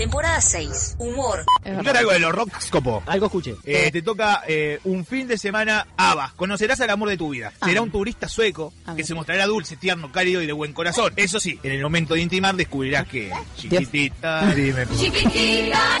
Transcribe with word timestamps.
Temporada 0.00 0.40
6. 0.40 0.96
Humor. 0.98 1.44
Escuchar 1.62 1.94
algo 1.98 2.10
de 2.12 2.20
los 2.20 2.32
rockscopo. 2.34 3.02
Algo 3.04 3.26
escuché. 3.26 3.54
Eh, 3.64 3.90
te 3.92 4.00
toca 4.00 4.44
eh, 4.48 4.80
un 4.84 5.04
fin 5.04 5.28
de 5.28 5.36
semana 5.36 5.88
ABBA. 5.94 6.32
Conocerás 6.36 6.80
al 6.80 6.88
amor 6.88 7.10
de 7.10 7.18
tu 7.18 7.28
vida. 7.28 7.52
Será 7.62 7.82
un 7.82 7.90
turista 7.90 8.26
sueco 8.26 8.72
que 8.96 9.04
se 9.04 9.12
mostrará 9.12 9.44
dulce, 9.44 9.76
tierno, 9.76 10.10
cálido 10.10 10.40
y 10.40 10.46
de 10.46 10.54
buen 10.54 10.72
corazón. 10.72 11.12
Eso 11.16 11.38
sí, 11.38 11.60
en 11.62 11.72
el 11.72 11.82
momento 11.82 12.14
de 12.14 12.20
intimar 12.20 12.54
descubrirás 12.56 13.06
que... 13.08 13.30
Chiquitita, 13.58 14.46
dime... 14.54 14.86
Chiquitita. 14.98 15.98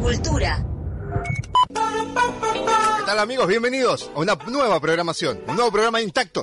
Cultura. 0.00 0.64
¿Qué 1.74 3.02
tal 3.04 3.18
amigos? 3.18 3.46
Bienvenidos 3.46 4.10
a 4.16 4.18
una 4.18 4.34
nueva 4.46 4.80
programación, 4.80 5.42
un 5.46 5.56
nuevo 5.56 5.70
programa 5.70 6.00
intacto. 6.00 6.42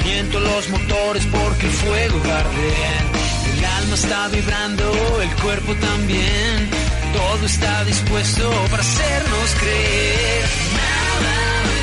Caliento 0.00 0.40
los 0.40 0.68
motores 0.70 1.26
porque 1.26 1.66
el 1.66 1.72
fuego 1.72 2.16
arde. 2.24 3.58
El 3.58 3.64
alma 3.64 3.94
está 3.94 4.28
vibrando, 4.28 5.20
el 5.20 5.42
cuerpo 5.42 5.74
también. 5.74 6.70
Todo 7.12 7.44
está 7.44 7.84
dispuesto 7.84 8.50
para 8.70 8.82
hacernos 8.82 9.54
creer. 9.60 10.44
Nada 10.74 11.79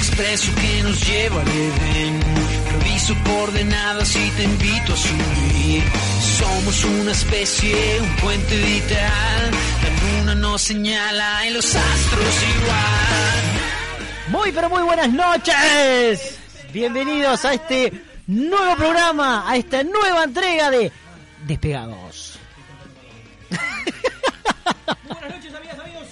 expreso 0.00 0.54
que 0.54 0.82
nos 0.82 1.06
lleva 1.06 1.42
al 1.42 1.48
Edén. 1.48 2.20
Reviso 2.72 3.14
coordenadas 3.24 4.16
y 4.16 4.30
te 4.30 4.44
invito 4.44 4.94
a 4.94 4.96
subir. 4.96 5.82
Somos 6.38 6.84
una 6.84 7.12
especie, 7.12 8.00
un 8.00 8.16
puente 8.16 8.56
vital. 8.56 9.50
La 9.82 9.90
luna 10.00 10.34
nos 10.36 10.62
señala 10.62 11.46
y 11.46 11.50
los 11.50 11.74
astros 11.74 12.34
igual. 12.56 13.42
Muy 14.28 14.52
pero 14.52 14.70
muy 14.70 14.82
buenas 14.82 15.10
noches. 15.10 16.38
Bienvenidos 16.72 17.44
a 17.44 17.52
este 17.52 17.92
nuevo 18.26 18.76
programa, 18.76 19.50
a 19.50 19.56
esta 19.56 19.82
nueva 19.82 20.24
entrega 20.24 20.70
de 20.70 20.90
Despegados. 21.46 22.38
Buenas 25.08 25.36
noches, 25.36 25.54
amigas, 25.54 25.78
amigos. 25.78 26.06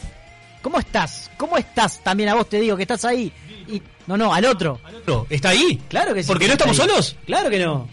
¿Cómo 0.60 0.78
estás? 0.78 1.30
¿Cómo 1.38 1.56
estás? 1.56 2.02
También 2.02 2.28
a 2.28 2.34
vos 2.34 2.48
te 2.48 2.60
digo 2.60 2.76
que 2.76 2.82
estás 2.82 3.04
ahí. 3.06 3.32
Y, 3.68 3.82
no, 4.06 4.16
no, 4.16 4.32
al 4.32 4.44
otro. 4.46 4.80
¿Está 5.30 5.50
ahí? 5.50 5.80
Claro 5.88 6.14
que 6.14 6.22
sí. 6.22 6.28
¿Porque 6.28 6.46
no 6.46 6.52
estamos 6.52 6.78
ahí. 6.78 6.88
solos? 6.88 7.16
Claro 7.26 7.50
que 7.50 7.58
no. 7.58 7.88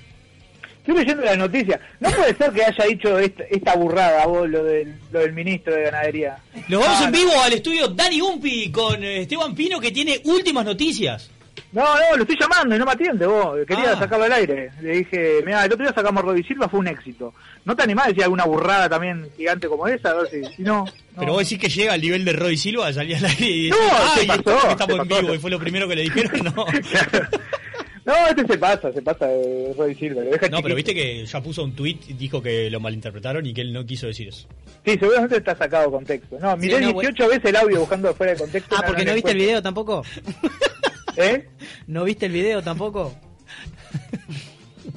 Estoy 0.79 0.95
leyendo 0.99 1.23
la 1.23 1.35
noticia. 1.35 1.79
No 1.99 2.11
puede 2.11 2.35
ser 2.35 2.51
que 2.51 2.63
haya 2.63 2.85
dicho 2.85 3.17
esta, 3.17 3.43
esta 3.45 3.75
burrada 3.75 4.25
vos, 4.27 4.47
lo 4.47 4.63
del, 4.63 4.95
lo 5.11 5.19
del 5.19 5.33
ministro 5.33 5.73
de 5.73 5.83
Ganadería. 5.83 6.37
Nos 6.67 6.79
vamos 6.81 7.01
Ah, 7.01 7.05
en 7.05 7.11
vivo 7.11 7.31
al 7.41 7.53
estudio 7.53 7.87
Dani 7.87 8.21
Umpi 8.21 8.71
con 8.71 9.03
eh, 9.03 9.21
Esteban 9.21 9.55
Pino 9.55 9.79
que 9.79 9.91
tiene 9.91 10.21
últimas 10.25 10.63
noticias. 10.63 11.31
No, 11.75 11.83
no, 11.83 12.15
lo 12.17 12.21
estoy 12.23 12.37
llamando 12.39 12.75
y 12.75 12.79
no 12.79 12.85
me 12.85 12.91
atiende 12.93 13.27
vos. 13.27 13.57
Quería 13.67 13.91
Ah. 13.91 13.99
sacarlo 13.99 14.25
al 14.25 14.31
aire. 14.33 14.71
Le 14.81 14.97
dije, 14.97 15.41
mira, 15.45 15.63
el 15.65 15.71
otro 15.73 15.85
día 15.85 15.93
sacamos 15.93 16.23
a 16.23 16.25
Rodi 16.25 16.41
Silva, 16.43 16.69
fue 16.69 16.79
un 16.79 16.87
éxito. 16.87 17.33
¿No 17.65 17.75
te 17.75 17.83
animás 17.83 18.05
a 18.05 18.07
decir 18.09 18.23
alguna 18.23 18.45
burrada 18.45 18.87
también 18.89 19.27
gigante 19.35 19.67
como 19.67 19.85
esa? 19.87 20.11
A 20.11 20.13
ver 20.15 20.27
si, 20.29 20.43
si 20.55 20.61
no. 20.63 20.85
Pero 21.19 21.33
vos 21.33 21.43
decís 21.47 21.59
que 21.59 21.69
llega 21.69 21.93
al 21.93 22.01
nivel 22.01 22.23
de 22.25 22.33
Roy 22.33 22.57
Silva, 22.57 22.91
salía 22.93 23.17
al 23.17 23.25
aire 23.25 23.45
y 23.47 23.69
No, 23.69 23.75
se 23.75 24.21
"Ay, 24.21 24.27
pasó, 24.27 24.39
estamos- 24.39 24.61
se 24.63 24.71
estamos 24.71 24.99
en 24.99 25.07
pasó". 25.07 25.21
vivo 25.21 25.33
y 25.35 25.37
fue 25.39 25.51
lo 25.51 25.59
primero 25.59 25.87
que 25.87 25.95
le 25.95 26.01
dijeron, 26.03 26.53
no. 26.55 26.65
No, 28.05 28.13
este 28.27 28.45
se 28.45 28.57
pasa, 28.59 28.93
se 28.93 29.01
pasa 29.01 29.25
de 29.25 29.73
Rodi 29.75 29.95
Silva. 29.95 30.21
Lo 30.23 30.29
deja 30.29 30.47
No, 30.49 30.61
pero 30.61 30.75
chiquito. 30.75 30.75
viste 30.75 30.93
que 30.93 31.25
ya 31.25 31.41
puso 31.41 31.63
un 31.63 31.75
tweet 31.75 31.97
y 32.07 32.13
dijo 32.13 32.39
que 32.39 32.69
lo 32.69 32.79
malinterpretaron 32.79 33.43
y 33.47 33.51
que 33.51 33.61
él 33.61 33.73
no 33.73 33.83
quiso 33.83 34.05
decir 34.05 34.27
eso. 34.27 34.47
Sí, 34.85 34.91
seguramente 34.99 35.37
está 35.37 35.55
sacado 35.57 35.85
de 35.85 35.91
contexto. 35.91 36.37
No, 36.39 36.55
miré 36.55 36.77
Sí, 36.77 36.83
no, 36.93 36.99
18 37.01 37.27
veces 37.29 37.45
el 37.45 37.55
audio 37.55 37.79
buscando 37.79 38.13
fuera 38.13 38.33
de 38.33 38.37
contexto. 38.37 38.75
Ah, 38.77 38.81
no, 38.81 38.87
porque 38.89 39.03
no 39.05 39.09
no 39.09 39.15
viste 39.15 39.31
el 39.31 39.37
video 39.37 39.59
tampoco. 39.63 40.03
¿Eh? 41.17 41.47
¿No 41.87 42.03
viste 42.03 42.25
el 42.25 42.31
video 42.31 42.61
tampoco? 42.61 43.13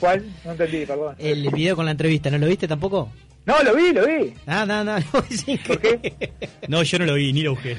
¿Cuál? 0.01 0.25
No 0.45 0.53
entendí, 0.53 0.87
perdón. 0.87 1.17
El 1.19 1.51
video 1.51 1.77
con 1.77 1.85
la 1.85 1.91
entrevista, 1.93 2.31
¿no 2.31 2.39
lo 2.39 2.47
viste 2.47 2.69
tampoco? 2.69 3.11
No, 3.49 3.63
lo 3.63 3.75
vi, 3.75 3.93
lo 3.93 4.07
vi. 4.07 4.35
Ah, 4.47 4.65
no, 4.67 4.85
no, 4.85 4.99
no. 5.01 5.05
¿Por 5.11 5.81
qué? 5.81 6.31
No, 6.69 6.83
yo 6.83 6.99
no 6.99 7.07
lo 7.07 7.15
vi, 7.15 7.33
ni 7.33 7.43
lo 7.43 7.53
busqué. 7.53 7.77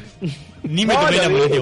Ni 0.63 0.85
me 0.85 0.93
No, 0.93 0.99
tomé 1.05 1.17
la 1.17 1.29
molestia. 1.29 1.61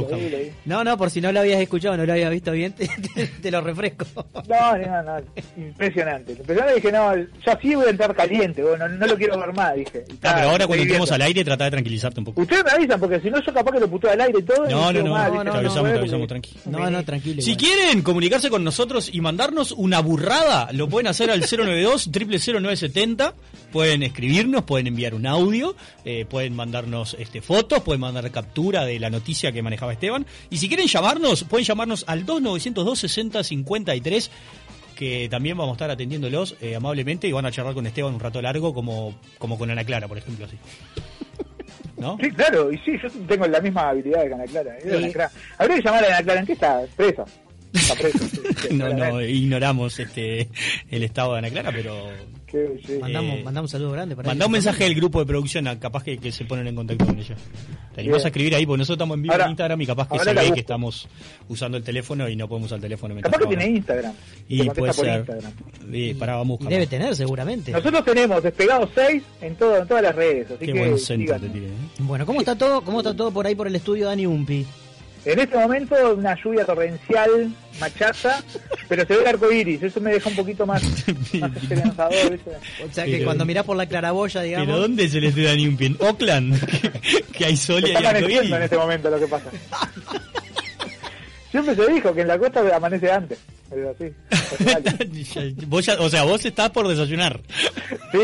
No, 0.66 0.84
no, 0.84 0.98
por 0.98 1.12
si 1.12 1.22
no 1.22 1.32
lo 1.32 1.40
habías 1.42 1.62
escuchado, 1.62 1.96
no 1.98 2.06
lo 2.06 2.14
habías 2.14 2.32
visto 2.32 2.52
bien, 2.52 2.72
te, 2.78 2.88
te- 2.88 3.28
te 3.28 3.52
lo 3.52 3.62
refresco. 3.62 4.06
No, 4.50 4.78
no, 4.78 5.04
no, 5.04 5.18
impresionante. 5.58 6.32
Impresionante, 6.32 6.76
dije, 6.76 6.92
no, 6.92 7.16
yo 7.16 7.52
así 7.52 7.76
voy 7.76 7.86
a 7.86 7.90
entrar 7.90 8.16
caliente, 8.16 8.64
bueno, 8.64 8.88
no, 8.90 9.06
lo 9.06 9.16
quiero 9.18 9.38
ver 9.40 9.54
más, 9.54 9.76
dije. 9.76 10.04
Ah, 10.24 10.34
pero 10.36 10.50
ahora 10.50 10.66
cuando 10.68 10.84
entremos 10.84 11.12
al 11.12 11.22
aire, 11.22 11.44
trata 11.44 11.66
de 11.66 11.72
tranquilizarte 11.72 12.20
un 12.22 12.26
poco. 12.26 12.42
Ustedes 12.42 12.64
me 12.64 12.72
avisan, 12.72 13.00
porque 13.00 13.20
si 13.20 13.30
no 13.30 13.40
yo 13.44 13.54
capaz 13.54 13.72
que 13.74 13.80
lo 13.82 13.88
puteo 13.90 14.10
al 14.12 14.22
aire 14.22 14.40
y 14.40 14.44
todo. 14.44 14.66
y 14.68 14.72
No, 14.72 14.92
no, 14.92 15.04
no, 15.04 15.12
mal, 15.14 15.32
te 15.32 15.38
¿viste? 15.44 15.50
avisamos, 15.58 15.76
No, 15.76 15.84
te 15.90 15.94
no, 15.94 16.00
avisamos, 16.00 16.28
tranqui. 16.28 16.56
No, 16.66 16.90
no, 16.90 17.04
tranquilo. 17.04 17.42
Si 17.42 17.52
igual. 17.52 17.66
quieren 17.66 18.02
comunicarse 18.02 18.50
con 18.50 18.64
nosotros 18.64 19.10
y 19.14 19.22
mandarnos 19.22 19.74
una 19.74 20.00
burrada, 20.00 20.70
lo 20.72 20.88
pueden 20.90 21.08
hacer 21.08 21.30
al 21.30 21.42
092 21.42 22.10
0970 22.12 23.34
Pueden 23.72 23.97
escribirnos, 24.04 24.64
pueden 24.64 24.88
enviar 24.88 25.14
un 25.14 25.26
audio, 25.26 25.76
eh, 26.06 26.26
pueden 26.26 26.56
mandarnos 26.56 27.16
este, 27.20 27.42
fotos, 27.42 27.82
pueden 27.84 28.02
mandar 28.02 28.30
captura 28.32 28.86
de 28.86 29.00
la 29.00 29.10
noticia 29.10 29.52
que 29.52 29.62
manejaba 29.62 29.94
Esteban. 29.94 30.26
Y 30.50 30.58
si 30.58 30.68
quieren 30.68 30.88
llamarnos, 30.88 31.44
pueden 31.44 31.66
llamarnos 31.66 32.04
al 32.08 32.26
2902 32.26 33.00
60 33.00 33.44
53 33.44 34.32
que 34.98 35.28
también 35.30 35.56
vamos 35.56 35.74
a 35.74 35.76
estar 35.76 35.92
atendiéndolos 35.92 36.58
eh, 36.60 36.76
amablemente 36.76 37.28
y 37.28 37.32
van 37.32 37.46
a 37.46 37.52
charlar 37.52 37.76
con 37.76 37.86
Esteban 37.86 38.16
un 38.16 38.20
rato 38.20 38.42
largo 38.42 38.74
como, 38.74 39.16
como 39.38 39.58
con 39.58 39.70
Ana 39.70 39.84
Clara, 39.84 40.08
por 40.08 40.18
ejemplo. 40.18 40.46
Así. 40.46 40.58
¿No? 41.98 42.18
Sí, 42.20 42.32
claro, 42.32 42.72
y 42.72 42.78
sí, 42.80 42.94
yo 43.02 43.10
tengo 43.28 43.48
la 43.48 43.60
misma 43.60 43.90
habilidad 43.90 44.26
de 44.26 44.34
Ana 44.34 44.46
Clara. 44.46 44.76
Sí. 44.82 44.90
Ana 44.90 45.10
Clara. 45.12 45.32
Habría 45.58 45.78
que 45.78 45.84
llamar 45.84 46.04
a 46.04 46.08
Ana 46.08 46.24
Clara, 46.24 46.40
¿en 46.40 46.46
qué 46.46 46.54
está? 46.54 46.82
Presa. 46.96 47.26
Está 47.74 47.96
presa. 47.96 48.20
sí, 48.28 48.68
No, 48.74 48.90
no, 48.90 49.22
ignoramos 49.22 50.00
este 50.00 50.50
el 50.90 51.04
estado 51.04 51.34
de 51.34 51.40
Ana 51.40 51.50
Clara, 51.52 51.72
pero 51.72 52.10
Sí. 52.50 52.94
Mandamos, 53.02 53.40
Eh, 53.40 53.44
mandamos 53.44 53.70
un 53.70 53.72
saludo 53.80 53.92
grande 53.92 54.16
para 54.16 54.28
Mandá 54.30 54.46
un 54.46 54.52
mensaje 54.54 54.86
del 54.86 54.96
grupo 54.96 55.20
de 55.20 55.26
producción, 55.26 55.68
a- 55.68 55.78
capaz 55.80 56.04
que, 56.04 56.18
que 56.18 56.32
se 56.32 56.46
ponen 56.46 56.66
en 56.68 56.76
contacto 56.76 57.06
con 57.06 57.20
ella. 57.20 57.36
Te 57.94 58.02
animás 58.02 58.18
Bien. 58.20 58.26
a 58.26 58.28
escribir 58.30 58.56
ahí, 58.56 58.66
porque 58.66 58.78
nosotros 58.80 58.96
estamos 58.96 59.16
en 59.16 59.22
vivo 59.24 59.34
Ahora- 59.34 59.46
en 59.46 59.52
Instagram 59.52 59.82
y 59.82 59.86
capaz 59.86 60.08
que 60.08 60.20
se 60.20 60.34
ve 60.34 60.52
que 60.54 60.60
estamos 60.62 61.08
usando 61.50 61.78
el 61.78 61.84
teléfono 61.84 62.30
y 62.30 62.36
no 62.38 62.48
podemos 62.48 62.68
usar 62.68 62.78
el 62.78 62.82
teléfono. 62.84 63.16
Capaz 63.22 63.38
que 63.40 63.48
tiene. 63.48 63.68
Instagram. 63.68 64.14
Y 64.48 64.70
puede 64.70 64.94
ser. 64.94 65.20
Instagram. 65.20 65.52
Eh, 65.92 66.16
pará, 66.18 66.36
vamos 66.38 66.60
a 66.62 66.64
Y 66.66 66.68
debe 66.68 66.88
tener 66.88 67.16
seguramente. 67.16 67.72
Nosotros 67.72 68.06
tenemos 68.06 68.42
despegado 68.42 68.90
6 68.96 69.24
en, 69.42 69.56
todo, 69.56 69.78
en 69.78 69.88
todas 69.88 70.04
las 70.04 70.16
redes, 70.16 70.46
así 70.52 70.66
Qué 70.66 70.74
que 70.74 70.80
buen 70.80 70.98
centro 71.00 71.40
te 71.40 71.50
tiré. 71.50 71.66
¿eh? 71.68 71.72
Bueno, 72.00 72.26
¿cómo 72.26 72.40
está 72.40 72.58
todo? 72.58 72.82
¿Cómo 72.82 73.00
está 73.02 73.14
todo 73.16 73.32
por 73.32 73.46
ahí 73.46 73.56
por 73.56 73.68
el 73.68 73.76
estudio 73.76 74.06
Dani 74.08 74.26
Umpi? 74.26 74.66
En 75.28 75.40
este 75.40 75.58
momento 75.58 75.96
una 76.16 76.36
lluvia 76.42 76.64
torrencial, 76.66 77.52
machaza, 77.82 78.42
pero 78.88 79.06
se 79.06 79.14
ve 79.16 79.22
el 79.22 79.28
arco 79.28 79.52
iris, 79.52 79.84
eso 79.84 80.00
me 80.00 80.12
deja 80.14 80.30
un 80.30 80.36
poquito 80.38 80.66
más, 80.66 80.82
más 81.40 81.56
esperanzador. 81.58 82.32
¿viste? 82.32 82.52
O 82.90 82.94
sea 82.94 83.06
que 83.06 83.12
Pero- 83.12 83.26
cuando 83.26 83.46
mirás 83.46 83.66
por 83.66 83.76
la 83.76 83.86
claraboya, 83.88 84.42
digamos. 84.42 84.68
¿Pero 84.68 84.80
dónde 84.80 85.10
se 85.10 85.20
le 85.20 85.28
estudia 85.28 85.54
ni 85.56 85.68
un 85.68 85.76
pie? 85.76 85.88
¿En 85.88 85.98
Oakland? 86.00 86.66
que, 87.02 87.22
que 87.34 87.46
hay 87.46 87.58
sol 87.58 87.82
y 87.84 87.88
Está 87.88 88.00
hay 88.00 88.06
amaneciendo 88.06 88.36
arcoíris. 88.38 88.56
en 88.56 88.64
este 88.64 88.78
momento 88.78 89.10
lo 89.10 89.20
que 89.20 89.28
pasa. 89.28 89.50
Siempre 91.52 91.76
se 91.76 91.92
dijo 91.94 92.14
que 92.14 92.22
en 92.22 92.28
la 92.28 92.38
costa 92.40 92.76
amanece 92.76 93.12
antes. 93.12 93.38
Pero 93.70 93.90
así. 93.92 94.06
Vos 95.68 95.86
ya- 95.86 96.00
o 96.00 96.10
sea, 96.10 96.24
vos 96.24 96.46
estás 96.46 96.70
por 96.70 96.88
desayunar. 96.88 97.42
Sí. 98.12 98.20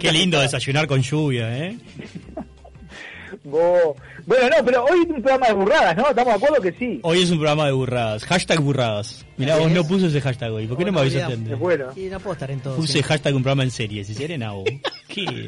Qué 0.00 0.10
lindo 0.12 0.40
desayunar 0.40 0.86
con 0.86 1.02
lluvia, 1.02 1.56
¿eh? 1.58 1.76
Vos- 3.44 3.96
Bueno, 4.26 4.48
no, 4.56 4.64
pero 4.64 4.84
hoy 4.84 5.00
un 5.08 5.22
programa 5.22 5.46
de 5.48 5.52
burradas, 5.54 5.96
¿no? 5.96 6.08
¿Estamos 6.08 6.34
de 6.40 6.44
acuerdo 6.46 6.62
que 6.62 6.72
sí? 6.72 7.00
Hoy 7.02 7.22
es 7.22 7.30
un 7.30 7.38
programa 7.38 7.66
de 7.66 7.72
burradas. 7.72 8.24
Hashtag 8.24 8.60
burradas. 8.60 9.24
Mirá, 9.36 9.56
vos 9.56 9.70
no 9.70 9.80
es. 9.80 9.86
puso 9.86 10.06
ese 10.06 10.20
hashtag 10.20 10.52
hoy. 10.52 10.66
¿Por 10.66 10.76
qué 10.78 10.84
no 10.84 10.92
me 10.92 11.00
avisaste 11.00 11.32
Es 11.32 11.38
antes? 11.38 11.58
bueno. 11.58 11.86
Y 11.96 12.02
no 12.02 12.18
puedo 12.20 12.32
estar 12.34 12.50
en 12.50 12.60
todo. 12.60 12.76
Puse 12.76 12.92
sí. 12.94 13.02
hashtag 13.02 13.34
un 13.34 13.42
programa 13.42 13.62
en 13.64 13.70
serie. 13.70 14.04
Si 14.04 14.14
quieren, 14.14 14.42
hago. 14.42 14.64
Qué. 15.08 15.46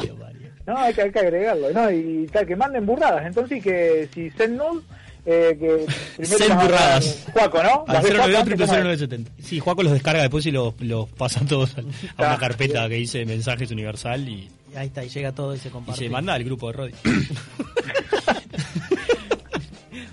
No, 0.67 0.79
hay 0.79 0.95
que, 0.95 1.03
hay 1.03 1.11
que 1.13 1.19
agregarlo, 1.19 1.71
¿no? 1.73 1.91
Y 1.91 2.27
tal, 2.33 2.47
que 2.47 2.57
manden 2.57 2.87
burradas. 2.87 3.27
Entonces, 3.27 3.63
que 3.63 4.09
si 4.15 4.31
Zen 4.31 4.57
Null, 4.57 4.83
eh, 5.27 5.57
que 5.61 5.87
primero 6.17 6.55
burradas. 6.63 7.27
Juaco, 7.35 7.63
¿no? 7.63 7.85
Al 7.87 7.95
Las 7.95 8.03
de 8.05 8.11
Juaco 8.15 8.39
antes, 8.39 8.55
¿cómo 8.61 8.73
es? 8.75 8.85
092 9.01 9.33
Sí, 9.43 9.59
Juaco 9.61 9.83
los 9.83 9.93
descarga 9.93 10.23
después 10.23 10.47
y 10.47 10.51
los, 10.51 10.75
los 10.81 11.09
pasa 11.11 11.41
todos 11.47 11.77
a 11.77 11.81
una 11.83 11.93
Ah, 12.33 12.37
carpeta 12.41 12.89
que 12.89 12.95
dice 12.95 13.25
mensajes 13.27 13.71
universal 13.71 14.27
y, 14.27 14.33
Y 14.33 14.64
Ahí 14.77 14.87
está, 14.89 15.05
y 15.05 15.09
llega 15.09 15.33
todo 15.33 15.55
y 15.55 15.59
se 15.59 15.69
y 15.69 15.71
comparte. 15.71 16.03
se 16.05 16.11
manda 16.11 16.35
al 16.35 16.45
grupo 16.45 16.67
de 16.69 16.73
Roddy. 16.73 16.93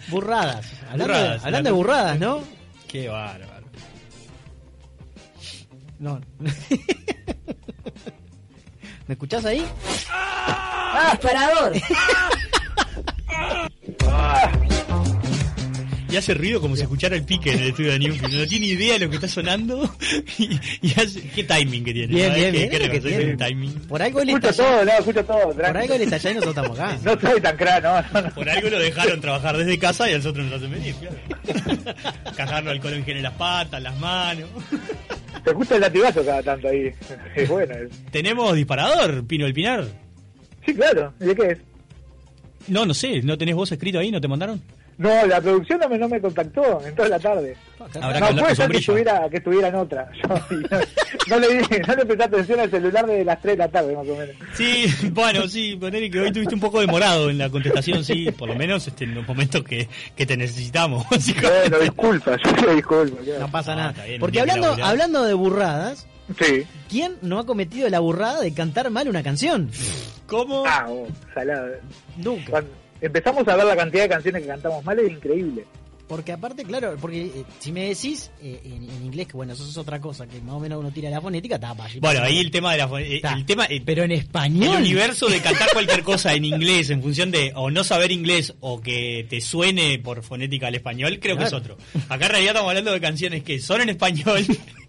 Burradas. 0.09 0.65
Hablando, 0.89 1.05
Burradas, 1.05 1.41
de, 1.41 1.47
hablando 1.47 1.69
de 1.69 1.73
burradas, 1.73 2.19
¿no? 2.19 2.43
Qué 2.87 3.07
bárbaro. 3.07 3.65
No. 5.99 6.19
¿Me 9.07 9.13
escuchás 9.13 9.45
ahí? 9.45 9.65
Disparador. 11.11 11.73
Y 16.11 16.17
hace 16.17 16.33
ruido 16.33 16.59
como 16.59 16.75
si 16.75 16.81
escuchara 16.81 17.15
el 17.15 17.23
pique 17.23 17.53
en 17.53 17.59
el 17.59 17.67
estudio 17.69 17.91
de 17.93 17.99
Newfield. 17.99 18.33
No 18.41 18.45
tiene 18.47 18.65
idea 18.67 18.93
de 18.93 19.05
lo 19.05 19.09
que 19.09 19.15
está 19.15 19.27
sonando. 19.29 19.89
Y, 20.37 20.59
y 20.81 20.91
hace, 20.99 21.21
qué 21.29 21.43
timing 21.43 21.83
que 21.83 21.93
tiene. 21.93 22.13
Bien, 22.13 22.33
bien, 22.33 22.51
Qué- 22.51 22.57
bien, 22.57 22.69
qué 22.69 22.79
lo 22.79 22.91
que 22.91 22.99
tiene. 22.99 23.37
timing. 23.37 23.73
Por 23.87 24.01
algo 24.01 24.21
está 24.21 24.49
allá. 24.49 24.57
todo, 24.57 24.85
no, 24.85 24.91
escucha 24.91 25.23
todo. 25.23 25.43
Por 25.43 25.55
tranqui. 25.55 25.79
algo 25.81 25.93
él 25.93 26.01
está 26.01 26.15
allá 26.17 26.31
y 26.31 26.33
nosotros 26.35 26.55
estamos 26.65 26.79
acá. 26.79 26.99
No 27.03 27.19
soy 27.31 27.41
tan 27.41 27.57
crack, 27.57 27.83
no, 27.83 28.01
no, 28.01 28.21
no. 28.27 28.33
Por 28.35 28.49
algo 28.49 28.69
lo 28.69 28.79
dejaron 28.79 29.21
trabajar 29.21 29.57
desde 29.57 29.77
casa 29.79 30.09
y 30.09 30.13
a 30.13 30.17
nosotros 30.17 30.45
nos 30.45 30.55
hacen 30.55 30.71
venir, 30.71 30.95
claro. 30.95 31.15
Cajarlo 32.35 32.71
alcohol 32.71 32.93
en 32.93 33.09
en 33.09 33.23
las 33.23 33.33
patas, 33.33 33.81
las 33.81 33.97
manos. 33.99 34.49
Se 35.43 35.49
escucha 35.49 35.75
el 35.75 35.81
latigazo 35.81 36.25
cada 36.25 36.43
tanto 36.43 36.67
ahí. 36.67 36.91
Es 37.35 37.47
bueno. 37.49 37.73
es- 37.75 38.11
¿Tenemos 38.11 38.55
disparador, 38.55 39.25
Pino 39.25 39.45
del 39.45 39.53
Pinar? 39.53 39.85
Sí, 40.65 40.73
claro. 40.73 41.13
¿Y 41.19 41.25
de 41.25 41.35
qué 41.35 41.45
es? 41.51 41.57
No, 42.67 42.85
no 42.85 42.93
sé, 42.93 43.21
¿no 43.21 43.37
tenés 43.37 43.55
vos 43.55 43.71
escrito 43.71 43.99
ahí? 43.99 44.11
¿No 44.11 44.21
te 44.21 44.27
mandaron? 44.27 44.61
No, 45.01 45.25
la 45.25 45.42
producción 45.42 45.80
no 45.80 45.89
me, 45.89 45.98
no 45.98 46.07
me 46.07 46.21
contactó 46.21 46.80
en 46.86 46.94
toda 46.95 47.09
la 47.09 47.19
tarde. 47.19 47.57
Habrá 48.00 48.31
no, 48.31 48.42
puede 48.42 48.56
ser 48.56 48.69
que 48.69 48.77
estuviera, 48.77 49.27
que 49.31 49.38
estuviera 49.38 49.69
en 49.69 49.75
otra. 49.75 50.12
Yo, 50.21 50.30
no, 50.30 51.39
no 51.39 51.39
le 51.39 51.80
no 51.88 51.95
le 51.95 52.06
presté 52.06 52.24
atención 52.24 52.59
al 52.59 52.69
celular 52.69 53.07
de 53.07 53.25
las 53.25 53.42
3 53.42 53.53
de 53.53 53.57
la 53.57 53.68
tarde, 53.68 53.95
más 53.95 54.07
o 54.07 54.15
menos. 54.15 54.36
Sí, 54.53 54.86
bueno, 55.12 55.48
sí, 55.48 55.75
ponele 55.75 56.12
que 56.12 56.19
hoy 56.19 56.31
tuviste 56.31 56.53
un 56.53 56.62
poco 56.62 56.80
demorado 56.81 57.31
en 57.31 57.39
la 57.39 57.50
contestación, 57.50 58.03
sí, 58.06 58.30
por 58.31 58.48
lo 58.50 58.56
menos 58.56 58.86
este, 58.88 59.06
en 59.06 59.15
los 59.15 59.27
momentos 59.27 59.63
que, 59.63 59.89
que 60.15 60.25
te 60.27 60.38
necesitamos. 60.38 61.06
Bueno, 61.42 61.80
disculpa, 61.80 62.38
yo 62.45 62.56
pido 62.56 62.75
disculpas. 62.75 63.24
claro. 63.25 63.39
No 63.39 63.51
pasa 63.51 63.71
Ah, 63.74 63.75
nada. 63.75 63.89
está 63.92 64.06
bien, 64.06 64.19
Porque 64.19 64.39
hablando, 64.39 64.75
hablando 64.83 65.24
de 65.24 65.33
burradas, 65.33 66.07
Sí. 66.39 66.63
¿quién 66.89 67.15
no 67.21 67.39
ha 67.39 67.45
cometido 67.45 67.89
la 67.89 68.00
burrada 68.00 68.39
de 68.42 68.53
cantar 68.53 68.89
mal 68.92 69.07
una 69.09 69.24
canción? 69.24 69.69
¿Cómo? 70.27 70.63
Ah, 70.68 70.86
oh, 70.88 71.07
salado. 71.33 71.68
Nunca. 72.18 72.51
Cuando 72.51 72.69
empezamos 73.01 73.48
a 73.48 73.56
ver 73.56 73.65
la 73.65 73.75
cantidad 73.75 74.03
de 74.03 74.09
canciones 74.09 74.42
que 74.44 74.48
cantamos 74.48 74.83
mal, 74.86 75.00
es 75.00 75.12
increíble. 75.12 75.65
Porque 76.07 76.33
aparte, 76.33 76.65
claro, 76.65 76.98
porque 77.00 77.21
eh, 77.27 77.45
si 77.59 77.71
me 77.71 77.88
decís 77.88 78.31
eh, 78.44 78.59
en, 78.65 78.83
en 78.83 79.06
inglés, 79.06 79.27
que 79.27 79.33
bueno, 79.33 79.53
eso 79.53 79.63
es 79.63 79.77
otra 79.77 80.01
cosa, 80.01 80.27
que 80.27 80.41
más 80.41 80.55
o 80.55 80.60
menos 80.60 80.77
uno 80.81 80.91
tira 80.91 81.10
la 81.10 81.22
fonética, 81.22 81.58
tapa. 81.58 81.86
allí. 81.86 82.01
Bueno, 82.01 82.22
ahí 82.24 82.38
el 82.39 82.51
tema 82.51 82.74
de 82.74 82.79
la... 82.79 82.89
fo- 82.89 83.00
eh, 83.01 83.15
Está. 83.15 83.31
El 83.31 83.46
tema, 83.46 83.63
eh, 83.70 83.81
Pero 83.86 84.03
en 84.03 84.12
el 84.12 84.20
español. 84.20 84.75
universo 84.75 85.27
de 85.29 85.39
cantar 85.39 85.70
cualquier 85.72 86.03
cosa 86.03 86.34
en 86.34 86.43
inglés 86.43 86.89
en 86.89 87.01
función 87.01 87.31
de 87.31 87.53
o 87.55 87.72
no 87.72 87.86
saber 87.86 88.12
inglés 88.12 88.53
o 88.60 88.81
que 88.81 89.25
te 89.29 89.39
suene 89.39 90.00
por 90.00 90.22
fonética 90.22 90.67
al 90.67 90.75
español, 90.75 91.17
creo 91.22 91.38
que 91.38 91.46
es 91.46 91.53
otro. 91.53 91.77
Acá 92.10 92.25
en 92.25 92.31
realidad 92.31 92.51
estamos 92.55 92.70
hablando 92.72 92.91
de 92.91 93.00
canciones 93.00 93.43
que 93.43 93.62
son 93.62 93.79
en 93.79 93.88
español 93.89 94.46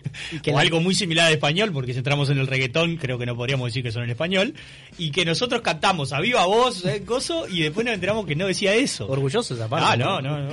que 0.42 0.50
o 0.50 0.54
la- 0.54 0.60
algo 0.60 0.80
muy 0.80 0.94
similar 0.94 1.26
al 1.26 1.32
español, 1.32 1.72
porque 1.72 1.92
si 1.92 1.98
entramos 1.98 2.30
en 2.30 2.38
el 2.38 2.46
reggaetón 2.46 2.96
creo 2.96 3.18
que 3.18 3.26
no 3.26 3.36
podríamos 3.36 3.66
decir 3.68 3.82
que 3.82 3.92
son 3.92 4.02
en 4.04 4.10
español, 4.10 4.54
y 4.98 5.10
que 5.10 5.24
nosotros 5.24 5.62
cantamos 5.62 6.12
a 6.12 6.20
viva 6.20 6.44
voz, 6.46 6.84
eh, 6.84 7.02
gozo, 7.06 7.46
y 7.48 7.62
después 7.62 7.84
nos 7.86 7.94
enteramos 7.94 8.26
que 8.26 8.34
no 8.36 8.46
decía 8.46 8.74
eso. 8.74 9.06
Orgullosos 9.08 9.60
aparte. 9.60 9.86
Ah, 9.90 9.96
no, 9.96 10.20
no, 10.20 10.38
no. 10.38 10.50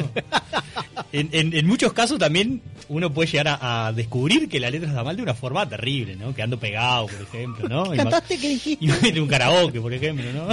En, 1.12 1.30
en- 1.32 1.56
en 1.56 1.66
muchos 1.68 1.94
casos 1.94 2.20
también 2.20 2.62
uno 2.88 3.12
puede 3.14 3.30
llegar 3.32 3.48
a, 3.48 3.88
a 3.88 3.94
descubrir 3.94 4.48
que 4.50 4.60
la 4.60 4.70
letra 4.70 4.90
está 4.90 5.04
mal 5.04 5.16
de 5.16 5.24
una 5.24 5.34
forma 5.34 5.68
terrible, 5.68 6.16
¿no? 6.16 6.34
Quedando 6.36 6.60
pegado, 6.60 7.08
por 7.08 7.22
ejemplo, 7.22 7.68
¿no? 7.68 7.86
Más- 7.86 7.98
¿Cantaste 7.98 8.38
qué 8.40 8.50
dijiste? 8.50 8.86
y 8.86 9.12
de 9.12 9.22
un 9.22 9.28
karaoke, 9.28 9.80
por 9.82 9.94
ejemplo, 9.94 10.26
¿no? 10.34 10.48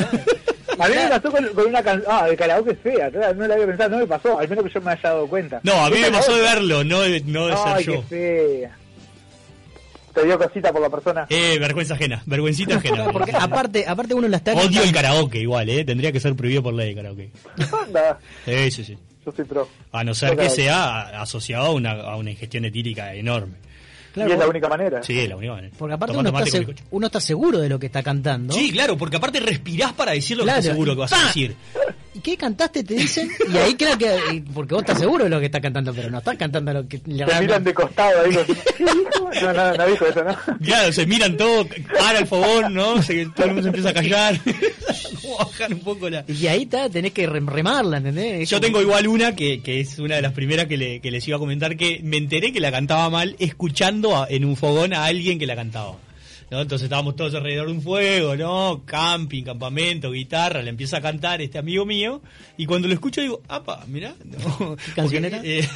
A 0.78 0.88
mí 0.88 0.94
me 0.94 1.08
pasó 1.08 1.30
con, 1.30 1.46
con 1.54 1.66
una 1.66 1.82
canción. 1.82 2.10
Ah, 2.10 2.26
de 2.28 2.36
karaoke 2.36 2.74
fea, 2.74 3.10
claro, 3.10 3.34
no 3.34 3.46
la 3.46 3.54
había 3.54 3.66
pensado, 3.66 3.90
no 3.90 3.98
me 3.98 4.06
pasó, 4.06 4.38
al 4.38 4.48
menos 4.48 4.64
que 4.64 4.70
yo 4.74 4.80
me 4.82 4.90
haya 4.92 5.02
dado 5.02 5.26
cuenta. 5.26 5.60
No, 5.62 5.72
a 5.84 5.90
mí 5.90 5.96
me 6.00 6.10
pasó 6.10 6.34
de 6.34 6.42
verlo, 6.42 6.84
no 6.84 7.00
de, 7.00 7.20
no 7.22 7.46
de 7.46 7.54
Ay, 7.56 7.84
ser 7.84 7.94
yo. 7.94 8.04
qué 8.08 8.60
fea. 8.60 8.78
Te 10.16 10.24
dio 10.24 10.38
cosita 10.38 10.72
por 10.72 10.80
la 10.80 10.88
persona. 10.88 11.26
Eh, 11.28 11.58
vergüenza 11.60 11.92
ajena, 11.94 12.22
vergüencita 12.26 12.76
ajena. 12.76 13.12
Porque 13.12 13.32
aparte, 13.38 13.84
aparte 13.86 14.14
uno 14.14 14.26
la 14.28 14.38
está 14.38 14.54
Odio 14.54 14.82
el 14.82 14.90
karaoke 14.92 15.38
igual, 15.40 15.68
¿eh? 15.68 15.84
Tendría 15.84 16.10
que 16.10 16.20
ser 16.20 16.34
prohibido 16.34 16.62
por 16.62 16.72
ley 16.74 16.90
el 16.90 16.96
karaoke. 16.96 17.30
Anda, 17.86 18.18
Sí, 18.46 18.70
sí, 18.70 18.84
sí. 18.84 18.98
yo 19.24 19.32
soy 19.32 19.44
pro. 19.44 19.68
A 19.92 20.02
no 20.04 20.14
ser 20.14 20.30
Yo 20.30 20.36
que 20.36 20.42
karaoke. 20.44 20.62
sea 20.62 21.20
asociado 21.20 21.66
a 21.66 21.70
una, 21.72 21.90
a 21.92 22.16
una 22.16 22.30
ingestión 22.30 22.64
etílica 22.64 23.14
enorme. 23.14 23.54
y 24.16 24.20
es 24.22 24.38
la 24.38 24.48
única 24.48 24.68
manera. 24.68 25.02
Sí, 25.02 25.20
es 25.20 25.28
la 25.28 25.36
única 25.36 25.52
manera. 25.52 25.74
Porque 25.78 25.94
aparte 25.94 26.16
uno 26.16 26.28
está, 26.30 26.46
se- 26.46 26.66
uno 26.90 27.06
está 27.06 27.20
seguro 27.20 27.58
de 27.58 27.68
lo 27.68 27.78
que 27.78 27.86
está 27.86 28.02
cantando. 28.02 28.54
Sí, 28.54 28.70
claro, 28.72 28.96
porque 28.96 29.18
aparte 29.18 29.38
respirás 29.40 29.92
para 29.92 30.12
decir 30.12 30.38
lo 30.38 30.44
que 30.44 30.48
estás 30.50 30.64
seguro 30.64 30.94
que 30.94 31.00
vas 31.00 31.12
a 31.12 31.26
decir. 31.26 31.54
¿Y 32.16 32.20
qué 32.20 32.36
cantaste? 32.36 32.82
Te 32.82 32.94
dicen. 32.94 33.30
Y 33.52 33.56
ahí 33.58 33.74
creo 33.74 33.96
que. 33.98 34.42
Porque 34.54 34.74
vos 34.74 34.82
estás 34.82 34.98
seguro 34.98 35.24
de 35.24 35.30
lo 35.30 35.38
que 35.38 35.46
estás 35.46 35.60
cantando, 35.60 35.92
pero 35.94 36.10
no 36.10 36.18
estás 36.18 36.36
cantando 36.36 36.72
lo 36.72 36.88
que. 36.88 37.00
le 37.06 37.24
Te 37.26 37.40
miran 37.40 37.62
de 37.64 37.74
costado 37.74 38.22
ahí. 38.22 38.30
No, 39.42 39.52
no, 39.52 39.74
no 39.74 39.86
dijo 39.86 40.06
eso, 40.06 40.24
¿no? 40.24 40.34
Claro, 40.64 40.92
se 40.92 41.04
miran 41.06 41.36
todo, 41.36 41.66
para 41.98 42.20
el 42.20 42.26
fogón, 42.26 42.72
¿no? 42.72 43.02
Se, 43.02 43.26
todo 43.26 43.46
el 43.46 43.54
mundo 43.54 43.62
se 43.62 43.68
empieza 43.68 43.90
a 43.90 43.92
callar. 43.92 44.40
Como 45.22 45.36
bajar 45.38 45.72
un 45.74 45.80
poco 45.80 46.08
la... 46.08 46.24
Y 46.28 46.46
ahí 46.46 46.62
está, 46.62 46.88
tenés 46.88 47.12
que 47.12 47.28
rem- 47.28 47.46
remarla, 47.48 47.98
¿entendés? 47.98 48.42
Es 48.42 48.50
Yo 48.50 48.56
como- 48.58 48.66
tengo 48.66 48.80
igual 48.82 49.06
una 49.08 49.34
que, 49.36 49.60
que 49.60 49.80
es 49.80 49.98
una 49.98 50.16
de 50.16 50.22
las 50.22 50.32
primeras 50.32 50.66
que, 50.66 50.76
le- 50.76 51.00
que 51.00 51.10
les 51.10 51.26
iba 51.28 51.36
a 51.36 51.40
comentar 51.40 51.76
que 51.76 52.00
me 52.02 52.16
enteré 52.16 52.52
que 52.52 52.60
la 52.60 52.70
cantaba 52.70 53.10
mal 53.10 53.36
escuchando 53.40 54.16
a- 54.16 54.26
en 54.30 54.44
un 54.44 54.56
fogón 54.56 54.94
a 54.94 55.04
alguien 55.04 55.38
que 55.38 55.46
la 55.46 55.56
cantaba. 55.56 55.96
¿No? 56.50 56.60
Entonces 56.60 56.84
estábamos 56.84 57.16
todos 57.16 57.34
alrededor 57.34 57.66
de 57.66 57.72
un 57.72 57.82
fuego, 57.82 58.36
¿no? 58.36 58.82
Camping, 58.84 59.42
campamento, 59.44 60.10
guitarra, 60.12 60.62
le 60.62 60.70
empieza 60.70 60.98
a 60.98 61.00
cantar 61.00 61.42
este 61.42 61.58
amigo 61.58 61.84
mío 61.84 62.22
y 62.56 62.66
cuando 62.66 62.88
lo 62.88 62.94
escucho 62.94 63.20
digo, 63.20 63.42
apa, 63.48 63.84
mirá. 63.88 64.14
¿no? 64.24 64.76
¿Qué 64.84 64.92
canción 64.92 65.22
Porque, 65.24 65.26
era? 65.26 65.40
eh, 65.44 65.68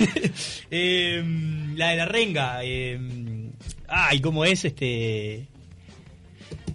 em, 1.18 1.76
la 1.76 1.90
de 1.90 1.96
la 1.96 2.04
renga. 2.06 2.62
em, 2.64 3.50
ay, 3.88 4.20
¿cómo 4.20 4.44
es 4.44 4.64
este? 4.64 5.46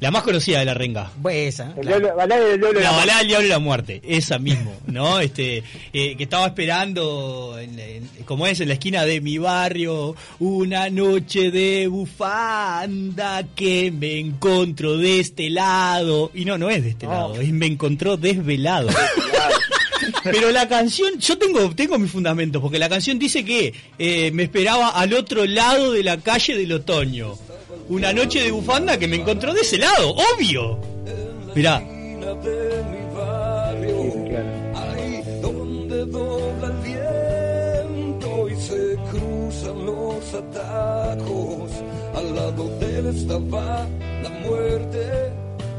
La 0.02 0.12
más 0.12 0.24
conocida 0.24 0.60
de 0.60 0.66
la 0.66 0.74
renga. 0.74 1.10
Pues 1.22 1.54
esa. 1.56 1.68
El 1.78 1.82
claro. 1.82 2.00
diablo- 2.00 2.16
balada 2.18 2.42
del 2.46 2.60
diablo 2.60 2.80
de 2.80 2.84
La 2.84 2.92
la 2.92 2.98
balada 2.98 3.18
del 3.20 3.28
diablo 3.30 3.46
y 3.48 3.50
la 3.50 3.60
muerte, 3.60 4.02
esa 4.06 4.38
mismo, 4.40 4.74
¿no? 4.88 5.20
Este, 5.26 5.64
eh, 5.94 6.16
que 6.18 6.24
estaba 6.24 6.48
esperando, 6.48 7.58
en, 7.58 7.80
en- 7.80 8.10
como 8.26 8.46
es, 8.46 8.60
en 8.60 8.68
la 8.68 8.74
esquina 8.74 9.06
de 9.06 9.22
mi 9.22 9.38
barrio, 9.38 10.16
una 10.40 10.90
noche 10.90 11.50
de 11.50 11.88
bufanda 11.88 13.44
que 13.56 13.92
me 13.92 14.20
encontró 14.20 14.98
de 14.98 15.20
este 15.22 15.50
lado. 15.50 16.30
Y 16.34 16.46
no, 16.46 16.58
no 16.58 16.70
es 16.70 16.84
de 16.84 16.90
este 16.90 17.08
lado, 17.08 17.40
es 17.40 17.52
me 17.52 17.66
encontró 17.66 18.18
desvelado. 18.18 18.90
Pero 20.24 20.52
la 20.52 20.68
canción, 20.68 21.18
yo 21.20 21.38
tengo, 21.38 21.74
tengo 21.74 21.98
mis 21.98 22.12
fundamentos, 22.12 22.62
porque 22.62 22.78
la 22.80 22.90
canción 22.90 23.18
dice 23.18 23.46
que 23.46 23.74
eh, 23.98 24.30
me 24.32 24.44
esperaba 24.44 24.90
al 24.90 25.14
otro 25.14 25.46
lado 25.46 25.94
de 25.94 26.04
la 26.04 26.18
calle 26.18 26.56
del 26.58 26.74
otoño. 26.74 27.36
Una 27.88 28.12
noche 28.14 28.42
de 28.42 28.52
bufanda 28.52 28.98
que 28.98 29.08
me 29.08 29.18
encontró 29.18 29.54
de 29.54 29.62
ese 29.62 29.78
lado, 29.78 30.16
obvio. 30.36 30.80
Mirá. 31.54 31.82
Atajos. 40.36 41.72
Al 42.14 42.36
lado 42.36 42.68
de 42.80 43.00
él 43.00 43.08
estaba 43.08 43.88
la 44.22 44.30
muerte 44.30 45.32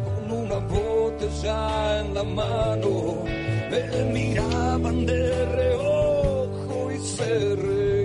con 0.04 0.38
una 0.38 0.58
botella 0.60 2.00
en 2.00 2.14
la 2.14 2.24
mano. 2.24 3.24
Me 3.70 4.12
miraban 4.12 5.04
de 5.04 5.46
reojo 5.46 6.90
y 6.92 6.98
se 6.98 7.56
reían 7.56 7.95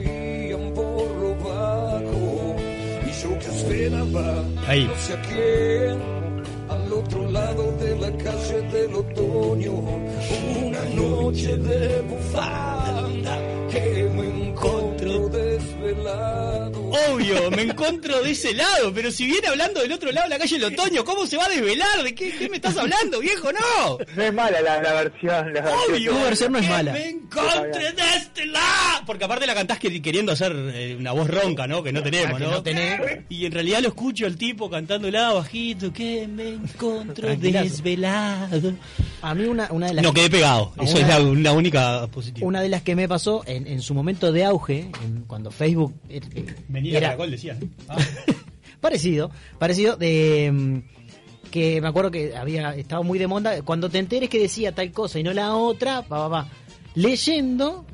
Ahí. 4.67 4.89
Al 6.69 6.93
otro 6.93 7.29
lado 7.29 7.71
de 7.73 7.95
la 7.97 8.11
calle 8.17 8.61
del 8.71 8.95
otoño, 8.95 9.73
una 10.65 10.83
noche 10.95 11.57
de 11.57 12.01
bufanda 12.01 13.37
que 13.69 14.09
me 14.15 14.49
encontró 14.49 15.29
desvelado. 15.29 16.80
Obvio, 17.09 17.49
me 17.51 17.61
encuentro 17.63 18.21
de 18.21 18.31
ese 18.31 18.53
lado, 18.53 18.93
pero 18.93 19.11
si 19.11 19.25
viene 19.25 19.47
hablando 19.47 19.81
del 19.81 19.91
otro 19.91 20.11
lado 20.11 20.25
de 20.27 20.29
la 20.35 20.39
calle 20.39 20.59
del 20.59 20.73
otoño, 20.73 21.03
¿cómo 21.03 21.25
se 21.25 21.37
va 21.37 21.45
a 21.45 21.49
desvelar? 21.49 22.03
¿De 22.03 22.13
qué, 22.15 22.31
qué 22.37 22.49
me 22.49 22.57
estás 22.57 22.77
hablando, 22.77 23.19
viejo? 23.19 23.49
No. 23.51 23.97
No 24.15 24.23
es 24.23 24.33
mala 24.33 24.61
la, 24.61 24.81
la 24.81 24.93
versión. 24.93 25.53
La 25.53 25.73
Obvio, 25.89 26.11
Tu 26.11 26.19
versión 26.23 26.51
no 26.51 26.57
es 26.59 26.65
que 26.65 26.71
mala. 26.71 26.93
Me 26.93 27.09
encontré 27.09 27.91
de 27.93 28.03
este 28.17 28.45
lado. 28.45 29.05
Porque 29.05 29.23
aparte 29.25 29.47
la 29.47 29.53
cantás 29.55 29.79
que- 29.79 30.01
queriendo 30.01 30.31
hacer 30.31 30.53
eh, 30.73 30.95
una 30.99 31.11
voz 31.11 31.29
ronca, 31.29 31.67
¿no? 31.67 31.81
Que 31.83 31.91
no 31.91 32.01
tenemos, 32.03 32.41
Ah, 32.41 32.61
que 32.63 32.73
¿no? 32.73 33.23
Y 33.29 33.45
en 33.45 33.51
realidad 33.51 33.79
lo 33.81 33.87
escucho 33.89 34.25
al 34.25 34.35
tipo 34.37 34.69
cantándola 34.69 35.31
bajito, 35.33 35.91
que 35.93 36.27
me 36.27 36.49
encuentro 36.49 37.29
desvelado. 37.35 38.73
A 39.21 39.33
mí 39.35 39.45
una, 39.45 39.67
una 39.71 39.87
de 39.87 39.93
las 39.95 40.03
No, 40.03 40.13
quedé 40.13 40.29
pegado. 40.29 40.73
Eso 40.81 40.97
es 40.97 41.07
la, 41.07 41.19
la 41.19 41.51
única 41.53 42.07
positiva. 42.07 42.47
Una 42.47 42.61
de 42.61 42.69
las 42.69 42.81
que 42.81 42.95
me 42.95 43.07
pasó 43.07 43.43
en, 43.45 43.67
en 43.67 43.81
su 43.81 43.93
momento 43.93 44.31
de 44.31 44.43
auge, 44.45 44.89
en- 45.03 45.23
cuando 45.27 45.51
Facebook 45.51 45.93
eh, 46.09 46.21
eh, 46.35 46.45
Era 46.89 46.99
Caracol, 47.01 47.31
decía. 47.31 47.57
Ah. 47.87 47.97
parecido, 48.81 49.31
parecido 49.59 49.95
de 49.95 50.51
mm, 50.51 51.49
que 51.51 51.81
me 51.81 51.87
acuerdo 51.87 52.11
que 52.11 52.35
había 52.35 52.75
estado 52.75 53.03
muy 53.03 53.19
de 53.19 53.27
moda 53.27 53.61
cuando 53.61 53.89
te 53.89 53.99
enteres 53.99 54.29
que 54.29 54.39
decía 54.39 54.73
tal 54.73 54.91
cosa 54.91 55.19
y 55.19 55.23
no 55.23 55.33
la 55.33 55.55
otra, 55.55 56.01
va, 56.01 56.19
va, 56.19 56.27
va. 56.27 56.49
Leyendo, 56.95 57.85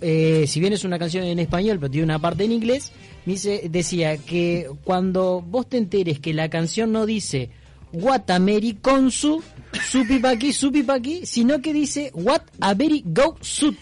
eh, 0.00 0.44
si 0.46 0.60
bien 0.60 0.72
es 0.72 0.84
una 0.84 0.98
canción 0.98 1.24
en 1.24 1.38
español, 1.38 1.78
pero 1.80 1.90
tiene 1.90 2.04
una 2.04 2.18
parte 2.18 2.44
en 2.44 2.52
inglés, 2.52 2.92
dice, 3.24 3.68
decía 3.70 4.18
que 4.18 4.68
cuando 4.84 5.40
vos 5.40 5.68
te 5.68 5.78
enteres 5.78 6.20
que 6.20 6.34
la 6.34 6.48
canción 6.50 6.92
no 6.92 7.06
dice 7.06 7.50
What 7.92 8.30
a 8.30 8.38
Mary 8.38 8.78
Consu, 8.80 9.42
supi 9.72 10.18
pa' 10.18 10.30
aquí, 10.30 10.52
supi 10.52 10.82
pa' 10.82 10.94
aquí, 10.94 11.26
sino 11.26 11.60
que 11.60 11.72
dice 11.72 12.10
What 12.14 12.42
a 12.60 12.74
very 12.74 13.02
go 13.04 13.36
soup. 13.40 13.76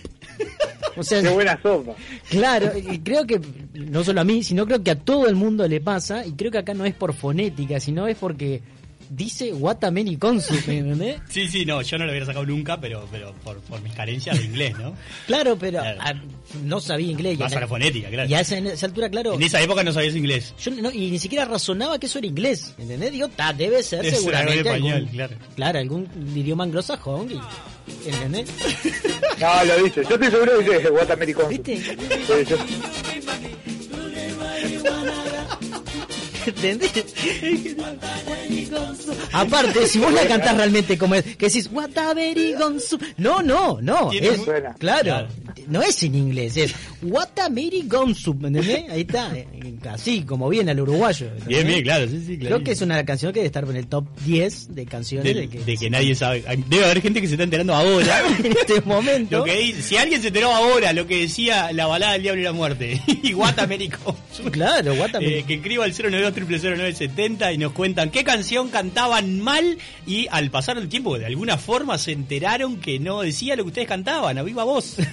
O 0.97 1.03
sea, 1.03 1.23
Qué 1.23 1.29
buena 1.29 1.61
sopa. 1.61 1.95
Claro, 2.29 2.71
y 2.79 3.01
creo 3.01 3.27
que 3.27 3.41
no 3.75 4.05
solo 4.05 4.21
a 4.21 4.25
mí, 4.25 4.43
sino 4.43 4.67
creo 4.67 4.83
que 4.83 4.93
a 4.93 4.99
todo 4.99 5.27
el 5.27 5.35
mundo 5.35 5.67
le 5.67 5.81
pasa, 5.81 6.25
y 6.25 6.33
creo 6.33 6.51
que 6.51 6.59
acá 6.59 6.75
no 6.75 6.85
es 6.85 6.95
por 6.95 7.15
fonética, 7.15 7.81
sino 7.81 8.07
es 8.07 8.17
porque 8.17 8.63
dice 9.17 9.53
Watameni 9.53 10.17
Consu, 10.17 10.55
¿me 10.67 10.79
entendés? 10.79 11.21
Sí, 11.29 11.49
sí, 11.49 11.65
no, 11.65 11.81
yo 11.83 11.99
no 11.99 12.05
lo 12.05 12.11
hubiera 12.11 12.27
sacado 12.27 12.45
nunca, 12.47 12.81
pero, 12.81 13.07
pero 13.11 13.33
por, 13.45 13.59
por 13.61 13.81
mis 13.83 13.93
carencias 13.95 14.39
de 14.39 14.45
inglés, 14.45 14.77
¿no? 14.79 14.95
Claro, 15.27 15.57
pero 15.59 15.81
Claro. 15.81 15.99
ah, 16.03 16.15
no 16.65 16.81
sabía 16.81 17.11
inglés. 17.11 17.39
Vas 17.39 17.53
a 17.55 17.61
la 17.61 17.69
fonética, 17.69 18.09
claro. 18.09 18.29
Y 18.29 18.35
a 18.35 18.41
esa, 18.41 18.57
en 18.59 18.67
esa 18.69 18.87
altura, 18.87 19.09
claro, 19.11 19.35
En 19.35 19.43
esa 19.43 19.61
época 19.63 19.83
no 19.85 19.93
sabías 19.93 20.15
inglés. 20.17 20.55
yo 20.63 20.71
no- 20.73 20.91
y 20.91 21.11
ni 21.11 21.19
siquiera 21.19 21.45
razonaba 21.45 21.99
que 21.99 22.07
eso 22.07 22.19
era 22.19 22.27
inglés, 22.27 22.75
¿entendés? 22.79 23.13
Digo, 23.13 23.29
ta, 23.29 23.53
debe 23.53 23.83
ser 23.83 24.01
Debe 24.01 24.11
ser 24.11 24.19
seguramente 24.21 24.61
español, 24.61 24.93
algún, 24.95 25.09
claro. 25.13 25.37
claro, 25.57 25.79
algún 25.79 26.09
idioma 26.35 26.65
anglosajón, 26.65 27.31
y- 27.33 28.09
¿entendés? 28.09 28.49
No, 29.41 29.65
lo 29.65 29.83
dice. 29.83 30.05
Yo 30.05 30.11
estoy 30.15 30.31
seguro 30.31 30.59
que 30.61 30.77
dice 30.77 30.91
Guatamericón. 30.91 31.49
¿Viste? 31.51 31.77
¿Entendés? 36.47 36.93
Aparte, 39.33 39.87
si 39.87 39.99
vos 39.99 40.13
la 40.13 40.27
cantás 40.27 40.57
realmente 40.57 40.97
como 40.99 41.15
es, 41.15 41.25
que 41.37 41.47
decís, 41.47 41.69
what 41.73 41.97
a 41.97 42.15
very 42.15 42.55
gonzu. 42.55 42.99
No, 43.19 43.43
no, 43.43 43.79
no. 43.81 44.11
Es, 44.13 44.41
claro, 44.79 45.03
Claro. 45.05 45.29
no 45.69 45.83
es 45.83 46.03
en 46.03 46.15
inglés, 46.15 46.57
es 46.57 46.75
what 47.03 47.29
a 47.39 47.49
very 47.49 47.83
gonzu. 47.87 48.35
¿Me 48.35 48.49
entendés? 48.49 48.85
Ahí 48.91 49.01
está, 49.03 49.33
así 49.93 50.23
como 50.23 50.49
viene 50.49 50.71
al 50.73 50.81
uruguayo. 50.81 51.27
¿entendés? 51.27 51.49
Bien, 51.49 51.67
bien, 51.67 51.83
claro, 51.83 52.09
sí, 52.09 52.23
sí, 52.27 52.39
claro. 52.39 52.57
Creo 52.57 52.65
que 52.65 52.71
es 52.73 52.81
una 52.83 53.05
canción 53.05 53.33
que 53.33 53.41
debe 53.41 53.47
estar 53.47 53.65
en 53.65 53.77
el 53.77 53.87
top 53.87 54.05
10 54.25 54.75
de 54.75 54.87
canciones 54.87 55.35
de, 55.35 55.41
de, 55.43 55.49
que, 55.49 55.59
de 55.61 55.77
que 55.77 55.91
nadie 55.91 56.15
sabe. 56.15 56.45
Debe 56.69 56.85
haber 56.85 57.01
gente 57.03 57.21
que 57.21 57.27
se 57.27 57.35
está 57.35 57.45
enterando 57.45 57.75
ahora. 57.75 58.23
en 58.39 58.53
este 58.53 58.81
momento. 58.83 59.39
Lo 59.39 59.45
que 59.45 59.57
dice- 59.59 59.83
si 59.83 59.97
alguien 59.97 60.21
se 60.21 60.29
enteró 60.29 60.53
ahora 60.53 60.93
lo 60.93 61.07
que 61.07 61.21
decía 61.21 61.73
la 61.73 61.87
balada 61.87 62.13
del 62.15 62.23
diablo 62.23 62.41
y 62.41 62.45
la 62.45 62.53
muerte 62.53 63.01
y 63.23 63.33
Guatamérico 63.33 64.17
Claro, 64.51 64.95
what 64.95 65.15
a 65.15 65.19
very- 65.21 65.35
eh, 65.41 65.45
que 65.47 65.55
escriba 65.55 65.85
al 65.85 65.93
092 65.93 66.34
0970 66.43 67.53
y 67.53 67.59
nos 67.59 67.73
cuentan 67.73 68.11
qué 68.11 68.25
canción 68.25 68.69
cantaban 68.69 69.41
mal 69.41 69.79
y 70.07 70.27
al 70.31 70.51
pasar 70.51 70.79
el 70.79 70.89
tiempo 70.89 71.19
de 71.19 71.27
alguna 71.27 71.57
forma 71.57 71.99
se 71.99 72.13
enteraron 72.13 72.81
que 72.81 72.99
no 72.99 73.23
decía 73.23 73.57
lo 73.57 73.65
que 73.65 73.69
ustedes 73.69 73.89
cantaban 73.89 74.39
a 74.39 74.43
viva 74.43 74.65
voz. 74.65 74.97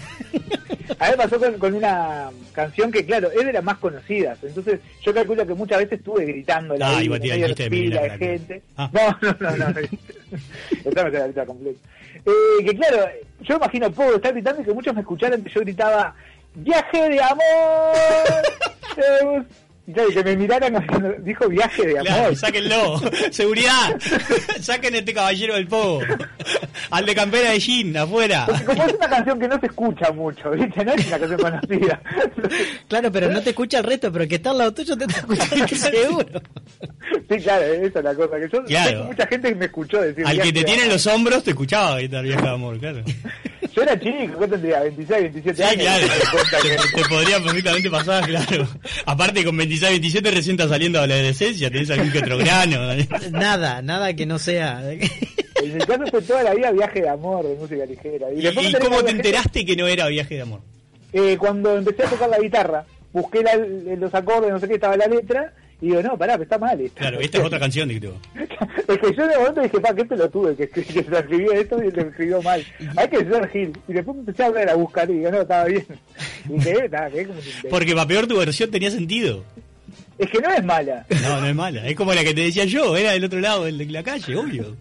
A 1.00 1.10
me 1.10 1.18
pasó 1.18 1.40
con, 1.40 1.58
con 1.58 1.74
una 1.74 2.30
canción 2.54 2.92
que, 2.92 3.06
claro, 3.06 3.32
es 3.32 3.46
de 3.46 3.54
las 3.54 3.64
más 3.64 3.78
conocidas. 3.78 4.38
Entonces, 4.44 4.80
yo 5.02 5.14
calculo 5.14 5.48
que 5.48 5.54
muchas 5.54 5.80
veces 5.80 6.00
estuve 6.00 6.26
gritando 6.26 6.76
la 6.76 7.00
dijiste 7.00 7.64
de 7.64 7.70
pila 7.70 8.02
de 8.02 8.18
gente. 8.18 8.62
Ah. 8.78 8.90
No, 8.92 9.18
no, 9.22 9.38
no, 9.40 9.70
no. 9.70 9.80
Esta 10.86 11.04
me 11.04 11.12
queda 11.12 11.22
ahorita 11.22 11.46
completa. 11.46 11.80
Eh, 12.26 12.66
que 12.66 12.76
claro, 12.76 13.10
yo 13.42 13.56
imagino 13.56 13.92
puedo 13.92 14.18
estar 14.18 14.34
gritando 14.34 14.62
y 14.62 14.66
que 14.66 14.74
muchos 14.74 14.94
me 14.94 15.02
escucharan 15.02 15.44
que 15.44 15.50
yo 15.50 15.62
gritaba 15.62 16.14
¡Viaje 16.54 17.10
de 17.10 17.22
amor! 17.22 17.42
Eh, 19.88 19.94
y 20.10 20.14
que 20.14 20.24
me 20.24 20.36
miraran 20.38 21.22
dijo 21.24 21.50
viaje 21.50 21.86
de 21.86 21.92
amor. 22.00 22.06
Claro, 22.06 22.36
sáquenlo. 22.36 23.02
Seguridad. 23.32 23.98
Saquen 24.62 24.96
este 24.96 25.14
caballero 25.14 25.56
del 25.56 25.68
pogo. 25.68 26.02
Al 26.92 27.06
de 27.06 27.16
campera 27.16 27.52
de 27.52 27.60
jean, 27.60 27.98
afuera. 27.98 28.46
Porque 28.48 28.64
como 28.66 28.84
es 28.86 28.94
una 28.94 29.10
canción 29.10 29.40
que 29.40 29.48
no 29.48 29.60
se 29.60 29.66
escucha 29.66 30.12
mucho, 30.12 30.52
¿viste? 30.52 30.86
No 30.86 30.94
es 30.94 31.08
una 31.08 31.20
canción 31.20 31.40
conocida. 31.42 32.02
Claro, 32.88 33.12
pero 33.12 33.30
no 33.32 33.42
te 33.42 33.50
escucha 33.50 33.80
el 33.80 33.84
resto, 33.86 34.12
pero 34.12 34.28
que 34.28 34.36
está 34.36 34.52
al 34.52 34.60
lado 34.60 34.74
tuyo 34.74 34.96
te 34.98 35.06
está 35.06 35.20
escuchando 35.20 35.68
seguro. 35.76 36.42
Sí, 37.30 37.38
claro, 37.42 37.64
esa 37.66 38.00
es 38.00 38.06
la 38.06 38.16
cosa. 38.16 38.36
Que 38.40 38.50
yo 38.52 38.64
Claro. 38.64 39.04
mucha 39.06 39.28
gente 39.28 39.56
me 39.56 39.66
escuchó 39.66 40.02
decir. 40.02 40.26
Al 40.26 40.32
que 40.38 40.44
viaje 40.44 40.54
te 40.54 40.64
tiene 40.64 40.84
en 40.84 40.90
los 40.90 41.06
hombros 41.08 41.44
te 41.44 41.52
escuchaba 41.52 41.98
gritar 41.98 42.24
vieja 42.24 42.42
de 42.42 42.50
amor, 42.50 42.80
claro. 42.80 43.04
Yo 43.74 43.84
era 43.84 43.98
chico, 43.98 44.34
¿cuánto 44.38 44.56
tendría? 44.56 44.82
26, 44.82 45.22
27 45.34 45.56
Sí, 45.56 45.64
años. 45.64 45.84
claro. 45.84 46.08
que- 46.62 46.70
Te, 46.70 47.02
te 47.04 47.10
podría 47.10 47.40
perfectamente 47.42 47.90
pasar, 47.90 48.26
claro. 48.28 48.68
Aparte, 49.06 49.46
con 49.46 49.56
26, 49.80 49.92
27 49.92 50.32
recién 50.32 50.56
está 50.60 50.68
saliendo 50.68 51.00
a 51.00 51.08
la 51.08 51.14
adolescencia, 51.16 51.70
tenés 51.72 51.90
algún 51.92 52.12
que 52.12 52.20
otro 52.20 52.38
grano. 52.38 52.80
Nada, 53.32 53.82
nada 53.82 54.14
que 54.14 54.26
no 54.26 54.38
sea. 54.40 54.82
En 54.92 55.74
mi 55.74 55.80
caso 55.86 56.06
fue 56.10 56.22
toda 56.24 56.44
la 56.44 56.54
vida 56.54 56.72
viaje 56.72 57.02
de 57.02 57.10
amor, 57.10 57.48
de 57.48 57.56
música 57.56 57.86
ligera. 57.86 58.28
¿Y, 58.34 58.46
y 58.48 58.74
cómo 58.82 59.04
te 59.04 59.12
enteraste 59.12 59.66
que 59.66 59.76
no 59.76 59.88
era 59.88 60.08
viaje 60.08 60.36
de 60.36 60.42
amor? 60.42 60.62
eh, 61.14 61.36
cuando 61.38 61.78
empecé 61.78 62.04
a 62.04 62.10
tocar 62.10 62.30
la 62.30 62.40
guitarra, 62.40 62.86
busqué 63.14 63.44
la- 63.44 63.58
los 63.96 64.14
acordes, 64.16 64.50
no 64.52 64.60
sé 64.60 64.68
qué, 64.68 64.76
estaba 64.76 64.96
la 64.98 65.08
letra, 65.08 65.54
y 65.82 65.88
digo, 65.88 66.02
no, 66.04 66.18
pará, 66.18 66.38
que 66.38 66.44
está 66.44 66.58
mal. 66.58 66.80
Claro, 66.94 67.20
esta 67.20 67.40
es 67.40 67.44
otra 67.44 67.60
canción 67.60 67.90
creo. 67.90 68.14
Es 68.88 68.98
que 68.98 69.16
yo 69.16 69.26
de 69.28 69.38
momento 69.38 69.62
dije, 69.62 69.80
pa, 69.80 69.94
qué 69.96 70.04
pelotudo 70.06 70.56
que, 70.56 70.68
que, 70.70 70.84
que 70.84 71.04
se 71.04 71.18
escribió 71.18 71.54
esto 71.54 71.82
y 71.82 71.92
lo 71.92 72.02
escribió 72.02 72.42
mal. 72.42 72.64
Hay 72.98 73.08
que 73.08 73.18
ser 73.20 73.50
Gil. 73.50 73.72
Y 73.88 73.94
después 73.94 74.18
empecé 74.18 74.44
a 74.44 74.50
ver 74.52 74.70
a 74.70 74.76
buscar 74.76 75.10
y 75.10 75.14
digo, 75.20 75.32
no, 75.32 75.42
estaba 75.42 75.66
bien. 75.66 75.86
Y 76.50 76.54
dije, 76.54 76.90
nada, 76.90 77.10
que 77.10 77.22
es 77.22 77.28
como 77.28 77.40
que- 77.40 77.70
Porque 77.70 77.94
para 77.94 78.08
peor 78.08 78.28
tu 78.28 78.38
versión 78.38 78.70
tenía 78.70 78.92
sentido. 78.92 79.44
Es 80.18 80.30
que 80.30 80.40
no 80.40 80.50
es 80.52 80.64
mala. 80.64 81.06
No, 81.24 81.42
no 81.42 81.48
es 81.48 81.56
mala. 81.56 81.88
Es 81.88 81.96
como 81.96 82.14
la 82.14 82.24
que 82.24 82.34
te 82.34 82.42
decía 82.42 82.66
yo, 82.66 82.96
era 82.98 83.12
del 83.12 83.24
otro 83.24 83.40
lado 83.40 83.64
de 83.66 83.72
la 83.72 84.04
calle, 84.04 84.36
obvio. 84.36 84.76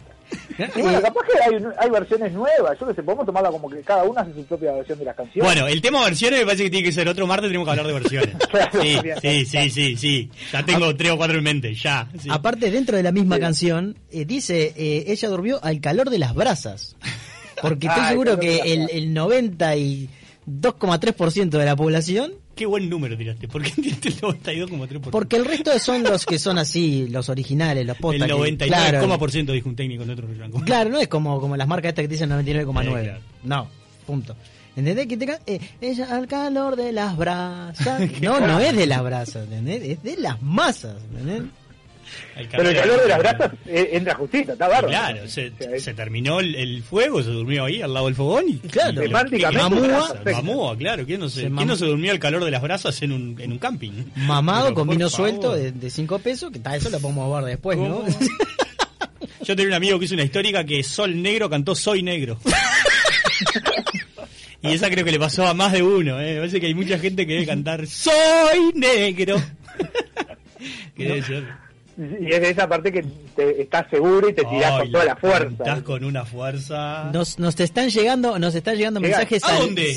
Y 0.59 0.83
bueno, 0.83 1.01
capaz 1.01 1.21
que 1.27 1.33
hay, 1.57 1.63
hay 1.79 1.91
versiones 1.91 2.33
nuevas. 2.33 2.79
Yo 2.79 2.87
que 2.87 2.95
sé, 2.95 3.03
podemos 3.03 3.27
tomarla 3.27 3.51
como 3.51 3.69
que 3.71 3.81
cada 3.83 4.05
una 4.05 4.21
hace 4.23 4.35
su 4.35 4.45
propia 4.45 4.73
versión 4.73 4.99
de 4.99 5.05
las 5.05 5.17
canciones. 5.17 5.45
Bueno, 5.53 5.67
el 5.69 5.81
tema 5.81 6.05
versiones 6.05 6.41
me 6.41 6.45
parece 6.47 6.65
que 6.65 6.71
tiene 6.71 6.85
que 6.87 6.93
ser 6.93 7.09
otro 7.09 7.27
martes, 7.27 7.49
tenemos 7.49 7.67
que 7.67 7.71
hablar 7.71 7.87
de 7.87 7.93
versiones. 7.93 8.35
Sí, 8.81 8.97
sí, 9.21 9.45
sí, 9.47 9.71
sí, 9.71 9.97
sí. 9.97 10.31
Ya 10.53 10.65
tengo 10.65 10.95
tres 10.97 11.13
o 11.13 11.17
cuatro 11.17 11.39
en 11.39 11.45
mente, 11.45 11.75
ya. 11.75 12.09
sí. 12.21 12.29
Aparte, 12.31 12.71
dentro 12.71 12.97
de 12.97 13.03
la 13.03 13.13
misma 13.13 13.39
canción, 13.39 13.97
eh, 14.11 14.25
dice, 14.25 14.73
eh, 14.77 15.05
ella 15.09 15.29
durmió 15.29 15.63
al 15.63 15.81
calor 15.81 16.11
de 16.11 16.19
las 16.19 16.35
brasas. 16.35 16.97
Porque 17.63 17.87
estoy 17.89 18.03
Ah, 18.05 18.09
seguro 18.09 18.33
el 18.35 18.39
que 18.39 18.59
el, 18.73 18.89
el 18.91 19.15
92,3% 19.15 21.49
de 21.51 21.65
la 21.65 21.77
población, 21.77 22.33
Qué 22.61 22.67
buen 22.67 22.91
número 22.91 23.17
tiraste. 23.17 23.49
¿Por 23.49 23.63
qué 23.63 23.71
tiraste 23.71 24.09
el 24.11 24.21
92,3%? 24.21 25.11
porque 25.11 25.37
el 25.37 25.47
resto 25.47 25.79
son 25.79 26.03
los 26.03 26.27
que 26.27 26.39
son 26.39 26.59
así, 26.59 27.09
los 27.09 27.31
originales, 27.31 27.87
los 27.87 27.97
postas. 27.97 28.29
el 28.29 28.59
que- 28.59 28.67
claro, 28.67 28.99
99,% 29.09 29.53
dijo 29.55 29.71
un 29.71 29.77
técnico 29.77 30.05
de 30.05 30.13
otro 30.13 30.29
rango. 30.39 30.61
Claro, 30.61 30.91
no 30.91 31.01
es 31.01 31.09
como, 31.09 31.41
como 31.41 31.57
las 31.57 31.67
marcas 31.67 31.89
estas 31.89 32.03
que 32.03 32.09
dicen 32.09 32.29
99,9. 32.29 33.01
Eh, 33.01 33.03
claro. 33.05 33.21
No, 33.45 33.69
punto. 34.07 34.37
¿Entendés? 34.77 35.07
Que 35.07 35.17
te 35.17 35.39
eh, 35.47 35.61
ella 35.81 36.15
al 36.15 36.27
calor 36.27 36.77
de 36.77 36.93
las 36.93 37.17
brasas. 37.17 38.03
No, 38.21 38.39
no 38.41 38.61
es 38.61 38.77
de 38.77 38.87
las 38.87 39.03
brasas, 39.03 39.45
¿entendés? 39.45 39.83
Es 39.83 40.03
de 40.03 40.19
las 40.19 40.43
masas, 40.43 40.97
¿entendés? 41.11 41.45
Pero 42.51 42.69
el 42.69 42.77
calor 42.77 43.03
de 43.03 43.09
las 43.09 43.19
brasas 43.19 43.53
eh, 43.67 43.91
entra 43.93 44.15
justito, 44.15 44.53
está 44.53 44.69
bárbaro. 44.69 44.89
Claro, 44.89 45.29
se, 45.29 45.53
se 45.79 45.95
terminó 45.95 46.41
el, 46.41 46.55
el 46.55 46.83
fuego, 46.83 47.23
se 47.23 47.31
durmió 47.31 47.65
ahí 47.67 47.83
al 47.83 47.93
lado 47.93 48.07
del 48.07 48.15
fogón 48.15 48.45
y 48.49 48.59
Claro. 48.69 49.03
Mamúa, 50.33 50.77
claro, 50.77 51.05
¿quién 51.07 51.21
no 51.21 51.29
se, 51.29 51.43
Se 51.43 51.51
quién 51.51 51.67
no 51.67 51.77
se 51.77 51.87
durmió 51.87 52.13
al 52.13 52.19
calor 52.19 52.45
de 52.45 52.51
las 52.51 52.63
brasas 52.63 53.01
en 53.03 53.13
un, 53.13 53.37
en 53.41 53.53
un 53.53 53.59
camping? 53.59 53.93
Mamado 54.17 54.65
Pero, 54.67 54.75
con 54.75 54.89
vino 54.89 55.11
favor. 55.11 55.29
suelto 55.31 55.55
de 55.55 55.91
5 55.91 56.19
pesos, 56.21 56.51
que 56.51 56.59
tal, 56.59 56.77
eso 56.77 56.91
lo 56.91 57.01
podemos 57.01 57.35
ver 57.37 57.45
después, 57.51 57.79
¿no? 57.79 58.05
Yo 59.43 59.57
tenía 59.57 59.69
un 59.69 59.75
amigo 59.75 59.99
que 59.99 60.05
hizo 60.05 60.15
una 60.15 60.23
histórica 60.25 60.65
que 60.65 60.83
Sol 60.83 61.21
Negro 61.21 61.49
cantó 61.51 61.75
Soy 61.75 62.03
Negro. 62.03 62.39
y 64.63 64.73
esa 64.73 64.91
creo 64.91 65.05
que 65.05 65.13
le 65.13 65.19
pasó 65.19 65.47
a 65.47 65.55
más 65.55 65.73
de 65.73 65.83
uno, 65.83 66.21
¿eh? 66.21 66.35
Me 66.35 66.39
parece 66.41 66.61
que 66.61 66.67
hay 66.67 66.75
mucha 66.75 66.99
gente 66.99 67.27
que 67.27 67.35
debe 67.35 67.47
cantar 67.47 67.87
Soy 67.87 68.73
Negro. 68.75 69.41
Que 70.95 71.05
debe 71.07 71.23
ser. 71.23 71.45
Y 72.21 72.33
es 72.33 72.41
de 72.41 72.51
esa 72.51 72.67
parte 72.69 72.91
que 72.91 73.05
te, 73.37 73.61
estás 73.63 73.87
seguro 73.91 74.29
y 74.29 74.33
te 74.33 74.43
tirás 74.45 74.81
con 74.81 74.91
toda 74.93 75.05
la 75.05 75.17
fuerza. 75.17 75.49
Estás 75.51 75.83
con 75.83 76.03
una 76.05 76.25
fuerza. 76.25 77.11
Nos, 77.13 77.39
nos 77.39 77.55
te 77.57 77.65
están 77.65 77.91
llegando, 77.91 78.39
nos 78.39 78.55
están 78.55 78.77
llegando 78.77 79.01
Llega. 79.01 79.19
mensajes 79.19 79.45
¿A 79.45 79.49
al 79.57 79.59
dónde? 79.59 79.95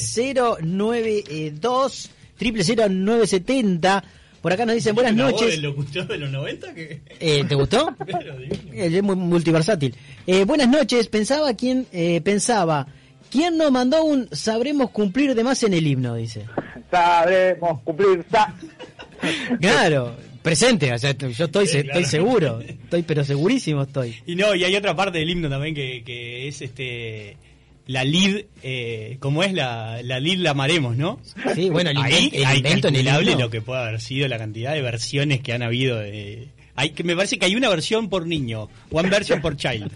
092 0.62 2.10
0970. 2.40 4.04
Por 4.42 4.52
acá 4.52 4.66
nos 4.66 4.76
dicen 4.76 4.94
buenas 4.94 5.16
¿La 5.16 5.32
voz 5.32 5.42
noches. 5.42 5.62
locutor 5.62 6.06
de 6.08 6.18
los 6.18 6.30
90? 6.30 6.74
que 6.74 7.02
Eh, 7.20 7.46
¿Te 7.48 7.56
gustó? 7.56 7.96
Él 8.74 8.96
es 8.96 9.04
muy 9.04 9.16
multiversátil. 9.16 9.96
Eh, 10.28 10.44
buenas 10.44 10.68
noches. 10.68 11.08
Pensaba 11.08 11.54
quién 11.54 11.88
eh, 11.94 12.20
pensaba. 12.22 12.86
¿Quién 13.32 13.58
nos 13.58 13.72
mandó 13.72 14.04
un 14.04 14.28
sabremos 14.34 14.90
cumplir 14.92 15.34
de 15.34 15.44
más 15.46 15.64
en 15.64 15.74
el 15.74 15.88
himno? 15.88 16.16
Dice. 16.16 16.46
Sabremos 16.92 17.82
cumplir. 17.84 18.26
sa- 18.30 18.54
Claro, 19.62 20.14
presente. 20.44 20.94
O 20.94 20.98
sea, 21.00 21.18
yo 21.18 21.46
estoy, 21.46 21.66
se- 21.66 21.80
Sí, 21.80 21.84
claro. 21.86 22.00
estoy 22.00 22.12
seguro. 22.20 22.60
Estoy, 22.62 23.02
pero 23.02 23.24
segurísimo 23.24 23.82
estoy. 23.84 24.16
Y 24.28 24.36
no, 24.36 24.54
y 24.54 24.64
hay 24.64 24.76
otra 24.76 24.96
parte 24.96 25.18
del 25.18 25.30
himno 25.30 25.50
también 25.50 25.74
que, 25.74 26.04
que 26.04 26.48
es 26.48 26.62
este 26.62 27.38
la 27.86 28.06
lid, 28.06 28.46
eh, 28.62 29.18
como 29.20 29.44
es 29.44 29.52
la, 29.54 30.02
la 30.04 30.18
lid 30.20 30.38
la 30.40 30.52
amaremos, 30.52 30.96
¿no? 30.96 31.20
Sí, 31.54 31.70
bueno, 31.70 31.90
el, 31.90 31.98
Ahí 31.98 32.30
el 32.32 32.46
hay 32.46 32.62
calculable 32.62 33.36
lo 33.36 33.50
que 33.50 33.60
puede 33.62 33.82
haber 33.82 34.00
sido 34.00 34.28
la 34.30 34.38
cantidad 34.38 34.74
de 34.74 34.82
versiones 34.82 35.42
que 35.42 35.52
han 35.52 35.64
habido 35.64 35.98
de... 36.00 36.48
Hay, 36.76 36.92
que 36.92 37.04
me 37.04 37.14
parece 37.16 37.38
que 37.38 37.46
hay 37.46 37.56
una 37.58 37.68
versión 37.70 38.10
por 38.10 38.26
niño, 38.26 38.70
one 38.90 39.10
version 39.10 39.42
por 39.42 39.58
child. 39.58 39.92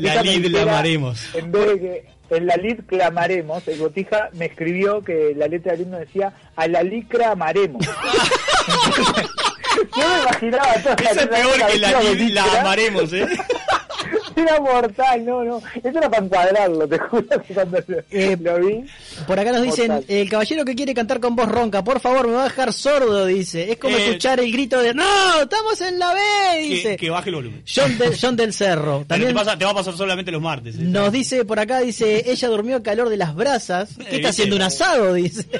La 0.00 0.22
lid 0.22 0.46
la 0.46 0.62
amaremos. 0.62 1.20
En 1.34 1.52
vez 1.52 1.66
de 1.68 1.78
que 1.80 2.04
en 2.30 2.46
la 2.46 2.56
lid 2.56 2.80
clamaremos, 2.86 3.66
el 3.68 3.78
botija 3.78 4.30
me 4.32 4.46
escribió 4.46 5.02
que 5.02 5.34
la 5.36 5.46
letra 5.48 5.72
del 5.72 5.82
himno 5.82 5.98
decía 5.98 6.32
a 6.54 6.66
la 6.68 6.82
licra 6.82 7.32
amaremos. 7.32 7.86
Yo 9.96 10.08
me 10.08 10.22
imaginaba 10.22 10.74
toda 10.82 10.94
Eso 10.94 11.20
es 11.20 11.26
peor 11.26 11.66
que 11.66 11.78
la 11.78 12.00
lid 12.00 12.30
la 12.32 12.60
amaremos, 12.60 13.12
¿eh? 13.12 13.26
Era 14.36 14.60
mortal, 14.60 15.24
no, 15.24 15.42
no. 15.44 15.58
Eso 15.82 15.98
era 15.98 16.10
para 16.10 16.24
encuadrarlo, 16.24 16.86
te 16.86 16.98
juro 16.98 17.26
que 17.42 17.54
cuando 17.54 17.78
Eh, 18.10 18.36
lo 18.40 18.58
vi. 18.60 18.84
Por 19.26 19.40
acá 19.40 19.50
nos 19.52 19.62
dicen, 19.62 19.88
Mortal. 19.88 20.04
el 20.16 20.28
caballero 20.28 20.64
que 20.64 20.74
quiere 20.74 20.92
cantar 20.94 21.20
con 21.20 21.34
voz 21.34 21.48
ronca, 21.48 21.82
por 21.82 22.00
favor, 22.00 22.26
me 22.28 22.34
va 22.34 22.42
a 22.42 22.44
dejar 22.44 22.72
sordo, 22.72 23.24
dice. 23.26 23.72
Es 23.72 23.78
como 23.78 23.96
Eh, 23.96 24.06
escuchar 24.08 24.38
el 24.40 24.52
grito 24.52 24.78
de, 24.80 24.92
¡No! 24.94 25.04
¡Estamos 25.42 25.80
en 25.80 25.98
la 25.98 26.12
B! 26.14 26.20
Dice. 26.62 26.90
Que, 26.90 26.96
que 26.96 27.10
baje 27.10 27.30
el 27.30 27.34
volumen. 27.36 27.62
John, 27.66 27.96
del- 27.98 28.16
John 28.20 28.36
del 28.36 28.52
Cerro. 28.52 29.04
También 29.06 29.30
te, 29.30 29.34
pasa- 29.34 29.56
te 29.56 29.64
va 29.64 29.70
a 29.70 29.74
pasar 29.74 29.96
solamente 29.96 30.30
los 30.30 30.42
martes. 30.42 30.74
¿eh? 30.76 30.78
nos 30.82 31.10
dice 31.10 31.44
por 31.44 31.58
acá, 31.58 31.80
dice, 31.80 32.30
ella 32.30 32.48
durmió 32.48 32.76
al 32.76 32.82
calor 32.82 33.08
de 33.08 33.16
las 33.16 33.34
brasas. 33.34 33.88
¿Qué 33.96 34.00
¿viste? 34.02 34.16
está 34.16 34.28
haciendo 34.28 34.56
un 34.56 34.62
asado? 34.62 35.14
Dice. 35.14 35.46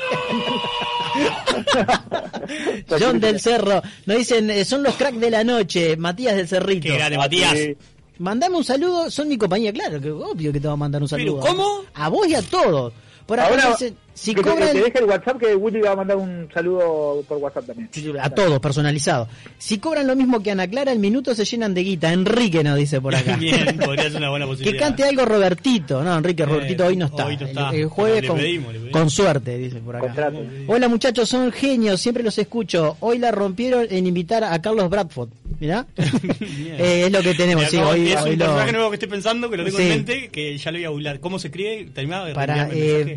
John 3.00 3.20
del 3.20 3.40
Cerro. 3.40 3.82
Nos 4.06 4.18
dicen, 4.18 4.64
son 4.64 4.82
los 4.82 4.94
cracks 4.96 5.18
de 5.20 5.30
la 5.30 5.44
noche, 5.44 5.96
Matías 5.96 6.36
del 6.36 6.48
Cerrito. 6.48 6.88
Qué 6.88 6.94
grande, 6.94 7.18
Matías. 7.18 7.52
Sí. 7.52 7.76
Mandame 8.18 8.56
un 8.56 8.64
saludo, 8.64 9.10
son 9.10 9.28
mi 9.28 9.36
compañía, 9.36 9.72
claro, 9.72 10.00
que 10.00 10.10
obvio 10.10 10.52
que 10.52 10.60
te 10.60 10.66
va 10.66 10.74
a 10.74 10.76
mandar 10.76 11.02
un 11.02 11.08
saludo. 11.08 11.40
¿Pero 11.42 11.56
cómo? 11.56 11.84
A 11.94 12.08
vos 12.08 12.26
y 12.26 12.34
a 12.34 12.42
todos. 12.42 12.92
Por 13.26 13.40
acá 13.40 13.50
Ahora, 13.50 13.70
dicen, 13.70 13.96
si 14.18 14.34
que 14.34 14.40
cobran... 14.42 14.72
te 14.72 14.80
deje 14.80 14.98
el 14.98 15.04
WhatsApp 15.04 15.38
que 15.38 15.54
Willy 15.54 15.80
va 15.82 15.92
a 15.92 15.96
mandar 15.96 16.16
un 16.16 16.48
saludo 16.52 17.22
por 17.28 17.36
WhatsApp 17.38 17.66
también. 17.66 17.90
A 18.20 18.30
todos, 18.30 18.58
personalizado. 18.60 19.28
Si 19.58 19.78
cobran 19.78 20.06
lo 20.06 20.16
mismo 20.16 20.42
que 20.42 20.50
Ana 20.50 20.66
Clara, 20.66 20.90
el 20.90 20.98
minuto 20.98 21.34
se 21.34 21.44
llenan 21.44 21.74
de 21.74 21.82
guita. 21.82 22.12
Enrique 22.12 22.64
nos 22.64 22.76
dice 22.78 23.00
por 23.00 23.14
acá. 23.14 23.36
Bien, 23.40 23.76
podría 23.78 24.04
ser 24.10 24.16
una 24.16 24.30
buena 24.30 24.46
posibilidad. 24.46 24.72
que 24.72 24.78
cante 24.78 25.04
algo 25.04 25.24
Robertito. 25.26 26.02
No, 26.02 26.16
Enrique, 26.16 26.42
Eh, 26.44 26.46
Robertito 26.46 26.86
hoy 26.86 26.96
no 26.96 27.06
está. 27.06 27.26
hoy 27.26 27.36
no 27.36 27.46
está. 27.46 27.70
El, 27.70 27.80
el 27.82 27.86
jueves 27.88 28.26
con, 28.26 28.36
pedimos, 28.38 28.72
le 28.72 28.78
pedimos. 28.78 28.98
con 28.98 29.10
suerte, 29.10 29.58
dice 29.58 29.76
por 29.76 29.96
acá. 29.96 30.06
Contrato. 30.06 30.38
Hola 30.66 30.88
muchachos, 30.88 31.28
son 31.28 31.52
genios, 31.52 32.00
siempre 32.00 32.22
los 32.24 32.38
escucho. 32.38 32.96
Hoy 33.00 33.18
la 33.18 33.30
rompieron 33.32 33.86
en 33.90 34.06
invitar 34.06 34.42
a 34.44 34.58
Carlos 34.62 34.88
Bradford. 34.88 35.28
Mirá. 35.60 35.86
Eh, 36.78 37.04
es 37.06 37.12
lo 37.12 37.22
que 37.22 37.34
tenemos, 37.34 37.64
sí, 37.70 37.76
hoy, 37.78 38.08
es 38.12 38.20
hoy 38.20 38.32
un 38.32 38.38
lo- 38.38 38.44
personaje 38.44 38.72
nuevo 38.72 38.90
que 38.90 38.96
estoy 38.96 39.08
pensando, 39.08 39.48
que 39.50 39.56
lo 39.56 39.64
tengo 39.64 39.78
Sí. 39.78 39.82
en 39.84 39.88
mente, 39.88 40.28
que 40.28 40.58
ya 40.58 40.70
lo 40.70 40.78
voy 40.78 40.84
a 40.84 40.90
burlar. 40.90 41.20
¿Cómo 41.20 41.38
se 41.38 41.48
escribe? 41.48 41.88
Terminaba 41.94 42.26
de 42.26 42.34
para 42.34 42.68
eh, 42.72 43.16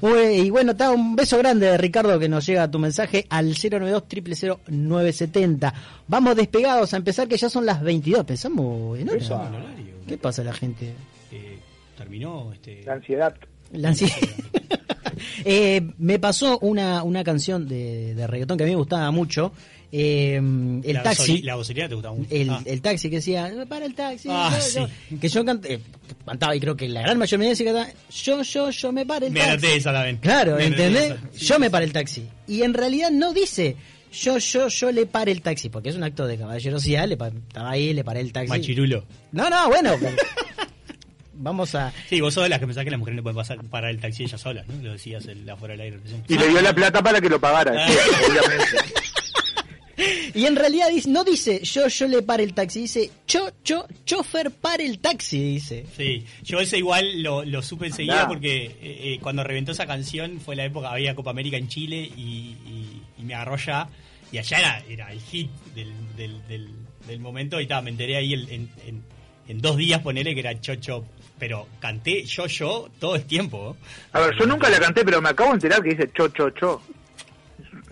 Uy, 0.00 0.46
y 0.46 0.50
bueno, 0.50 0.72
está 0.72 0.90
un 0.90 1.16
beso 1.16 1.38
grande 1.38 1.66
de 1.66 1.78
Ricardo 1.78 2.18
que 2.18 2.28
nos 2.28 2.46
llega 2.46 2.70
tu 2.70 2.78
mensaje 2.78 3.26
al 3.28 3.54
092 3.54 4.58
970 4.68 5.74
Vamos 6.08 6.36
despegados 6.36 6.92
a 6.94 6.96
empezar 6.96 7.28
que 7.28 7.36
ya 7.36 7.48
son 7.48 7.66
las 7.66 7.82
22. 7.82 8.24
Pensamos 8.24 8.98
en 8.98 9.10
hora. 9.10 9.50
¿Qué 10.06 10.18
pasa 10.18 10.42
la 10.44 10.52
gente? 10.52 10.94
Eh, 11.30 11.58
terminó 11.96 12.52
este 12.52 12.82
La 12.84 12.94
ansiedad. 12.94 13.34
La 13.72 13.88
ansiedad. 13.88 14.14
Eh, 15.44 15.92
me 15.98 16.18
pasó 16.18 16.58
una, 16.60 17.02
una 17.04 17.22
canción 17.22 17.68
de, 17.68 18.14
de 18.14 18.26
reggaetón 18.26 18.56
que 18.56 18.64
a 18.64 18.66
mí 18.66 18.72
me 18.72 18.78
gustaba 18.78 19.10
mucho. 19.10 19.52
Eh, 19.92 20.36
el 20.36 20.82
la 20.94 21.02
taxi. 21.02 21.42
la 21.42 21.54
vocería 21.54 21.86
te 21.88 21.94
gustaba 21.94 22.14
mucho. 22.16 22.28
El, 22.34 22.48
Ah. 22.50 22.62
el 22.64 22.80
taxi 22.80 23.10
que 23.10 23.16
decía, 23.16 23.52
para 23.68 23.84
el 23.86 23.94
taxi. 23.94 24.28
Ah, 24.30 24.50
yo, 24.74 24.80
yo". 24.80 24.88
sí. 25.10 25.16
Que 25.18 25.28
yo 25.28 25.44
cant- 25.44 25.66
eh, 25.68 25.80
cantaba 26.26 26.56
y 26.56 26.60
creo 26.60 26.76
que 26.76 26.88
la 26.88 27.02
gran 27.02 27.18
mayoría 27.18 27.54
cantaba, 27.54 27.88
yo, 28.10 28.42
yo, 28.42 28.70
yo 28.70 28.92
me 28.92 29.04
para 29.06 29.26
el 29.26 29.32
Me 29.32 29.40
taxi. 29.40 29.66
esa 29.66 29.92
también. 29.92 30.16
Claro, 30.16 30.56
Me 30.56 30.64
¿entendés? 30.66 31.14
Sí, 31.34 31.44
yo 31.46 31.58
me 31.58 31.70
para 31.70 31.84
el 31.84 31.92
taxi. 31.92 32.26
Y 32.48 32.62
en 32.62 32.72
realidad 32.74 33.10
no 33.10 33.32
dice 33.32 33.76
yo, 34.12 34.36
yo, 34.38 34.68
yo 34.68 34.92
le 34.92 35.06
pare 35.06 35.30
el 35.32 35.40
taxi, 35.42 35.68
porque 35.70 35.88
es 35.90 35.96
un 35.96 36.02
acto 36.04 36.26
de 36.26 36.36
caballerosidad, 36.38 37.06
le 37.08 37.14
estaba 37.14 37.70
ahí, 37.70 37.92
le 37.94 38.02
paré 38.04 38.20
el 38.20 38.32
taxi. 38.32 38.48
Machirulo. 38.48 39.04
No, 39.32 39.48
no, 39.50 39.68
bueno. 39.68 39.94
pero- 40.00 40.16
Vamos 41.34 41.74
a... 41.74 41.92
Sí, 42.08 42.20
vos 42.20 42.34
sos 42.34 42.44
de 42.44 42.50
las 42.50 42.60
que 42.60 42.66
pensás 42.66 42.84
que 42.84 42.90
las 42.90 42.98
mujeres 43.00 43.16
no 43.16 43.22
pueden 43.24 43.36
pasar 43.36 43.58
para 43.64 43.90
el 43.90 43.98
taxi 43.98 44.24
ellas 44.24 44.40
solas, 44.40 44.64
¿no? 44.68 44.80
Lo 44.82 44.92
decías 44.92 45.26
el, 45.26 45.48
afuera 45.50 45.72
del 45.72 45.80
aire. 45.80 45.98
Y 46.28 46.38
le 46.38 46.48
dio 46.48 46.60
la 46.60 46.72
plata 46.74 47.02
para 47.02 47.20
que 47.20 47.28
lo 47.28 47.40
pagara. 47.40 47.84
Ah. 47.84 47.88
sí, 47.88 47.94
obviamente. 48.30 49.01
Y 50.34 50.46
en 50.46 50.56
realidad 50.56 50.88
dice, 50.90 51.10
no 51.10 51.24
dice 51.24 51.60
yo, 51.62 51.88
yo 51.88 52.08
le 52.08 52.22
pare 52.22 52.42
el 52.44 52.54
taxi, 52.54 52.80
dice 52.82 53.10
cho, 53.26 53.50
cho, 53.62 53.86
chofer 54.04 54.50
pare 54.50 54.84
el 54.86 54.98
taxi, 54.98 55.38
dice. 55.54 55.84
Sí, 55.96 56.24
yo 56.42 56.60
ese 56.60 56.78
igual 56.78 57.22
lo, 57.22 57.44
lo 57.44 57.62
supe 57.62 57.86
enseguida 57.86 58.14
Andá. 58.22 58.28
porque 58.28 58.64
eh, 58.66 58.74
eh, 58.80 59.18
cuando 59.20 59.44
reventó 59.44 59.72
esa 59.72 59.86
canción 59.86 60.40
fue 60.40 60.56
la 60.56 60.64
época, 60.64 60.90
había 60.90 61.14
Copa 61.14 61.30
América 61.30 61.56
en 61.56 61.68
Chile 61.68 61.96
y, 62.16 62.20
y- 62.66 63.02
y 63.18 63.22
me 63.24 63.34
agarró 63.34 63.56
ya. 63.56 63.88
Y 64.32 64.38
allá 64.38 64.58
era, 64.58 64.82
era 64.88 65.12
el 65.12 65.20
hit 65.20 65.50
del, 65.74 65.92
del, 66.16 66.46
del, 66.48 66.68
del 67.06 67.20
momento 67.20 67.60
y 67.60 67.66
ta, 67.66 67.82
me 67.82 67.90
enteré 67.90 68.16
ahí 68.16 68.32
el- 68.32 68.50
en, 68.50 68.70
en, 68.86 69.02
en 69.48 69.60
dos 69.60 69.76
días 69.76 70.00
ponele 70.00 70.32
que 70.34 70.40
era 70.40 70.58
Chocho. 70.60 71.04
Pero 71.38 71.66
canté 71.80 72.24
yo, 72.24 72.46
yo 72.46 72.88
todo 73.00 73.16
el 73.16 73.24
tiempo. 73.24 73.76
A 74.12 74.20
ver, 74.20 74.34
yo 74.38 74.46
nunca 74.46 74.70
la 74.70 74.78
canté, 74.78 75.04
pero 75.04 75.20
me 75.20 75.28
acabo 75.30 75.50
de 75.50 75.54
enterar 75.56 75.82
que 75.82 75.90
dice 75.90 76.08
cho, 76.16 76.28
cho, 76.28 76.50
cho. 76.50 76.80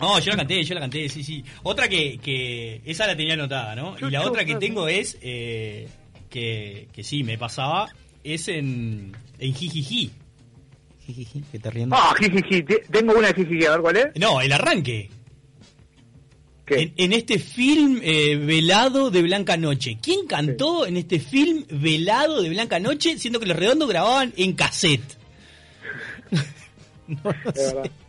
No, 0.01 0.19
yo 0.19 0.31
la 0.31 0.37
canté, 0.37 0.63
yo 0.63 0.73
la 0.75 0.81
canté, 0.81 1.07
sí, 1.09 1.23
sí. 1.23 1.43
Otra 1.63 1.87
que, 1.87 2.17
que 2.17 2.81
esa 2.85 3.07
la 3.07 3.15
tenía 3.15 3.33
anotada, 3.35 3.75
¿no? 3.75 3.95
Y 3.99 4.09
la 4.11 4.21
otra 4.25 4.43
que 4.45 4.55
tengo 4.55 4.87
es, 4.87 5.17
eh, 5.21 5.87
que, 6.29 6.87
que 6.93 7.03
sí, 7.03 7.23
me 7.23 7.37
pasaba, 7.37 7.87
es 8.23 8.47
en, 8.47 9.15
en 9.39 9.53
Jijiji. 9.53 10.11
Jijiji, 11.05 11.41
que 11.51 11.59
te 11.59 11.69
riendo. 11.71 11.95
Ah, 11.95 12.13
jijiji. 12.19 12.63
Te- 12.63 12.83
Tengo 12.91 13.13
una 13.17 13.27
de 13.29 13.33
jijiji, 13.33 13.65
a 13.65 13.71
ver 13.71 13.81
cuál 13.81 13.97
es. 13.97 14.05
No, 14.19 14.41
el 14.41 14.51
arranque. 14.51 15.09
En, 16.67 16.93
en 16.95 17.11
este 17.11 17.37
film 17.37 17.99
eh, 18.01 18.37
velado 18.37 19.11
de 19.11 19.21
Blanca 19.23 19.57
Noche. 19.57 19.97
¿Quién 20.01 20.25
cantó 20.25 20.85
en 20.85 20.95
este 20.95 21.19
film 21.19 21.65
velado 21.69 22.41
de 22.41 22.49
Blanca 22.49 22.79
Noche, 22.79 23.17
siendo 23.19 23.41
que 23.41 23.45
los 23.45 23.57
redondos 23.57 23.89
grababan 23.89 24.33
en 24.37 24.53
cassette? 24.53 25.17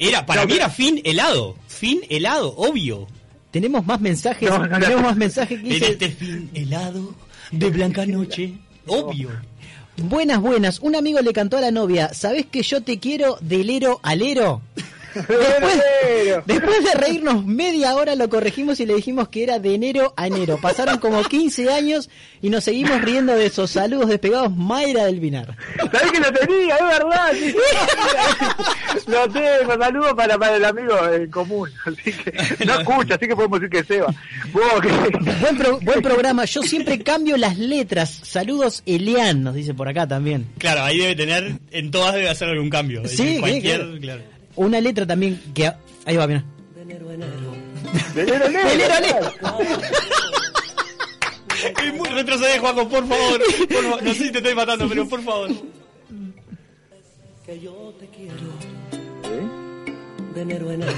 Era, 0.00 0.26
para 0.26 0.42
No, 0.42 0.48
mí 0.48 0.54
era 0.54 0.68
fin 0.70 1.00
helado. 1.04 1.54
Fin 1.68 2.00
helado, 2.08 2.54
obvio. 2.56 3.06
Tenemos 3.52 3.84
más 3.86 4.00
mensajes, 4.00 4.48
No, 4.48 4.58
no, 4.58 4.66
no. 4.66 4.78
tenemos 4.80 5.02
más 5.02 5.16
mensajes 5.16 5.60
que 5.60 5.66
En 5.66 5.72
dice, 5.74 5.92
este 5.92 6.08
fin 6.10 6.50
helado 6.54 7.14
de 7.52 7.68
Blanca 7.70 8.06
Noche, 8.06 8.54
obvio. 8.86 9.28
buenas, 9.96 10.40
buenas, 10.40 10.78
un 10.80 10.94
amigo 10.96 11.20
le 11.20 11.32
cantó 11.32 11.58
a 11.58 11.60
la 11.60 11.70
novia, 11.70 12.14
¿sabés 12.14 12.46
que 12.46 12.62
yo 12.62 12.80
te 12.82 12.98
quiero 12.98 13.36
del 13.40 13.68
ero 13.70 13.98
al 14.02 14.22
ero? 14.22 14.62
Después, 15.14 15.82
después 16.46 16.84
de 16.84 16.94
reírnos 16.94 17.44
media 17.44 17.94
hora 17.96 18.14
lo 18.14 18.28
corregimos 18.28 18.78
y 18.80 18.86
le 18.86 18.94
dijimos 18.94 19.28
que 19.28 19.42
era 19.42 19.58
de 19.58 19.74
enero 19.74 20.14
a 20.16 20.26
enero. 20.26 20.58
Pasaron 20.60 20.98
como 20.98 21.22
15 21.22 21.72
años 21.72 22.08
y 22.42 22.48
nos 22.50 22.64
seguimos 22.64 23.00
riendo 23.02 23.34
de 23.34 23.46
esos 23.46 23.70
saludos 23.70 24.08
despegados 24.08 24.54
Mayra 24.56 25.04
del 25.06 25.20
Vinar. 25.20 25.56
¿Sabés 25.78 26.12
que 26.12 26.20
lo 26.20 26.32
tenía? 26.32 26.76
Es 26.76 26.82
verdad. 26.82 27.32
sí. 27.34 27.54
lo 29.08 29.28
tengo. 29.28 29.78
Saludos 29.84 30.12
para, 30.14 30.38
para 30.38 30.56
el 30.56 30.64
amigo 30.64 30.94
en 31.12 31.30
común. 31.30 31.70
Así 31.86 32.12
que 32.12 32.64
no 32.64 32.78
escucha, 32.80 33.14
así 33.14 33.26
que 33.26 33.34
podemos 33.36 33.60
decir 33.60 33.70
que 33.70 33.84
Seba. 33.94 34.14
Vos, 34.52 34.62
que- 34.82 34.90
Buen, 35.40 35.56
pro- 35.56 35.80
buen 35.80 36.02
programa, 36.02 36.44
yo 36.44 36.62
siempre 36.62 36.98
cambio 37.02 37.36
las 37.36 37.58
letras. 37.58 38.20
Saludos 38.22 38.82
Elian, 38.86 39.42
nos 39.42 39.54
dice 39.54 39.74
por 39.74 39.88
acá 39.88 40.06
también. 40.06 40.46
Claro, 40.58 40.82
ahí 40.82 40.98
debe 40.98 41.14
tener, 41.16 41.52
en 41.70 41.90
todas 41.90 42.14
debe 42.14 42.28
hacer 42.28 42.48
algún 42.48 42.70
cambio. 42.70 43.06
Sí, 43.08 43.38
cualquier, 43.40 43.78
claro. 43.80 43.98
claro. 44.00 44.22
Una 44.56 44.80
letra 44.80 45.06
también 45.06 45.40
que... 45.54 45.72
Ahí 46.04 46.16
va, 46.16 46.26
mira. 46.26 46.44
De 46.74 46.82
enero 46.82 47.08
a 47.08 47.12
De 48.14 48.22
enero 48.22 48.44
a 48.94 48.98
enero. 48.98 49.32
Es 51.82 51.94
muy 51.94 52.08
retrocede, 52.08 52.58
Juaco, 52.58 52.88
por 52.88 53.06
favor. 53.06 53.40
Por 53.68 53.82
favor. 53.82 54.02
No 54.02 54.14
sé 54.14 54.24
si 54.24 54.32
te 54.32 54.38
estoy 54.38 54.54
matando, 54.54 54.88
pero 54.88 55.08
por 55.08 55.22
favor. 55.22 55.50
Que 57.44 57.60
yo 57.60 57.94
te 57.98 58.06
quiero. 58.08 58.34
De 60.34 60.40
enero 60.42 60.70
a 60.70 60.74
enero. 60.74 60.92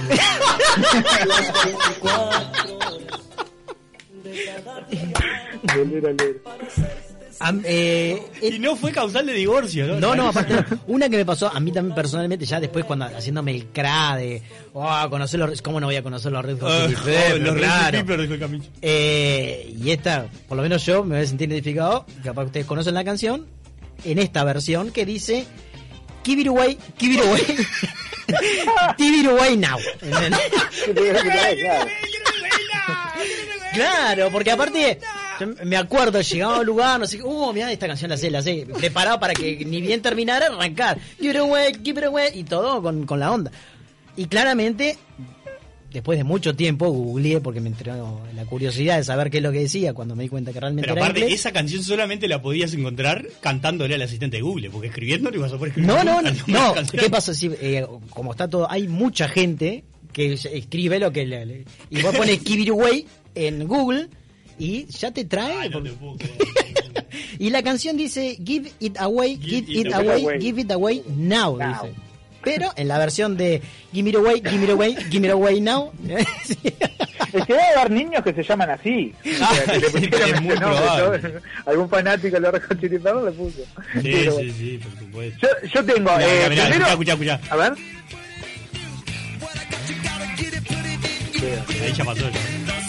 Am- 7.45 7.63
eh, 7.65 8.23
y 8.41 8.59
no 8.59 8.77
fue 8.77 8.93
causal 8.93 9.27
de 9.27 9.33
divorcio, 9.33 9.87
¿no? 9.87 10.01
No, 10.01 10.15
no, 10.15 10.29
aparte, 10.31 10.65
una 10.87 11.09
que 11.09 11.17
me 11.17 11.25
pasó 11.25 11.51
a 11.53 11.59
mí 11.61 11.73
también 11.73 11.95
personalmente, 11.95 12.45
ya 12.47 12.61
después 12.61 12.85
cuando 12.85 13.07
haciéndome 13.07 13.51
el 13.53 13.67
cra 13.67 14.17
de, 14.17 14.43
oh, 14.73 15.07
conocer 15.11 15.41
los, 15.41 15.61
¿cómo 15.63 15.81
no 15.81 15.87
voy 15.87 15.97
a 15.97 16.03
conocer 16.03 16.31
los 16.33 16.45
Red 16.45 16.59
Hot 16.61 16.71
Ah, 16.71 16.83
Chili 16.87 16.97
Peppers? 17.05 17.41
los 17.41 17.55
Red 17.55 17.61
Claro. 17.63 17.91
Chili 17.91 18.03
Peppers, 18.05 18.23
dijo 18.23 18.35
el 18.35 18.41
Camicho. 18.41 18.71
Eh, 18.81 19.75
y 19.83 19.91
esta, 19.91 20.27
por 20.49 20.57
lo 20.57 20.63
menos 20.63 20.85
yo 20.87 21.03
me 21.05 21.17
voy 21.17 21.25
a 21.25 21.29
sentir 21.29 21.51
identificado, 21.51 22.07
capaz 22.23 22.43
que 22.43 22.47
ustedes 22.47 22.67
conocen 22.67 22.95
la 22.95 23.05
canción, 23.05 23.47
en 24.05 24.19
esta 24.19 24.45
versión 24.45 24.91
que 24.93 25.05
dice, 25.07 25.47
Give 26.25 26.41
it 26.43 26.47
away, 26.49 26.79
give 26.99 27.15
it 27.15 27.21
away, 27.21 27.41
give 28.99 29.17
it 29.21 29.27
away 29.27 29.57
now. 29.57 29.77
Claro, 33.75 34.29
porque 34.31 34.51
aparte, 34.51 34.99
me 35.47 35.77
acuerdo, 35.77 36.21
llegaba 36.21 36.57
a 36.57 36.61
un 36.61 36.67
lugar, 36.67 36.99
no 37.01 37.07
sé 37.07 37.19
qué, 37.19 37.23
uh, 37.25 37.53
mira, 37.53 37.71
esta 37.73 37.87
canción 37.87 38.11
la 38.11 38.17
sé, 38.17 38.31
la 38.31 38.43
sé, 38.43 38.67
preparado 38.79 39.19
para 39.21 39.35
que 39.35 39.65
ni 39.65 39.81
bien 39.81 40.01
terminara, 40.03 40.47
arrancar, 40.47 40.99
give 41.21 41.31
it 41.31 41.37
away, 41.37 41.73
give 41.85 42.01
it 42.01 42.07
away, 42.07 42.31
y 42.35 42.45
todo 42.45 42.83
con, 42.83 43.07
con 43.07 43.21
la 43.21 43.31
onda. 43.33 43.51
Y 44.17 44.27
claramente, 44.27 44.99
después 45.93 46.19
de 46.19 46.25
mucho 46.25 46.55
tiempo, 46.55 46.89
googleé 46.91 47.41
porque 47.41 47.61
me 47.61 47.69
entró 47.69 48.21
la 48.35 48.45
curiosidad 48.47 48.97
de 48.97 49.05
saber 49.05 49.31
qué 49.31 49.39
es 49.39 49.43
lo 49.43 49.53
que 49.53 49.61
decía 49.61 49.93
cuando 49.95 50.15
me 50.17 50.23
di 50.25 50.29
cuenta 50.29 50.53
que 50.53 50.61
realmente 50.61 50.87
Pero 50.89 50.97
era 50.97 51.05
aparte, 51.07 51.21
inglés. 51.21 51.41
esa 51.41 51.53
canción 51.53 51.83
solamente 51.83 52.29
la 52.29 52.41
podías 52.41 52.73
encontrar 52.75 53.27
cantándole 53.41 53.95
al 53.95 54.03
asistente 54.03 54.37
de 54.39 54.43
Google, 54.43 54.71
porque 54.71 54.89
escribiendo 54.89 55.31
no 55.31 55.37
ibas 55.37 55.53
a 55.53 55.57
poder 55.59 55.69
escribir. 55.71 55.89
No, 55.89 56.03
no, 56.05 56.23
no, 56.23 56.31
no. 56.47 56.75
¿qué 56.93 57.11
pasa? 57.11 57.35
Si, 57.35 57.51
eh, 57.61 57.87
como 58.11 58.33
está 58.33 58.49
todo, 58.49 58.71
hay 58.71 58.89
mucha 58.89 59.29
gente 59.29 59.85
que 60.13 60.35
escribe 60.35 60.99
lo 60.99 61.11
que 61.11 61.25
le, 61.25 61.47
le- 61.47 61.65
y 61.89 62.03
vos 62.03 62.15
pones 62.15 62.41
Give 62.45 62.63
It 62.63 62.69
Away 62.69 63.07
en 63.35 63.67
Google 63.67 64.09
y 64.59 64.87
ya 64.87 65.11
te 65.11 65.25
trae. 65.25 65.71
y 67.39 67.51
la 67.51 67.63
canción 67.63 67.97
dice 67.97 68.37
Give 68.45 68.71
It 68.81 68.99
Away, 68.99 69.37
Give, 69.37 69.59
it 69.59 69.87
It 69.87 69.93
away. 69.95 70.23
Away, 70.23 70.41
Give 70.41 70.61
It 70.61 70.71
Away 70.71 71.03
Now, 71.17 71.59
dice. 71.59 71.95
Pero 72.43 72.73
en 72.77 72.89
la 72.89 72.99
versión 72.99 73.37
de 73.37 73.63
Give 73.93 74.11
It 74.11 74.17
Away, 74.17 74.43
Give 74.45 74.65
It 74.65 74.71
Away, 74.71 74.97
Give 75.11 75.27
It 75.27 75.33
Away 75.33 75.61
Now, 75.61 75.93
Es 77.33 77.47
que 77.47 77.55
debe 77.55 77.65
haber 77.79 77.91
niños 77.91 78.23
que 78.23 78.35
se 78.35 78.43
llaman 78.43 78.71
así. 78.71 79.13
Ah, 79.41 79.51
O 79.53 79.55
sea, 79.55 79.65
que 79.65 80.33
le 80.33 80.41
muy 80.41 80.59
nombre. 80.59 81.33
¿no? 81.33 81.41
Algún 81.65 81.89
fanático 81.89 82.37
Chili 82.81 82.99
Peppers 82.99 83.25
le 83.25 83.33
puso. 83.33 83.63
Sí, 83.95 84.01
Pero 84.03 84.39
sí, 84.39 84.53
sí, 84.53 84.79
por 84.83 84.99
supuesto. 84.99 85.39
Yo, 85.63 85.69
yo 85.69 85.85
tengo. 85.85 86.11
Mirá, 86.17 86.27
eh, 86.47 86.51
mirá, 86.51 86.65
primero- 86.69 86.87
escuchá, 86.91 87.13
escuchá, 87.13 87.35
escuchá. 87.35 87.55
A 87.55 87.57
ver. 87.57 87.73
Ahí 91.83 91.93
ya 91.93 92.05
pasó. 92.05 92.29
ya. 92.31 92.82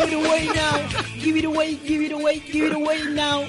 Give 0.00 0.12
It 0.12 0.24
Away 0.26 0.46
Now, 0.46 1.22
Give 1.22 1.38
It 1.38 1.44
Away, 1.44 1.78
Give 1.86 2.04
It 2.06 2.12
Away, 2.12 2.40
Give 2.52 2.66
It 2.66 2.72
Away 2.74 2.98
Now. 3.10 3.42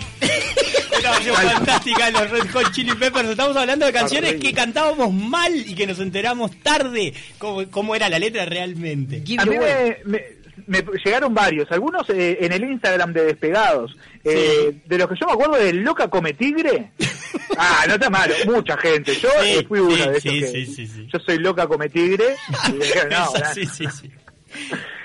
Una 0.99 1.01
canción 1.11 1.35
fantástica 1.35 2.05
de 2.07 2.11
los 2.11 2.29
Red 2.29 2.51
Hot 2.51 2.71
Chili 2.71 2.93
Peppers. 2.95 3.29
Estamos 3.29 3.55
hablando 3.57 3.85
de 3.85 3.93
canciones 3.93 4.35
que 4.35 4.53
cantábamos 4.53 5.13
mal 5.13 5.53
y 5.55 5.73
que 5.75 5.87
nos 5.87 5.99
enteramos 5.99 6.51
tarde 6.61 7.13
cómo, 7.37 7.67
cómo 7.69 7.95
era 7.95 8.09
la 8.09 8.19
letra 8.19 8.45
realmente. 8.45 9.23
A 9.37 9.45
mí 9.45 9.57
me, 9.57 9.97
me- 10.05 10.41
me 10.67 10.83
llegaron 11.03 11.33
varios, 11.33 11.69
algunos 11.71 12.07
eh, 12.09 12.37
en 12.41 12.51
el 12.53 12.63
Instagram 12.63 13.13
de 13.13 13.25
Despegados. 13.25 13.95
Eh, 14.23 14.73
De 14.85 14.97
los 14.97 15.09
que 15.09 15.15
yo 15.19 15.25
me 15.25 15.33
acuerdo 15.33 15.55
de 15.55 15.73
Loca 15.73 16.07
Come 16.09 16.33
Tigre. 16.33 16.91
Ah, 17.57 17.83
no 17.87 17.95
está 17.95 18.09
malo, 18.09 18.33
mucha 18.45 18.77
gente. 18.77 19.13
Yo 19.15 19.29
Sí, 19.41 19.47
eh, 19.49 19.65
fui 19.67 19.79
uno 19.79 19.91
sí, 19.95 20.01
de 20.01 20.17
esos 20.17 20.21
sí, 20.21 20.39
que 20.39 20.47
sí, 20.47 20.65
sí, 20.67 20.87
sí. 20.87 21.07
yo 21.11 21.19
soy 21.19 21.37
Loca 21.37 21.67
Come 21.67 21.89
Tigre. 21.89 22.35
Y 22.69 23.09
no, 23.09 23.35
Esa, 23.35 23.53
sí, 23.53 23.65
sí, 23.65 23.85
sí. 23.91 24.09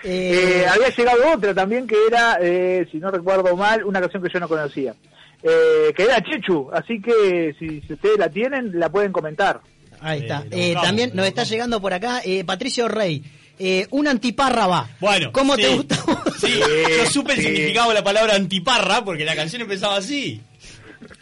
Eh, 0.08 0.64
había 0.70 0.88
llegado 0.90 1.32
otra 1.34 1.52
también 1.52 1.86
que 1.86 1.96
era, 2.06 2.38
eh, 2.40 2.86
si 2.92 2.98
no 2.98 3.10
recuerdo 3.10 3.56
mal, 3.56 3.82
una 3.84 4.00
canción 4.00 4.22
que 4.22 4.28
yo 4.32 4.38
no 4.38 4.48
conocía. 4.48 4.94
Eh, 5.42 5.92
que 5.96 6.04
era 6.04 6.22
Chechu, 6.22 6.70
así 6.72 7.00
que 7.02 7.54
si, 7.58 7.80
si 7.82 7.92
ustedes 7.92 8.16
la 8.18 8.28
tienen, 8.30 8.78
la 8.78 8.88
pueden 8.90 9.12
comentar. 9.12 9.60
Ahí 10.00 10.20
está. 10.20 10.44
Eh, 10.50 10.66
buscamos, 10.68 10.82
también 10.82 11.10
nos 11.14 11.26
está 11.26 11.42
llegando 11.44 11.80
por 11.80 11.92
acá 11.92 12.20
eh, 12.24 12.44
Patricio 12.44 12.86
Rey. 12.88 13.22
Eh, 13.58 13.86
un 13.90 14.06
antipárraba. 14.06 14.88
Bueno, 15.00 15.32
¿Cómo 15.32 15.56
sí. 15.56 15.62
te 15.62 15.74
gusta? 15.74 15.96
Sí, 16.38 16.52
yo 16.98 17.10
supe 17.10 17.32
el 17.32 17.40
significado 17.40 17.88
de 17.88 17.94
la 17.94 18.04
palabra 18.04 18.34
antiparra 18.34 19.02
porque 19.02 19.24
la 19.24 19.34
canción 19.34 19.62
empezaba 19.62 19.96
así. 19.96 20.40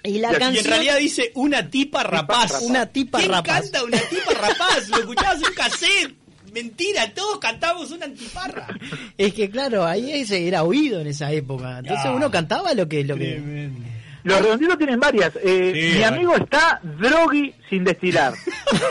Y 0.02 0.18
la 0.18 0.32
Y 0.32 0.34
en 0.34 0.38
canción. 0.40 0.64
realidad 0.64 0.96
dice 0.98 1.30
una 1.34 1.70
tipa 1.70 2.02
rapaz. 2.02 2.60
Una 2.62 2.86
tipa 2.86 3.18
¿Quién 3.18 3.30
rapaz. 3.30 3.60
canta 3.62 3.84
una 3.84 3.98
tipa 3.98 4.32
rapaz? 4.34 4.88
Lo 4.88 4.96
escuchabas 4.98 5.36
en 5.38 5.44
un 5.46 5.54
cassette. 5.54 6.14
Mentira, 6.54 7.12
todos 7.12 7.38
cantamos 7.38 7.90
una 7.90 8.06
antiparra. 8.06 8.66
Es 9.18 9.34
que 9.34 9.50
claro, 9.50 9.84
ahí 9.84 10.12
ese 10.12 10.46
era 10.48 10.62
oído 10.62 11.00
en 11.00 11.08
esa 11.08 11.30
época. 11.32 11.80
Entonces 11.80 12.06
Ah. 12.06 12.12
uno 12.12 12.30
cantaba 12.30 12.72
lo 12.74 12.88
que. 12.88 13.02
Lo 13.04 13.16
que... 13.16 13.68
Los 14.22 14.40
redonditos 14.40 14.78
tienen 14.78 15.00
varias. 15.00 15.32
Eh, 15.42 15.90
Sí, 15.92 15.98
mi 15.98 16.04
amigo 16.04 16.34
está 16.36 16.80
drogui 16.82 17.52
sin 17.68 17.84
destilar. 17.84 18.32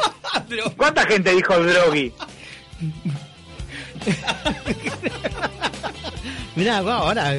¿Cuánta 0.78 1.08
gente 1.08 1.34
dijo 1.34 1.58
drogui? 1.58 2.14
Mirá, 6.56 6.78
ahora. 6.78 7.34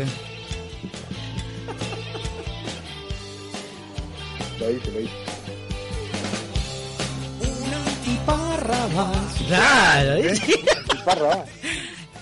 Lo 4.58 4.70
hice, 4.70 4.90
lo 4.90 5.00
hice. 5.00 5.23
Más. 8.94 9.34
Claro, 9.46 10.14
¿Eh? 10.16 10.34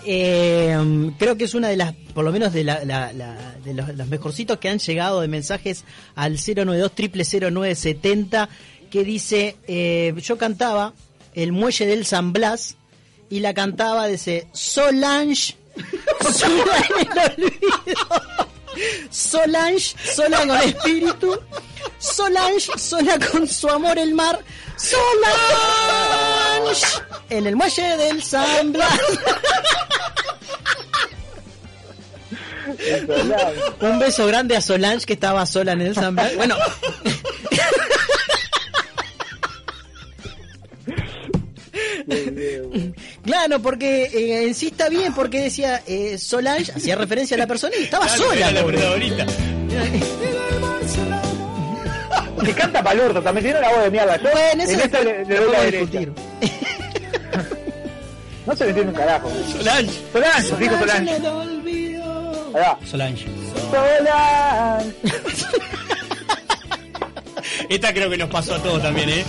Eh, 0.05 0.77
creo 1.19 1.37
que 1.37 1.45
es 1.45 1.55
una 1.55 1.69
de 1.69 1.77
las, 1.77 1.93
por 2.15 2.25
lo 2.25 2.33
menos 2.33 2.53
de, 2.53 2.65
la, 2.65 2.85
la- 2.85 3.13
la- 3.13 3.55
de 3.65 3.73
los, 3.75 3.89
los 3.95 4.09
mejorcitos 4.09 4.59
que 4.59 4.69
han 4.69 4.79
llegado 4.81 5.21
de 5.21 5.29
mensajes 5.29 5.85
al 6.17 6.39
092 6.39 6.91
0970 7.53 8.49
que 8.91 9.05
dice, 9.05 9.57
eh, 9.69 10.13
yo 10.21 10.37
cantaba 10.39 10.93
el 11.35 11.53
muelle 11.53 11.87
del 11.87 12.05
San 12.05 12.33
Blas 12.33 12.77
y 13.31 13.39
la 13.41 13.55
cantaba 13.55 14.09
desde 14.09 14.49
Solange, 14.53 15.55
sola 16.21 16.77
en 17.01 17.07
el 17.09 17.19
olvido, 17.45 18.09
Solange, 19.11 19.95
sola 20.05 20.39
con 20.39 20.51
espíritu, 20.59 21.39
Solange, 21.99 22.77
sola 22.77 23.19
con 23.31 23.47
su 23.47 23.69
amor 23.69 23.99
el 23.99 24.15
mar, 24.15 24.41
Solange, 24.77 26.42
en 27.31 27.47
el 27.47 27.57
muelle 27.57 27.97
del 27.97 28.23
San 28.23 28.73
Blas. 28.73 28.99
Un 33.81 33.99
beso 33.99 34.27
grande 34.27 34.57
a 34.57 34.61
Solange 34.61 35.07
que 35.07 35.13
estaba 35.15 35.45
sola 35.47 35.73
en 35.73 35.83
el 35.83 35.95
San 35.95 36.15
Blas. 36.15 36.35
Bueno, 36.37 36.57
claro, 43.25 43.61
porque 43.61 44.05
eh, 44.05 44.45
en 44.47 44.55
sí 44.55 44.69
está 44.69 44.89
bien, 44.89 45.15
porque 45.15 45.41
decía 45.41 45.83
eh, 45.87 46.19
Solange, 46.19 46.73
hacía 46.73 46.97
referencia 46.97 47.35
a 47.37 47.39
la 47.39 47.47
persona 47.47 47.75
y 47.79 47.85
estaba 47.85 48.07
Claro, 48.07 48.23
sola. 48.25 48.35
era 48.37 48.51
la 48.53 48.65
protagonista. 48.65 49.27
Que 52.45 52.53
canta 52.55 52.83
palurdo, 52.83 53.23
también 53.23 53.45
tiene 53.45 53.59
una 53.61 53.69
voz 53.71 53.85
de 53.85 53.91
mierda. 53.91 54.17
Yo 54.17 54.23
Bueno, 54.31 54.63
eso 54.63 54.73
en 54.73 54.81
esta 54.81 55.01
le, 55.01 55.25
le 55.25 55.37
doy 55.37 55.53
la 55.53 55.61
derecha. 55.63 55.99
discutir. 55.99 56.13
No 58.45 58.57
se 58.57 58.65
le 58.65 58.71
entiende 58.71 58.91
un 58.93 58.99
carajo. 58.99 59.31
Solange. 59.57 59.93
Solange, 60.13 60.57
dijo 60.59 60.77
Solange. 60.77 61.13
Ahí 61.13 62.61
va. 62.61 62.77
Solange. 62.85 63.27
Solange. 63.71 64.93
Esta 67.69 67.93
creo 67.95 68.11
que 68.11 68.17
nos 68.19 68.29
pasó 68.31 68.55
a 68.55 68.63
todos 68.63 68.83
también, 68.83 69.09
¿eh? 69.11 69.25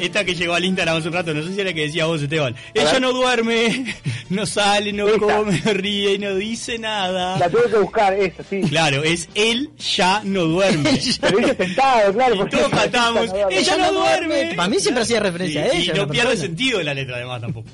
Esta 0.00 0.24
que 0.24 0.34
llegó 0.34 0.54
al 0.54 0.64
Instagram 0.64 0.96
hace 0.96 1.08
un 1.08 1.14
rato, 1.14 1.32
no 1.34 1.42
sé 1.42 1.54
si 1.54 1.60
era 1.60 1.72
que 1.72 1.82
decía 1.82 2.06
vos, 2.06 2.20
Esteban. 2.22 2.54
Ella 2.74 2.98
no 3.00 3.12
duerme, 3.12 3.94
no 4.30 4.46
sale, 4.46 4.92
no 4.92 5.06
Esta. 5.08 5.18
come, 5.20 5.60
no 5.64 5.72
ríe 5.72 6.14
y 6.14 6.18
no 6.18 6.34
dice 6.34 6.78
nada. 6.78 7.38
La 7.38 7.48
tuve 7.48 7.70
que 7.70 7.76
buscar, 7.78 8.14
esa, 8.14 8.42
sí. 8.42 8.60
Claro, 8.68 9.02
es 9.04 9.28
él 9.34 9.70
ya 9.78 10.20
no 10.24 10.44
duerme. 10.44 10.98
Pero 11.20 11.38
dice 11.38 11.54
sentado, 11.56 12.12
claro. 12.12 12.36
porque 12.36 12.56
Todos 12.56 12.70
cantamos, 12.70 13.26
no 13.28 13.48
ella 13.50 13.76
no 13.76 13.92
duerme. 13.92 14.54
Para 14.56 14.68
mí 14.68 14.78
siempre 14.80 15.02
hacía 15.02 15.20
referencia 15.20 15.62
a 15.64 15.74
Y- 15.74 15.82
ella. 15.82 15.92
Y 15.94 15.98
no 15.98 16.08
pierde 16.08 16.28
persona. 16.30 16.46
sentido 16.48 16.82
la 16.82 16.94
letra 16.94 17.16
además 17.16 17.40
tampoco. 17.40 17.68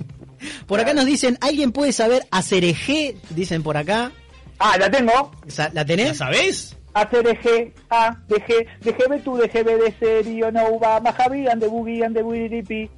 Por 0.67 0.81
acá 0.81 0.93
nos 0.93 1.07
dicen, 1.07 1.39
¿alguien 1.41 1.73
puede 1.73 1.93
saber 1.93 2.27
hacer 2.31 2.65
eje? 2.65 3.17
Dicen 3.31 3.63
por 3.63 3.77
acá. 3.79 4.13
Ah, 4.59 4.77
la 4.79 4.91
tengo. 4.91 5.33
¿La 5.57 5.71
¿La 5.73 5.85
tenés? 5.85 6.19
sabés? 6.19 6.77
Eje, 6.95 7.73
A, 7.91 8.17
DG, 8.29 8.67
DGB 8.83 9.23
tú, 9.25 9.37
DGB 9.37 9.83
de 9.85 9.95
serio, 9.99 10.51
no 10.53 10.79
va, 10.79 11.01
Majavi, 11.01 11.47
ande 11.49 11.67
boogie, 11.67 12.05
ande 12.05 12.23
wiripi. 12.23 12.89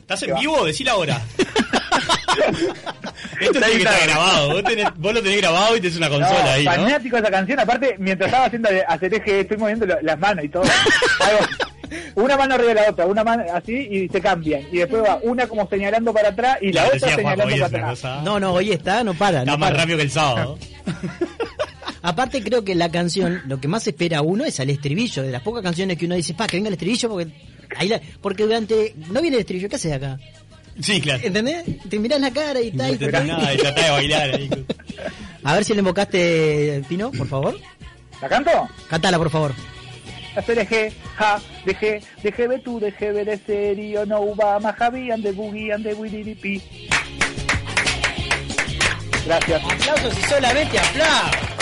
¿Estás 0.00 0.22
en 0.24 0.34
vivo? 0.36 0.64
Decilo 0.64 0.90
ahora. 0.92 1.20
Esto 3.40 3.52
tiene 3.60 3.72
que 3.72 3.78
estar 3.78 4.06
grabado. 4.08 4.48
Vos, 4.52 4.62
tenés- 4.64 4.92
vos 4.96 5.14
lo 5.14 5.22
tenés 5.22 5.38
grabado 5.40 5.76
y 5.76 5.80
tenés 5.80 5.96
una 5.96 6.08
consola 6.08 6.42
No, 6.44 6.50
ahí, 6.50 6.64
¿no? 6.64 6.70
fanático 6.72 7.16
esa 7.16 7.30
canción, 7.30 7.60
aparte, 7.60 7.96
mientras 7.98 8.28
estaba 8.28 8.46
haciendo 8.46 8.68
eje, 8.70 9.40
estoy 9.40 9.56
moviendo 9.56 9.86
lo- 9.86 10.00
las 10.02 10.18
manos 10.18 10.44
y 10.44 10.48
todo. 10.48 10.64
Una 12.16 12.36
mano 12.36 12.54
arriba 12.54 12.68
de 12.70 12.74
la 12.80 12.90
otra, 12.90 13.06
una 13.06 13.22
mano 13.24 13.44
así 13.54 13.72
y 13.90 14.08
se 14.08 14.20
cambian. 14.20 14.62
Y 14.72 14.78
después 14.78 15.02
va 15.04 15.18
una 15.22 15.46
como 15.46 15.68
señalando 15.68 16.12
para 16.12 16.30
atrás 16.30 16.58
y 16.60 16.66
la 16.72 16.82
Claro, 16.82 16.86
otra 16.96 17.08
decía 17.08 17.16
señalando 17.16 17.44
hoy 17.54 17.60
para 17.60 17.66
atrás. 17.66 17.90
cosa- 17.90 18.22
No, 18.22 18.40
no, 18.40 18.52
hoy 18.52 18.72
está, 18.72 19.04
no 19.04 19.14
para. 19.14 19.40
Está 19.40 19.52
no 19.52 19.58
más 19.58 19.70
para. 19.70 19.80
rápido 19.82 19.98
que 19.98 20.04
el 20.04 20.10
sábado. 20.10 20.58
Aparte 22.06 22.42
creo 22.42 22.62
que 22.64 22.74
la 22.74 22.90
canción, 22.90 23.40
lo 23.46 23.58
que 23.58 23.66
más 23.66 23.86
espera 23.86 24.20
uno 24.20 24.44
es 24.44 24.60
al 24.60 24.68
estribillo, 24.68 25.22
de 25.22 25.30
las 25.32 25.40
pocas 25.40 25.62
canciones 25.62 25.96
que 25.96 26.04
uno 26.04 26.14
dice, 26.14 26.34
pa, 26.34 26.46
que 26.46 26.58
venga 26.58 26.68
el 26.68 26.74
estribillo 26.74 27.08
porque 27.08 27.28
ahí 27.78 27.88
la- 27.88 28.00
porque 28.20 28.42
durante 28.42 28.94
no 29.10 29.22
viene 29.22 29.36
el 29.36 29.40
estribillo, 29.40 29.70
¿qué 29.70 29.76
haces 29.76 29.92
acá? 29.94 30.18
Sí, 30.80 31.00
claro. 31.00 31.22
¿Entendés? 31.24 31.64
Te 31.88 31.98
mirás 31.98 32.20
la 32.20 32.30
cara 32.30 32.60
y 32.60 32.72
No 32.72 32.84
tal. 32.84 32.98
te 32.98 33.10
nada 33.10 33.54
y 33.54 33.56
tratás 33.56 33.84
de 33.86 33.90
bailar 33.90 34.30
ahí. 34.34 34.50
A 35.44 35.54
ver 35.54 35.64
si 35.64 35.72
le 35.72 35.78
invocaste 35.78 36.82
Pino, 36.88 37.10
por 37.10 37.26
favor. 37.26 37.58
¿La 38.20 38.28
canto? 38.28 38.50
Cántala, 38.88 39.16
por 39.16 39.30
favor. 39.30 39.54
Eje, 40.36 40.92
ja, 41.16 41.40
DG, 41.64 42.02
DGB 42.22 42.62
tú, 42.62 42.80
DGB 42.80 43.24
de 43.24 43.38
serio, 43.46 44.04
no 44.04 44.34
va, 44.36 44.58
Majavi, 44.60 45.10
ande 45.10 45.32
boogie, 45.32 45.72
ande. 45.72 45.94
Gracias. 49.24 49.62
Aplausos 49.64 50.18
y 50.18 50.22
solamente 50.28 50.78
aplausos. 50.78 51.53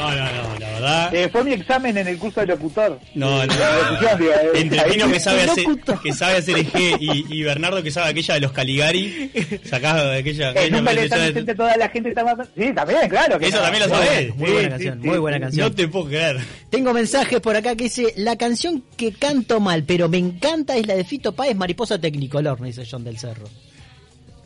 No, 0.00 0.10
no, 0.10 0.16
no, 0.16 0.58
la 0.58 0.68
verdad. 0.72 1.14
Eh, 1.14 1.28
fue 1.30 1.44
mi 1.44 1.52
examen 1.52 1.96
en 1.98 2.08
el 2.08 2.18
curso 2.18 2.40
de 2.40 2.46
locutor. 2.46 2.98
No, 3.14 3.44
no. 3.44 3.52
Digo, 3.52 4.32
eh, 4.32 4.50
Entre 4.54 4.82
Pino 4.84 5.10
que 5.10 5.20
sabe 5.20 5.42
hacer, 5.42 5.64
que 6.02 6.12
sabe 6.12 6.36
hacer 6.38 6.56
eje 6.58 6.94
y, 6.98 7.26
y 7.28 7.42
Bernardo 7.42 7.82
que 7.82 7.90
sabe 7.90 8.10
aquella 8.10 8.34
de 8.34 8.40
los 8.40 8.52
Caligari, 8.52 9.30
sacás 9.64 9.96
de 9.96 10.16
aquella. 10.18 10.52
Eh, 10.52 10.70
nunca 10.70 10.92
le 10.92 11.02
diciendo 11.02 11.54
toda 11.54 11.76
la 11.76 11.88
gente 11.90 12.08
está 12.10 12.24
más... 12.24 12.48
Sí, 12.56 12.72
también, 12.74 13.08
claro. 13.08 13.38
que 13.38 13.46
Eso 13.48 13.58
no. 13.58 13.62
también 13.62 13.82
lo 13.88 13.94
Muy 13.94 13.98
sabés. 14.06 14.36
Muy 14.36 14.46
Sí, 14.48 14.52
buena 14.52 14.62
sí, 14.62 14.70
canción, 14.70 15.00
sí, 15.00 15.06
muy 15.06 15.14
sí. 15.14 15.20
buena 15.20 15.40
canción. 15.40 15.68
No 15.68 15.74
te 15.74 15.88
puedo 15.88 16.04
creer. 16.06 16.36
Tengo 16.70 16.94
mensajes 16.94 17.40
por 17.40 17.56
acá 17.56 17.76
que 17.76 17.84
dice, 17.84 18.14
la 18.16 18.36
canción 18.36 18.82
que 18.96 19.12
canto 19.12 19.60
mal, 19.60 19.84
pero 19.84 20.08
me 20.08 20.18
encanta 20.18 20.76
es 20.76 20.86
la 20.86 20.94
de 20.94 21.04
Fito 21.04 21.32
Páez, 21.32 21.56
Mariposa 21.56 22.00
Tecnicolor, 22.00 22.58
me 22.60 22.68
dice 22.68 22.84
John 22.90 23.04
del 23.04 23.18
Cerro. 23.18 23.44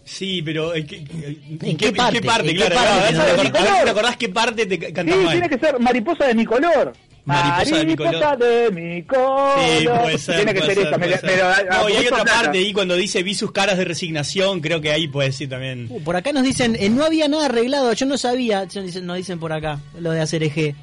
Sí, 0.04 0.42
pero 0.42 0.74
¿en 0.74 0.86
qué, 0.86 0.96
en 0.98 1.76
qué 1.76 1.92
parte? 1.92 2.20
parte? 2.22 2.50
¿En 2.50 2.56
qué 2.58 2.64
claro, 2.66 3.36
parte 3.36 3.84
te 3.84 3.90
acordás 3.90 4.16
qué 4.16 4.28
parte 4.28 4.66
te 4.66 4.78
ca- 4.92 5.02
Sí, 5.02 5.08
mal. 5.10 5.30
tiene 5.32 5.48
que 5.48 5.58
ser 5.58 5.80
mariposa 5.80 6.26
de 6.26 6.34
mi 6.34 6.44
color. 6.44 6.92
Mariposa 7.24 7.76
de 7.78 7.86
mi 7.86 7.96
color. 7.96 8.12
Mariposa 8.12 8.36
de 8.36 8.70
mi 8.70 9.02
color. 9.04 9.58
Sí, 9.58 9.86
puede 9.86 10.18
ser. 10.18 10.36
Tiene 10.36 10.52
que 10.54 10.60
ser 10.60 10.74
ser, 10.74 10.86
esa. 10.88 10.98
me- 10.98 11.16
ser. 11.16 11.42
no, 11.70 11.88
y 11.88 11.92
hay 11.94 12.06
otra 12.06 12.22
plata. 12.22 12.42
parte 12.42 12.58
ahí 12.58 12.72
cuando 12.74 12.96
dice 12.96 13.22
vi 13.22 13.34
sus 13.34 13.50
caras 13.50 13.78
de 13.78 13.84
resignación, 13.86 14.60
creo 14.60 14.82
que 14.82 14.92
ahí 14.92 15.08
puede 15.08 15.30
decir 15.30 15.48
también. 15.48 15.86
Uh, 15.88 16.02
por 16.02 16.16
acá 16.16 16.32
nos 16.32 16.42
dicen, 16.42 16.76
eh, 16.78 16.90
no 16.90 17.02
había 17.02 17.26
nada 17.28 17.46
arreglado, 17.46 17.90
yo 17.94 18.04
no 18.04 18.18
sabía, 18.18 18.64
nos 18.64 18.84
dicen, 18.84 19.06
nos 19.06 19.16
dicen 19.16 19.38
por 19.40 19.54
acá, 19.54 19.80
lo 19.98 20.10
de 20.10 20.20
hacer 20.20 20.42
eje. 20.42 20.74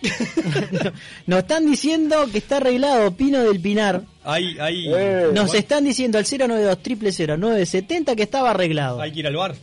nos 1.26 1.38
están 1.40 1.66
diciendo 1.70 2.26
que 2.32 2.38
está 2.38 2.56
arreglado 2.56 3.14
Pino 3.14 3.42
del 3.42 3.60
Pinar. 3.60 4.02
Hay, 4.24 4.58
hay, 4.60 4.86
Eh, 4.94 5.28
Nos 5.32 5.54
están 5.54 5.84
diciendo 5.84 6.18
al 6.18 6.24
092 6.24 7.38
970 7.38 8.14
que 8.16 8.22
estaba 8.22 8.50
arreglado. 8.50 9.00
hay 9.00 9.12
que 9.12 9.20
ir 9.20 9.26
al 9.26 9.36
bar. 9.36 9.54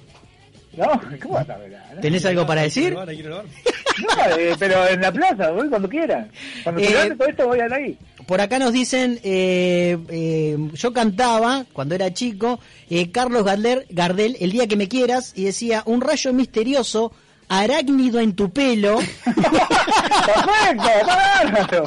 No, 0.76 1.02
¿cómo 1.22 1.34
vas 1.36 1.50
a 1.50 1.58
ver? 1.58 1.72
No, 1.96 2.02
¿Tenés 2.02 2.26
algo 2.26 2.46
para 2.46 2.62
decir? 2.64 2.88
al 2.90 2.96
bar, 2.96 3.10
hay 3.10 3.16
que 3.18 3.22
ir 3.24 3.28
al 3.28 3.34
bar. 3.34 3.46
No, 3.98 4.38
eh, 4.38 4.56
pero 4.60 4.88
en 4.88 5.02
la 5.02 5.12
plaza, 5.12 5.50
voy 5.50 5.68
cuando 5.70 5.90
quieran. 5.90 6.30
Cuando 6.64 6.80
Eh, 6.82 6.86
se 6.86 6.92
levante 6.92 7.16
todo 7.16 7.28
esto, 7.30 7.48
voy 7.48 7.60
a 7.62 7.66
ir 7.66 7.74
ahí. 7.74 7.98
Por 8.28 8.40
acá 8.42 8.60
nos 8.60 8.72
dicen, 8.72 9.20
eh, 9.24 9.98
eh, 10.10 10.56
yo 10.74 10.94
cantaba 10.94 11.66
cuando 11.74 11.96
era 11.96 12.14
chico, 12.14 12.60
eh, 12.92 13.10
Carlos 13.10 13.44
Gardel, 13.44 13.88
Gardel, 13.90 14.38
El 14.40 14.52
día 14.52 14.68
que 14.68 14.76
me 14.76 14.88
quieras, 14.88 15.34
y 15.36 15.46
decía, 15.46 15.82
un 15.88 16.02
rayo 16.02 16.32
misterioso, 16.32 17.12
arácnido 17.48 18.20
en 18.20 18.36
tu 18.36 18.52
pelo, 18.52 19.00
¡Perfecto! 19.26 21.08
¡Bárbaro! 21.08 21.86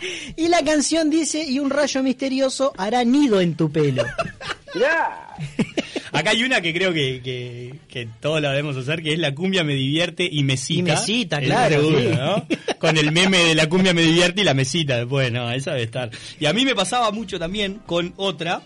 y 0.36 0.48
la 0.48 0.62
canción 0.62 1.10
dice, 1.10 1.44
y 1.44 1.58
un 1.58 1.70
rayo 1.70 2.02
misterioso 2.02 2.72
hará 2.76 3.04
nido 3.04 3.40
en 3.40 3.54
tu 3.54 3.70
pelo. 3.70 4.04
Mirá. 4.74 5.28
Acá 6.12 6.30
hay 6.30 6.44
una 6.44 6.60
que 6.62 6.72
creo 6.72 6.94
que, 6.94 7.20
que, 7.22 7.74
que 7.88 8.08
todos 8.20 8.40
la 8.40 8.50
debemos 8.50 8.76
hacer, 8.76 9.02
que 9.02 9.12
es 9.12 9.18
la 9.18 9.34
cumbia 9.34 9.64
me 9.64 9.74
divierte 9.74 10.26
y 10.30 10.44
mesita. 10.44 10.78
Y 10.78 10.82
mesita, 10.82 11.38
Es 11.38 11.44
claro, 11.44 11.76
seguro, 11.76 11.98
sí. 11.98 12.08
¿no? 12.08 12.46
Con 12.78 12.96
el 12.96 13.12
meme 13.12 13.38
de 13.38 13.54
la 13.54 13.68
cumbia 13.68 13.92
me 13.92 14.02
divierte 14.02 14.40
y 14.40 14.44
la 14.44 14.54
mesita 14.54 14.96
después, 14.96 15.30
no, 15.30 15.50
esa 15.50 15.72
debe 15.72 15.84
estar. 15.84 16.10
Y 16.40 16.46
a 16.46 16.52
mí 16.54 16.64
me 16.64 16.74
pasaba 16.74 17.10
mucho 17.10 17.38
también 17.38 17.80
con 17.84 18.14
otra. 18.16 18.62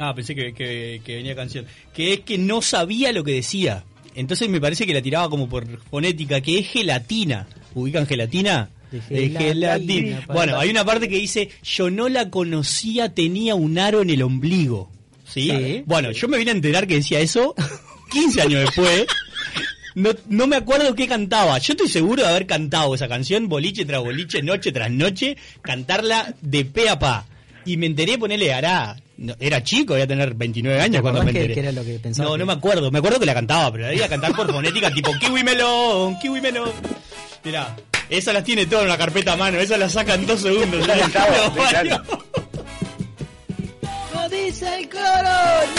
Ah, 0.00 0.14
pensé 0.14 0.34
que, 0.34 0.52
que, 0.52 1.00
que 1.04 1.16
venía 1.16 1.36
canción. 1.36 1.66
Que 1.94 2.14
es 2.14 2.20
que 2.20 2.38
no 2.38 2.60
sabía 2.60 3.12
lo 3.12 3.22
que 3.22 3.32
decía. 3.34 3.84
Entonces 4.14 4.48
me 4.48 4.60
parece 4.60 4.84
que 4.84 4.94
la 4.94 5.02
tiraba 5.02 5.30
como 5.30 5.48
por 5.48 5.64
fonética, 5.90 6.40
que 6.40 6.58
es 6.58 6.68
gelatina. 6.68 7.46
¿Ubican 7.74 8.06
gelatina? 8.06 8.70
De 8.90 9.00
De 9.00 9.28
gelatina, 9.30 10.24
Bueno, 10.28 10.58
hay 10.58 10.70
una 10.70 10.84
parte 10.84 11.08
que 11.08 11.16
dice, 11.16 11.48
yo 11.62 11.90
no 11.90 12.08
la 12.08 12.30
conocía, 12.30 13.12
tenía 13.14 13.54
un 13.54 13.78
aro 13.78 14.02
en 14.02 14.10
el 14.10 14.22
ombligo. 14.22 14.90
¿Sí? 15.26 15.50
Sí. 15.50 15.82
Bueno, 15.86 16.10
yo 16.12 16.26
me 16.28 16.38
vine 16.38 16.50
a 16.52 16.54
enterar 16.54 16.86
que 16.86 16.94
decía 16.96 17.20
eso 17.20 17.54
15 18.10 18.42
años 18.42 18.60
después. 18.62 19.06
No, 19.94 20.10
no 20.28 20.46
me 20.46 20.56
acuerdo 20.56 20.94
qué 20.94 21.06
cantaba. 21.08 21.58
Yo 21.58 21.72
estoy 21.72 21.88
seguro 21.88 22.22
de 22.22 22.28
haber 22.28 22.46
cantado 22.46 22.94
esa 22.94 23.08
canción, 23.08 23.48
boliche 23.48 23.84
tras 23.84 24.00
boliche, 24.00 24.42
noche 24.42 24.70
tras 24.72 24.90
noche, 24.90 25.36
cantarla 25.60 26.34
de 26.40 26.64
pe 26.64 26.88
a 26.88 26.98
pa. 26.98 27.26
Y 27.64 27.76
me 27.76 27.86
enteré, 27.86 28.16
ponerle 28.16 28.52
hará 28.54 28.96
no, 29.18 29.34
era 29.40 29.62
chico, 29.64 29.94
iba 29.96 30.04
a 30.04 30.06
tener 30.06 30.32
29 30.34 30.80
años 30.80 31.02
cuando 31.02 31.24
me 31.24 31.32
que- 31.32 31.38
enteré. 31.40 31.54
que 31.54 31.60
era 31.60 31.72
lo 31.72 31.84
que 31.84 31.98
pensaba 31.98 32.28
no, 32.28 32.34
que- 32.34 32.38
no 32.38 32.46
me 32.46 32.52
acuerdo. 32.52 32.90
Me 32.92 32.98
acuerdo 33.00 33.18
que 33.18 33.26
la 33.26 33.34
cantaba, 33.34 33.72
pero 33.72 33.86
la 33.88 33.94
iba 33.94 34.06
a 34.06 34.08
cantar 34.08 34.32
por 34.36 34.50
fonética 34.52 34.90
tipo 34.94 35.10
kiwi 35.18 35.42
melón, 35.42 36.18
kiwi 36.20 36.40
melón. 36.40 36.70
Mirá, 37.44 37.76
esa 38.10 38.32
las 38.32 38.44
tiene 38.44 38.66
todo 38.66 38.82
en 38.82 38.88
la 38.88 38.98
carpeta 38.98 39.32
a 39.34 39.36
mano, 39.36 39.58
esa 39.58 39.76
la 39.76 39.88
saca 39.88 40.14
en 40.14 40.26
dos 40.26 40.40
segundos. 40.40 40.86
¿sabes? 40.86 41.14
No, 41.14 41.50
Mario. 41.62 42.02
No 44.14 44.28
dice 44.28 44.74
el 44.78 44.88
coro, 44.88 45.04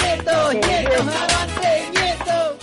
nietos, 0.02 0.56
nietos, 0.56 1.00
avance, 1.00 1.90
nietos. 1.94 2.56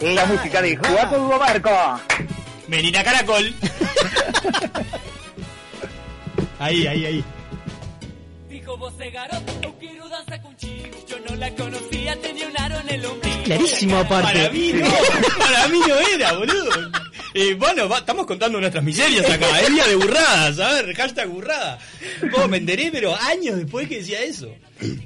La 0.00 0.26
música 0.26 0.62
de 0.62 0.76
Juaco 0.76 1.16
Hugo 1.16 1.38
Marco. 1.38 2.00
Menina 2.68 3.02
Caracol. 3.02 3.54
ahí, 6.58 6.86
ahí, 6.86 7.06
ahí. 7.06 7.24
Dijo 8.48 8.76
vos 8.76 8.96
de 8.98 9.10
garoto, 9.10 9.52
eu 9.62 9.72
quiero 9.74 10.08
danzar 10.08 10.42
contigo. 10.42 10.96
Yo 11.08 11.16
no 11.28 11.36
la 11.36 11.50
conocía, 11.54 12.16
tenía 12.20 12.48
un 12.48 12.58
aro 12.58 12.80
en 12.80 12.88
el 12.90 13.06
ombligo. 13.06 13.42
Clarísimo 13.44 13.96
aparte. 13.98 14.32
Para 14.32 14.50
mí 14.50 14.72
no, 14.72 14.88
para 15.38 15.68
mí 15.68 15.78
no 15.86 15.94
era, 16.14 16.32
boludo. 16.32 17.05
Eh, 17.38 17.52
bueno, 17.54 17.86
va- 17.86 17.98
estamos 17.98 18.24
contando 18.24 18.58
nuestras 18.58 18.82
miserias 18.82 19.28
acá, 19.28 19.60
es 19.60 19.70
día 19.70 19.86
de 19.86 19.94
burradas, 19.96 20.58
a 20.58 20.72
ver, 20.72 20.94
hashtag 20.94 21.28
burrada. 21.28 21.78
Vos 22.32 22.48
me 22.48 22.56
enteré, 22.56 22.88
pero 22.90 23.14
años 23.14 23.58
después 23.58 23.86
que 23.88 23.98
decía 23.98 24.22
eso. 24.22 24.48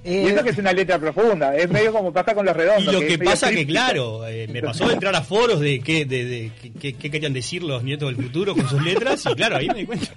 Y 0.04 0.26
eso 0.28 0.44
que 0.44 0.50
es 0.50 0.58
una 0.58 0.72
letra 0.72 0.98
profunda, 1.00 1.56
es 1.56 1.68
medio 1.68 1.92
como 1.92 2.12
pasa 2.12 2.32
con 2.34 2.46
los 2.46 2.56
redondos. 2.56 2.84
Y 2.84 2.92
lo 2.92 3.00
que 3.00 3.14
es 3.14 3.18
medio 3.18 3.30
pasa 3.32 3.50
que, 3.50 3.66
claro, 3.66 4.26
eh, 4.28 4.46
me 4.48 4.62
pasó 4.62 4.86
de 4.86 4.94
entrar 4.94 5.14
a 5.16 5.22
foros 5.22 5.58
de 5.58 5.80
qué 5.80 6.04
de, 6.04 6.52
qué 6.80 6.94
querían 7.10 7.32
decir 7.32 7.64
los 7.64 7.82
nietos 7.82 8.14
del 8.14 8.24
futuro 8.24 8.54
con 8.54 8.68
sus 8.68 8.80
letras, 8.82 9.24
y 9.28 9.34
claro, 9.34 9.56
ahí 9.56 9.66
me 9.68 9.74
di 9.80 9.86
cuenta. 9.86 10.12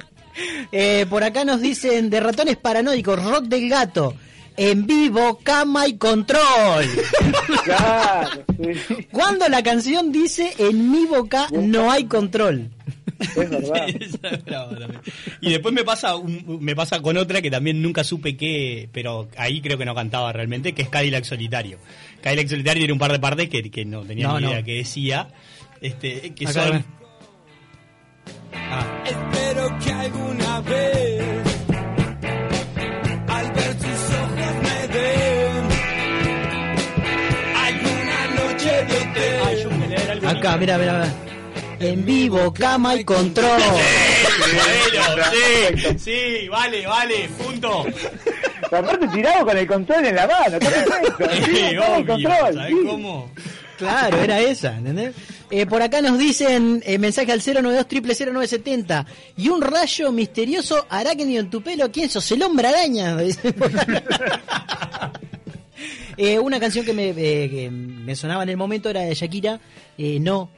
Eh, 0.72 1.06
por 1.10 1.24
acá 1.24 1.44
nos 1.46 1.62
dicen 1.62 2.10
de 2.12 2.20
ratones 2.20 2.58
paranoicos, 2.58 3.24
rock 3.24 3.46
del 3.46 3.70
gato. 3.70 4.16
En 4.58 4.86
vivo, 4.86 5.40
cama 5.44 5.88
y 5.88 5.98
control. 5.98 6.86
Claro, 7.64 8.30
Cuando 9.12 9.48
la 9.50 9.64
canción 9.64 10.12
dice 10.12 10.54
en 10.58 10.92
mi 10.92 11.06
boca 11.06 11.48
no 11.52 11.92
hay 11.92 12.06
control. 12.06 12.70
Es 13.20 13.36
verdad. 13.50 13.88
Y 15.42 15.50
después 15.52 15.74
me 15.74 15.84
pasa 15.84 16.16
un- 16.16 16.58
me 16.62 16.76
pasa 16.76 17.02
con 17.02 17.18
otra 17.18 17.42
que 17.42 17.50
también 17.52 17.82
nunca 17.82 18.04
supe 18.04 18.36
qué, 18.38 18.90
pero 18.92 19.28
ahí 19.38 19.62
creo 19.62 19.78
que 19.78 19.86
no 19.86 19.96
cantaba 19.96 20.32
realmente, 20.34 20.74
que 20.74 20.82
es 20.84 20.90
Cadillac 20.90 21.24
Solitario. 21.24 21.80
Cadillac 22.22 22.48
Solitario 22.48 22.82
tiene 22.82 22.94
un 22.94 23.00
par 23.00 23.12
de 23.12 23.20
partes 23.20 23.50
que, 23.50 23.70
que 23.72 23.86
no 23.86 24.02
tenía 24.02 24.28
No, 24.28 24.40
ni 24.40 24.46
no. 24.46 24.52
idea 24.52 24.64
que 24.64 24.76
decía, 24.78 25.30
este, 25.82 26.34
que 26.34 26.48
Acá, 26.48 26.68
son... 26.68 26.86
Ah, 28.54 29.04
Espero 29.06 29.78
que 29.84 29.92
alguna 29.92 30.62
vez 30.62 31.53
Acá, 40.44 40.58
mira, 40.58 40.78
mira, 40.78 40.92
mira. 41.00 41.14
En 41.80 42.04
vivo, 42.04 42.54
cama 42.54 42.96
y 42.96 43.06
control. 43.06 43.62
bueno, 43.62 45.24
sí, 45.32 45.98
sí, 45.98 46.48
vale, 46.50 46.86
vale, 46.86 47.30
punto. 47.42 47.86
Aparte 48.66 49.08
tirado 49.08 49.46
con 49.46 49.58
el 49.58 49.66
control 49.66 50.06
en 50.06 50.16
la 50.16 50.28
mano. 50.28 50.58
Sí, 50.60 51.46
Sí, 51.46 51.78
obvio, 51.78 52.06
control. 52.06 52.54
¿sabes 52.56 52.68
sí. 52.68 52.86
cómo? 52.86 53.32
Claro, 53.78 54.18
era 54.22 54.42
esa, 54.42 54.76
¿entendés? 54.76 55.16
Eh, 55.50 55.66
por 55.66 55.82
acá 55.82 56.02
nos 56.02 56.20
dicen 56.20 56.84
eh, 56.86 56.98
mensaje 56.98 57.32
al 57.32 57.40
092 57.40 57.86
0970 57.88 59.06
y 59.38 59.48
un 59.48 59.62
rayo 59.62 60.12
misterioso 60.12 60.86
arácnido 60.90 61.40
en 61.40 61.50
tu 61.50 61.62
pelo. 61.62 61.90
¿Quién 61.90 62.10
sos? 62.10 62.30
El 62.34 62.44
hombre 62.44 62.68
araña. 62.68 63.16
Eh, 66.18 66.40
una 66.40 66.60
canción 66.60 66.86
que 66.86 66.94
me, 66.94 67.10
eh, 67.10 67.50
que 67.50 67.70
me 67.72 68.16
sonaba 68.16 68.44
en 68.44 68.50
el 68.50 68.58
momento 68.58 68.90
era 68.90 69.02
de 69.02 69.14
Shakira. 69.16 69.60
eh, 69.98 70.20
no, 70.20 70.50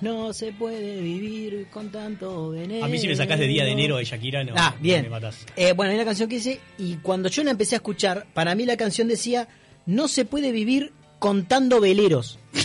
no 0.00 0.32
se 0.32 0.52
puede 0.52 1.00
vivir 1.00 1.66
con 1.70 1.90
tanto 1.90 2.50
veneno. 2.50 2.84
A 2.84 2.88
mí 2.88 2.98
si 2.98 3.08
me 3.08 3.16
sacás 3.16 3.38
de 3.38 3.46
día 3.46 3.64
de 3.64 3.72
enero 3.72 3.96
de 3.96 4.04
Shakira, 4.04 4.44
no, 4.44 4.52
Ah, 4.56 4.74
bien. 4.80 5.02
me 5.02 5.08
matás. 5.10 5.44
Bueno, 5.76 5.90
hay 5.90 5.96
una 5.96 6.04
canción 6.04 6.28
que 6.28 6.36
dice, 6.36 6.60
y 6.78 6.96
cuando 6.96 7.28
yo 7.28 7.42
la 7.44 7.50
empecé 7.50 7.74
a 7.74 7.78
escuchar, 7.78 8.26
para 8.32 8.54
mí 8.54 8.64
la 8.64 8.76
canción 8.76 9.08
decía, 9.08 9.48
no 9.86 10.06
se 10.08 10.24
puede 10.24 10.52
vivir 10.52 10.92
contando 11.18 11.80
veleros. 11.80 12.38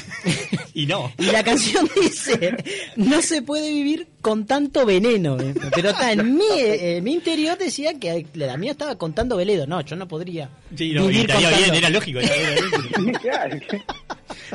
Y 0.76 0.88
no. 0.88 1.12
Y 1.20 1.26
la 1.26 1.44
canción 1.44 1.88
dice, 2.02 2.56
no 2.96 3.22
se 3.22 3.44
puede 3.44 3.70
vivir 3.72 4.08
con 4.22 4.48
tanto 4.48 4.88
veneno. 4.88 5.40
¿eh? 5.40 5.54
Pero 5.76 5.92
está 5.92 6.12
en 6.14 6.36
mi, 6.36 6.46
eh, 6.58 6.98
en 6.98 7.04
mi 7.04 7.14
interior 7.14 7.60
decía 7.60 7.94
que 8.00 8.26
la 8.34 8.58
mía 8.58 8.72
estaba 8.72 8.98
contando 8.98 9.38
veleros. 9.38 9.68
No, 9.68 9.82
yo 9.82 9.96
no 9.96 10.08
podría. 10.08 10.50
Sí, 10.76 10.94
no, 10.94 11.04
y 11.06 11.08
vivir 11.10 11.30
estaría 11.30 11.50
contando- 11.52 11.72
bien, 11.72 11.76
era 11.76 11.90
lógico. 11.92 12.20
era- 12.22 12.36
era 12.36 13.48
lógico. 13.50 13.78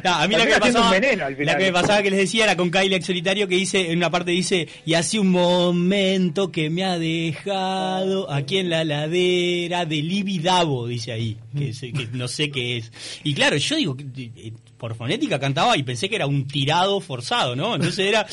A 0.04 0.28
mí 0.28 0.34
la 0.34 0.46
que, 0.46 0.54
me 0.54 0.60
pasaba, 0.60 0.86
un 0.86 0.90
veneno 0.90 1.26
al 1.26 1.36
final. 1.36 1.46
la 1.46 1.58
que 1.58 1.64
me 1.64 1.72
pasaba 1.72 2.02
que 2.02 2.10
les 2.10 2.20
decía 2.20 2.44
era 2.44 2.56
con 2.56 2.70
Kylie 2.70 3.02
Solitario 3.02 3.48
que 3.48 3.56
dice, 3.56 3.90
en 3.90 3.98
una 3.98 4.10
parte 4.10 4.30
dice, 4.30 4.68
y 4.84 4.94
hace 4.94 5.18
un 5.18 5.30
momento 5.30 6.50
que 6.50 6.70
me 6.70 6.84
ha 6.84 6.98
dejado 6.98 8.30
aquí 8.30 8.58
en 8.58 8.70
la 8.70 8.84
ladera 8.84 9.84
de 9.84 10.02
Libidabo, 10.02 10.86
dice 10.86 11.12
ahí, 11.12 11.36
que, 11.56 12.08
no 12.12 12.28
sé 12.28 12.50
qué 12.50 12.78
es. 12.78 12.92
Y 13.24 13.34
claro, 13.34 13.56
yo 13.56 13.76
digo, 13.76 13.96
eh, 14.16 14.52
por 14.76 14.94
fonética 14.94 15.38
cantaba 15.38 15.76
y 15.76 15.82
pensé 15.82 16.08
que 16.08 16.16
era 16.16 16.26
un 16.26 16.46
tirado 16.46 17.00
forzado, 17.00 17.56
¿no? 17.56 17.74
Entonces 17.74 18.06
era, 18.06 18.26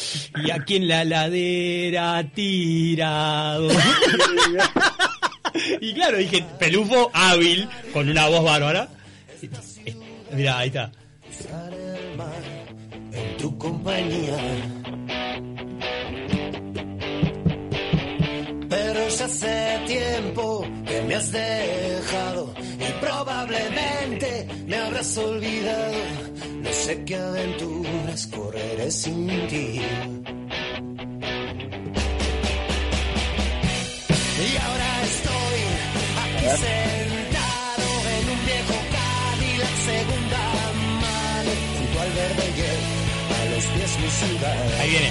y 0.43 0.51
aquí 0.51 0.75
en 0.75 0.87
la 0.87 1.03
ladera 1.03 2.23
tirado. 2.33 3.69
y 5.81 5.93
claro, 5.93 6.17
dije, 6.17 6.45
pelufo 6.59 7.09
hábil, 7.13 7.67
con 7.93 8.09
una 8.09 8.27
voz 8.27 8.43
bárbara. 8.43 8.89
Mira, 10.31 10.59
ahí 10.59 10.67
está. 10.67 10.91
Tu 13.45 13.57
compañía. 13.59 14.39
Pero 18.73 18.99
ya 19.17 19.25
hace 19.25 19.57
tiempo 19.85 20.43
que 20.87 20.97
me 21.07 21.13
has 21.15 21.31
dejado 21.31 22.53
y 22.87 22.89
probablemente 23.05 24.29
me 24.65 24.77
habrás 24.77 25.17
olvidado. 25.17 26.01
No 26.63 26.71
sé 26.71 27.03
qué 27.05 27.15
aventuras 27.15 28.21
correré 28.35 28.89
sin 28.89 29.27
ti. 29.51 29.67
Y 34.47 34.51
ahora 34.65 34.89
estoy 35.11 35.59
aquí 36.23 36.47
sentado 36.65 37.87
en 38.15 38.23
un 38.33 38.41
viejo 38.49 38.77
Cadillac 38.95 39.75
segunda 39.91 40.43
mano 41.03 41.51
junto 41.73 41.95
al 42.05 42.11
verde 42.19 42.45
hiel, 42.57 42.83
a 42.83 42.84
los 43.55 43.65
pies 43.65 43.97
mi 43.99 44.09
ciudad. 44.09 44.79
Ahí 44.81 44.89
viene. 44.89 45.09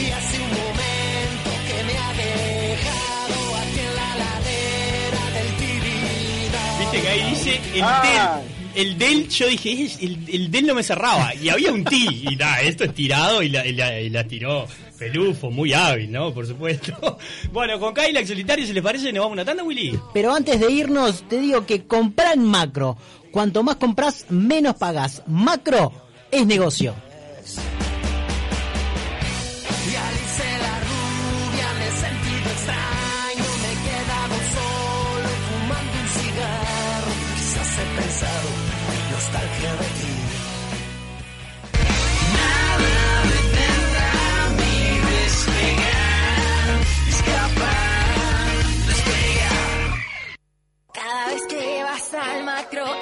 Y 0.00 0.10
hace 0.10 0.36
un 0.38 0.48
momento 0.48 1.50
que 1.66 1.84
me 1.84 1.98
ha 1.98 2.12
dejado 2.12 3.56
aquí 3.56 3.80
en 3.80 3.94
la 3.96 4.16
ladera 4.16 5.24
del 5.34 5.50
Tibidabo. 5.58 6.78
Viste 6.80 7.00
que 7.00 7.08
ahí 7.08 7.30
dice 7.30 7.60
el 7.74 7.82
Ah. 7.84 8.40
del. 8.44 8.58
El 8.74 8.96
del, 8.96 9.28
yo 9.28 9.48
dije, 9.48 9.88
el, 10.02 10.18
el 10.28 10.50
del 10.52 10.66
no 10.66 10.74
me 10.74 10.84
cerraba. 10.84 11.34
Y 11.34 11.48
había 11.48 11.72
un 11.72 11.82
ti. 11.84 12.06
Y 12.30 12.36
nada, 12.36 12.60
esto 12.60 12.84
es 12.84 12.94
tirado 12.94 13.42
y 13.42 13.48
la, 13.48 13.66
y 13.66 13.72
la, 13.72 13.98
y 14.00 14.08
la 14.08 14.22
tiró. 14.22 14.66
Pelufo, 14.96 15.50
muy 15.50 15.72
hábil, 15.72 16.12
¿no? 16.12 16.32
Por 16.32 16.46
supuesto. 16.46 17.18
Bueno, 17.52 17.80
con 17.80 17.92
Kylax 17.94 18.28
Solitario, 18.28 18.64
si 18.66 18.72
les 18.72 18.82
parece, 18.82 19.06
nos 19.12 19.22
vamos 19.22 19.30
a 19.30 19.32
una 19.32 19.44
tanda, 19.44 19.64
Willy. 19.64 19.98
Pero 20.14 20.32
antes 20.32 20.60
de 20.60 20.70
irnos, 20.70 21.24
te 21.28 21.40
digo 21.40 21.66
que 21.66 21.86
comprar 21.86 22.34
en 22.34 22.44
macro. 22.44 22.96
Cuanto 23.38 23.62
más 23.62 23.76
compras, 23.76 24.26
menos 24.30 24.74
pagas. 24.74 25.22
Macro 25.28 25.92
es 26.32 26.44
negocio. 26.44 26.92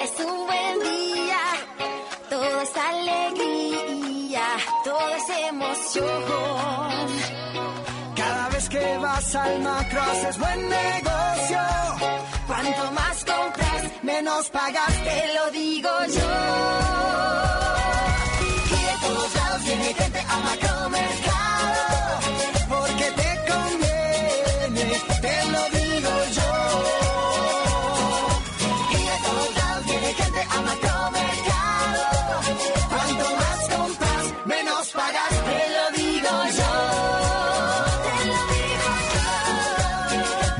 Es 0.03 0.25
un 0.25 0.45
buen 0.45 0.79
día, 0.79 1.39
todo 2.29 2.61
es 2.61 2.71
alegría, 2.75 4.45
todo 4.83 5.09
es 5.15 5.29
emoción. 5.49 7.07
Cada 8.15 8.49
vez 8.49 8.69
que 8.69 8.97
vas 8.97 9.35
al 9.35 9.59
macro 9.61 10.01
haces 10.01 10.37
buen 10.37 10.69
negocio. 10.69 11.59
Cuanto 12.47 12.91
más 12.91 13.25
compras, 13.25 13.81
menos 14.03 14.49
pagas, 14.49 14.93
te 15.03 15.33
lo 15.35 15.51
digo 15.51 15.89
yo. 16.17 16.31
Y 18.75 18.79
de 18.89 18.95
todos 19.07 19.35
lados 19.35 19.63
viene 19.65 19.93
gente 19.93 20.19
a 20.19 20.37
macro 20.39 20.67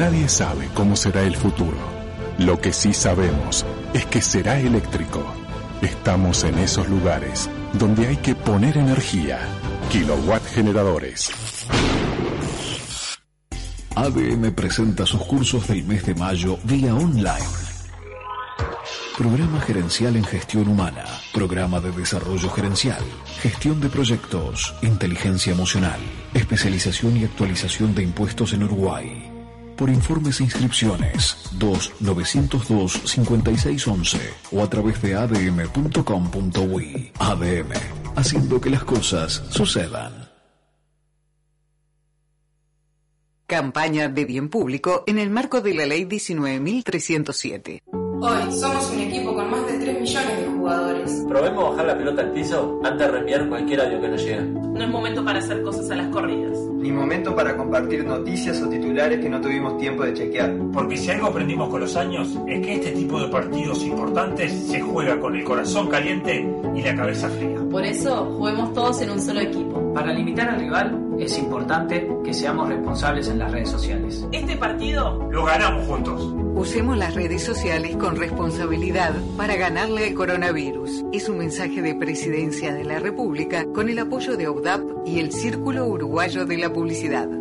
Nadie 0.00 0.30
sabe 0.30 0.66
cómo 0.72 0.96
será 0.96 1.24
el 1.24 1.36
futuro. 1.36 1.76
Lo 2.38 2.58
que 2.58 2.72
sí 2.72 2.94
sabemos 2.94 3.66
es 3.92 4.06
que 4.06 4.22
será 4.22 4.58
eléctrico. 4.58 5.22
Estamos 5.82 6.42
en 6.44 6.58
esos 6.58 6.88
lugares 6.88 7.50
donde 7.74 8.06
hay 8.06 8.16
que 8.16 8.34
poner 8.34 8.78
energía. 8.78 9.38
Kilowatt 9.90 10.42
generadores. 10.46 11.30
ADM 13.94 14.54
presenta 14.54 15.04
sus 15.04 15.20
cursos 15.20 15.68
del 15.68 15.84
mes 15.84 16.06
de 16.06 16.14
mayo 16.14 16.56
vía 16.64 16.94
online. 16.94 17.50
Programa 19.18 19.60
gerencial 19.60 20.16
en 20.16 20.24
gestión 20.24 20.66
humana, 20.66 21.04
programa 21.34 21.78
de 21.78 21.92
desarrollo 21.92 22.48
gerencial, 22.48 23.04
gestión 23.42 23.82
de 23.82 23.90
proyectos, 23.90 24.74
inteligencia 24.80 25.52
emocional, 25.52 26.00
especialización 26.32 27.18
y 27.18 27.24
actualización 27.24 27.94
de 27.94 28.02
impuestos 28.04 28.54
en 28.54 28.62
Uruguay. 28.62 29.29
Por 29.80 29.88
informes 29.88 30.38
e 30.40 30.44
inscripciones 30.44 31.36
2-902-5611 31.58 34.18
o 34.52 34.62
a 34.62 34.68
través 34.68 35.00
de 35.00 35.14
adm.com.uy. 35.14 37.12
ADM, 37.18 37.72
haciendo 38.14 38.60
que 38.60 38.68
las 38.68 38.84
cosas 38.84 39.42
sucedan. 39.48 40.28
Campaña 43.46 44.08
de 44.08 44.26
bien 44.26 44.50
público 44.50 45.02
en 45.06 45.18
el 45.18 45.30
marco 45.30 45.62
de 45.62 45.72
la 45.72 45.86
Ley 45.86 46.04
19.307. 46.04 47.80
Hoy 48.20 48.52
somos 48.52 48.90
un 48.90 49.00
equipo 49.00 49.34
con 49.34 49.50
más 49.50 49.66
de 49.66 49.78
3 49.78 49.89
millones 50.00 50.40
de 50.40 50.46
jugadores. 50.46 51.24
Probemos 51.28 51.70
bajar 51.70 51.86
la 51.86 51.96
pelota 51.98 52.22
al 52.22 52.32
piso 52.32 52.80
antes 52.82 53.06
de 53.06 53.12
reenviar 53.12 53.48
cualquier 53.48 53.80
audio 53.80 54.00
que 54.00 54.08
nos 54.08 54.22
llega. 54.22 54.42
No 54.42 54.82
es 54.82 54.88
momento 54.88 55.24
para 55.24 55.38
hacer 55.38 55.62
cosas 55.62 55.90
a 55.90 55.96
las 55.96 56.08
corridas. 56.08 56.58
Ni 56.74 56.90
momento 56.90 57.34
para 57.36 57.56
compartir 57.56 58.04
noticias 58.04 58.60
o 58.62 58.68
titulares 58.68 59.20
que 59.20 59.28
no 59.28 59.40
tuvimos 59.40 59.76
tiempo 59.78 60.04
de 60.04 60.14
chequear. 60.14 60.56
Porque 60.72 60.96
si 60.96 61.10
algo 61.10 61.26
aprendimos 61.26 61.68
con 61.68 61.80
los 61.80 61.94
años 61.96 62.38
es 62.46 62.64
que 62.64 62.74
este 62.74 62.92
tipo 62.92 63.20
de 63.20 63.28
partidos 63.28 63.82
importantes 63.84 64.52
se 64.52 64.80
juega 64.80 65.20
con 65.20 65.36
el 65.36 65.44
corazón 65.44 65.88
caliente 65.88 66.48
y 66.74 66.82
la 66.82 66.96
cabeza 66.96 67.28
fría. 67.28 67.58
Por 67.70 67.84
eso, 67.84 68.34
juguemos 68.36 68.72
todos 68.72 69.02
en 69.02 69.10
un 69.10 69.20
solo 69.20 69.40
equipo. 69.40 69.89
Para 69.94 70.12
limitar 70.12 70.48
al 70.48 70.60
rival, 70.60 71.16
es 71.18 71.36
importante 71.38 72.08
que 72.24 72.32
seamos 72.32 72.68
responsables 72.68 73.28
en 73.28 73.38
las 73.40 73.50
redes 73.50 73.70
sociales. 73.70 74.24
Este 74.30 74.56
partido 74.56 75.28
lo 75.30 75.44
ganamos 75.44 75.86
juntos. 75.86 76.32
Usemos 76.54 76.96
las 76.96 77.14
redes 77.14 77.42
sociales 77.42 77.96
con 77.96 78.16
responsabilidad 78.16 79.14
para 79.36 79.56
ganarle 79.56 80.08
al 80.08 80.14
coronavirus. 80.14 81.04
Es 81.12 81.28
un 81.28 81.38
mensaje 81.38 81.82
de 81.82 81.94
Presidencia 81.94 82.72
de 82.72 82.84
la 82.84 83.00
República 83.00 83.66
con 83.72 83.88
el 83.88 83.98
apoyo 83.98 84.36
de 84.36 84.46
OUDAP 84.46 84.82
y 85.06 85.18
el 85.18 85.32
Círculo 85.32 85.86
Uruguayo 85.86 86.46
de 86.46 86.58
la 86.58 86.72
Publicidad. 86.72 87.39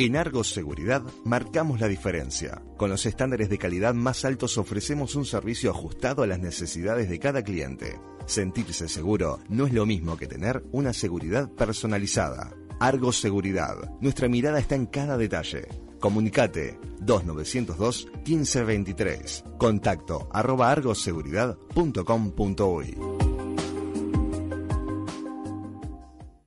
En 0.00 0.16
Argos 0.16 0.52
Seguridad 0.52 1.02
marcamos 1.24 1.80
la 1.80 1.88
diferencia. 1.88 2.62
Con 2.76 2.88
los 2.88 3.04
estándares 3.04 3.48
de 3.48 3.58
calidad 3.58 3.94
más 3.94 4.24
altos 4.24 4.56
ofrecemos 4.56 5.16
un 5.16 5.24
servicio 5.24 5.72
ajustado 5.72 6.22
a 6.22 6.28
las 6.28 6.38
necesidades 6.38 7.08
de 7.08 7.18
cada 7.18 7.42
cliente. 7.42 7.98
Sentirse 8.24 8.88
seguro 8.88 9.40
no 9.48 9.66
es 9.66 9.72
lo 9.72 9.86
mismo 9.86 10.16
que 10.16 10.28
tener 10.28 10.62
una 10.70 10.92
seguridad 10.92 11.50
personalizada. 11.50 12.54
Argos 12.78 13.18
Seguridad. 13.18 13.90
Nuestra 14.00 14.28
mirada 14.28 14.60
está 14.60 14.76
en 14.76 14.86
cada 14.86 15.16
detalle. 15.16 15.66
Comunicate 15.98 16.78
2902 17.00 18.06
1523. 18.24 19.42
Contacto 19.58 20.28
arroba 20.32 20.70
argoseguridad.com.uy. 20.70 22.98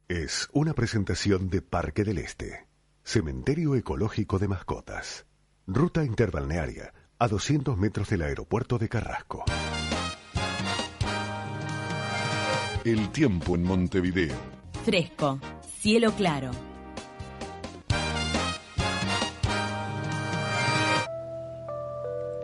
Es 0.08 0.48
una 0.54 0.74
presentación 0.74 1.50
de 1.50 1.62
Parque 1.62 2.06
del 2.06 2.18
Este, 2.18 2.71
Cementerio 3.04 3.76
Ecológico 3.76 4.40
de 4.40 4.48
Mascotas, 4.48 5.26
ruta 5.68 6.06
interbalnearia 6.06 6.94
a 7.20 7.28
200 7.28 7.78
metros 7.78 8.10
del 8.10 8.22
aeropuerto 8.22 8.78
de 8.78 8.88
Carrasco. 8.88 9.44
El 12.86 13.10
tiempo 13.10 13.56
en 13.56 13.64
Montevideo. 13.64 14.36
Fresco, 14.86 15.40
cielo 15.80 16.14
claro. 16.14 16.52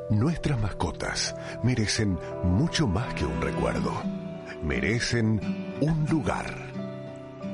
Nuestras 0.09 0.59
mascotas 0.59 1.35
merecen 1.63 2.17
mucho 2.43 2.87
más 2.87 3.13
que 3.13 3.25
un 3.25 3.41
recuerdo. 3.41 3.93
Merecen 4.63 5.39
un 5.81 6.05
lugar. 6.09 6.53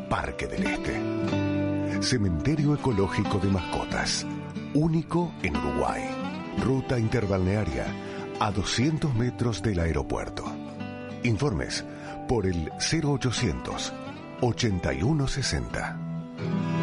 Parque 0.09 0.47
del 0.47 0.63
Este. 0.63 1.52
Cementerio 2.01 2.73
Ecológico 2.73 3.39
de 3.39 3.49
Mascotas. 3.49 4.25
Único 4.73 5.33
en 5.43 5.55
Uruguay. 5.55 6.01
Ruta 6.63 6.97
interbalnearia 6.97 7.85
a 8.39 8.51
200 8.51 9.13
metros 9.15 9.61
del 9.61 9.79
aeropuerto. 9.79 10.43
Informes 11.23 11.85
por 12.27 12.45
el 12.45 12.71
0800 12.79 13.93
8160. 14.41 16.82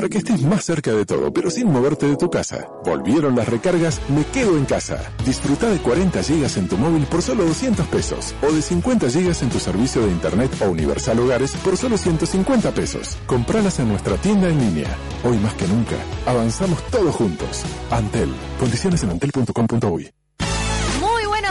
Para 0.00 0.08
que 0.08 0.16
estés 0.16 0.40
más 0.40 0.64
cerca 0.64 0.94
de 0.94 1.04
todo, 1.04 1.30
pero 1.30 1.50
sin 1.50 1.70
moverte 1.70 2.06
de 2.06 2.16
tu 2.16 2.30
casa. 2.30 2.66
Volvieron 2.86 3.36
las 3.36 3.46
recargas 3.46 4.00
Me 4.08 4.24
Quedo 4.24 4.56
en 4.56 4.64
Casa. 4.64 5.12
Disfruta 5.26 5.68
de 5.68 5.76
40 5.76 6.22
gigas 6.22 6.56
en 6.56 6.68
tu 6.68 6.78
móvil 6.78 7.04
por 7.04 7.20
solo 7.20 7.44
200 7.44 7.86
pesos. 7.88 8.34
O 8.40 8.50
de 8.50 8.62
50 8.62 9.10
gigas 9.10 9.42
en 9.42 9.50
tu 9.50 9.60
servicio 9.60 10.00
de 10.00 10.10
Internet 10.10 10.50
o 10.62 10.70
Universal 10.70 11.18
Hogares 11.18 11.52
por 11.56 11.76
solo 11.76 11.98
150 11.98 12.70
pesos. 12.72 13.18
Compralas 13.26 13.78
en 13.78 13.88
nuestra 13.88 14.16
tienda 14.16 14.48
en 14.48 14.58
línea. 14.58 14.88
Hoy 15.22 15.36
más 15.36 15.52
que 15.52 15.68
nunca, 15.68 15.96
avanzamos 16.24 16.82
todos 16.90 17.14
juntos. 17.14 17.62
Antel. 17.90 18.32
Condiciones 18.58 19.02
en 19.02 19.10
antel.com.uy. 19.10 20.10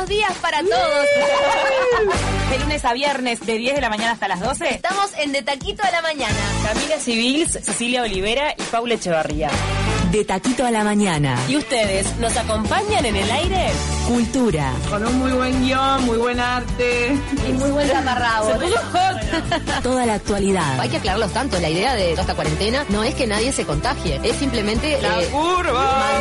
Días 0.09 0.33
para 0.41 0.63
todos. 0.63 1.05
De 2.49 2.57
lunes 2.57 2.83
a 2.83 2.93
viernes, 2.93 3.45
de 3.45 3.59
10 3.59 3.75
de 3.75 3.81
la 3.81 3.89
mañana 3.89 4.13
hasta 4.13 4.27
las 4.27 4.39
12. 4.39 4.73
Estamos 4.73 5.11
en 5.19 5.31
De 5.31 5.43
Taquito 5.43 5.83
a 5.83 5.91
la 5.91 6.01
Mañana. 6.01 6.35
Camila 6.65 6.97
Civils, 6.97 7.51
Cecilia 7.51 8.01
Olivera 8.01 8.55
y 8.57 8.63
Paula 8.63 8.95
Echevarría. 8.95 9.51
De 10.11 10.25
Taquito 10.25 10.65
a 10.65 10.71
la 10.71 10.83
Mañana. 10.83 11.37
¿Y 11.47 11.57
ustedes 11.57 12.15
nos 12.17 12.35
acompañan 12.35 13.05
en 13.05 13.17
el 13.17 13.29
aire? 13.29 13.67
Cultura. 14.07 14.73
Con 14.89 15.05
un 15.05 15.19
muy 15.19 15.31
buen 15.31 15.63
guion, 15.63 16.03
muy 16.05 16.17
buen 16.17 16.39
arte. 16.39 17.15
Y 17.47 17.51
muy 17.51 17.69
buen 17.69 17.87
taparrabo. 17.87 18.49
Toda 19.83 20.07
la 20.07 20.15
actualidad. 20.15 20.79
Hay 20.79 20.89
que 20.89 20.97
aclararlo 20.97 21.27
tanto. 21.27 21.59
La 21.59 21.69
idea 21.69 21.93
de 21.93 22.09
toda 22.11 22.21
esta 22.21 22.33
cuarentena 22.33 22.83
no 22.89 23.03
es 23.03 23.13
que 23.13 23.27
nadie 23.27 23.51
se 23.51 23.63
contagie. 23.63 24.19
Es 24.23 24.37
simplemente... 24.37 24.99
La 25.03 25.21
eh, 25.21 25.27
curva. 25.27 26.19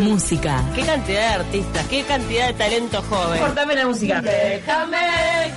Música. 0.00 0.62
Qué 0.74 0.82
cantidad 0.82 1.20
de 1.20 1.34
artistas, 1.34 1.86
qué 1.88 2.02
cantidad 2.04 2.46
de 2.48 2.54
talento 2.54 3.02
joven. 3.02 3.40
Cortame 3.40 3.74
la 3.74 3.86
música. 3.86 4.20
Déjame 4.20 4.98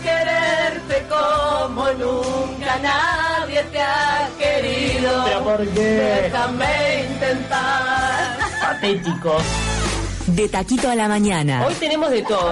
quererte 0.03 1.05
como 1.09 1.85
nunca 1.93 2.77
nadie 2.81 3.63
te 3.71 3.81
ha 3.81 4.29
querido. 4.37 5.23
¿Pero 5.25 5.43
por 5.43 5.67
qué? 5.69 6.21
Déjame 6.23 7.05
intentar. 7.09 8.37
Patéticos. 8.61 9.43
De 10.27 10.49
taquito 10.49 10.89
a 10.89 10.95
la 10.95 11.07
mañana. 11.07 11.65
Hoy 11.65 11.73
tenemos 11.75 12.09
de 12.09 12.21
todo. 12.23 12.51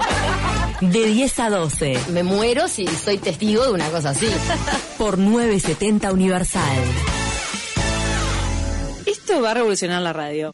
De 0.81 1.05
10 1.07 1.39
a 1.39 1.49
12. 1.49 1.99
Me 2.11 2.23
muero 2.23 2.67
si 2.67 2.87
soy 2.87 3.17
testigo 3.17 3.63
de 3.63 3.71
una 3.71 3.89
cosa 3.89 4.11
así. 4.11 4.29
Por 4.97 5.17
970 5.17 6.11
Universal. 6.11 6.77
Esto 9.05 9.41
va 9.41 9.51
a 9.51 9.53
revolucionar 9.55 10.01
la 10.01 10.13
radio. 10.13 10.53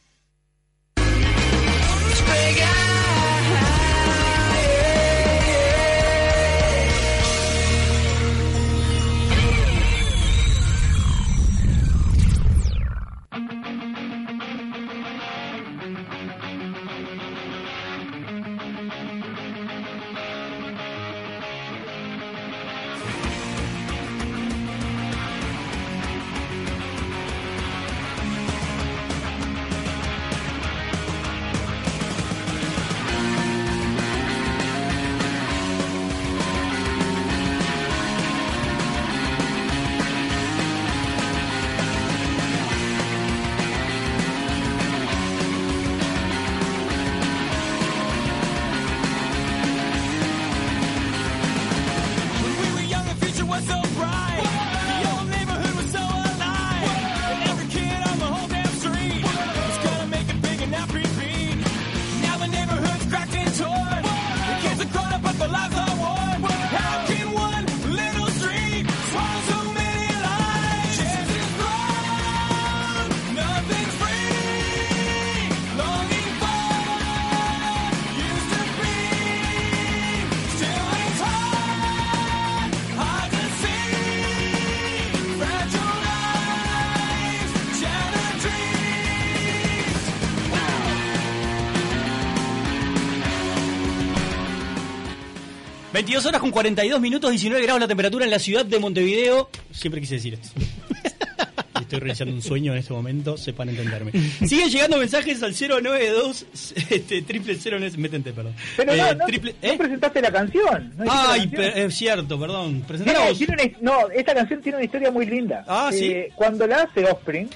22 96.09 96.25
horas 96.25 96.41
con 96.41 96.49
42 96.49 96.99
minutos, 96.99 97.29
19 97.29 97.61
grados 97.61 97.81
la 97.81 97.87
temperatura 97.87 98.25
en 98.25 98.31
la 98.31 98.39
ciudad 98.39 98.65
de 98.65 98.79
Montevideo. 98.79 99.47
Siempre 99.71 100.01
quise 100.01 100.15
decir 100.15 100.33
esto. 100.33 100.49
Estoy 101.79 101.99
realizando 101.99 102.33
un 102.33 102.41
sueño 102.41 102.71
en 102.73 102.79
este 102.79 102.93
momento, 102.93 103.37
sepan 103.37 103.69
entenderme. 103.69 104.11
Siguen 104.47 104.69
llegando 104.71 104.97
mensajes 104.97 105.41
al 105.43 105.53
092 105.53 106.45
este, 106.89 107.21
triple 107.21 107.55
cero, 107.59 107.77
metente, 107.97 108.33
perdón. 108.33 108.55
Pero 108.75 108.91
Eh, 108.93 108.97
no, 108.97 109.13
no, 109.13 109.25
triple- 109.27 109.53
no 109.61 109.77
presentaste 109.77 110.21
la 110.23 110.31
canción. 110.31 110.93
¿no 110.97 111.03
dijiste 111.03 111.05
la 111.27 111.31
Ay, 111.31 111.39
canción? 111.41 111.61
per- 111.61 111.77
es 111.77 111.95
cierto, 111.95 112.39
perdón. 112.39 112.81
Presentamos. 112.87 113.37
tiene 113.37 113.53
una- 113.53 113.77
no, 113.81 114.09
esta 114.09 114.33
canción 114.33 114.61
tiene 114.61 114.77
una 114.79 114.85
historia 114.85 115.11
muy 115.11 115.27
linda. 115.27 115.63
Ah, 115.67 115.91
¿sí? 115.93 116.05
Eh, 116.11 116.31
cuando 116.33 116.65
la 116.65 116.83
hace 116.83 117.05
Offspring, 117.05 117.49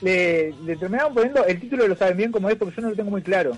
le, 0.00 0.54
le 0.64 0.76
terminaron 0.76 1.12
poniendo, 1.12 1.44
el 1.44 1.60
título 1.60 1.86
lo 1.86 1.94
saben 1.94 2.16
bien 2.16 2.32
como 2.32 2.48
es 2.48 2.56
porque 2.56 2.74
yo 2.76 2.82
no 2.82 2.88
lo 2.90 2.96
tengo 2.96 3.10
muy 3.10 3.20
claro. 3.22 3.56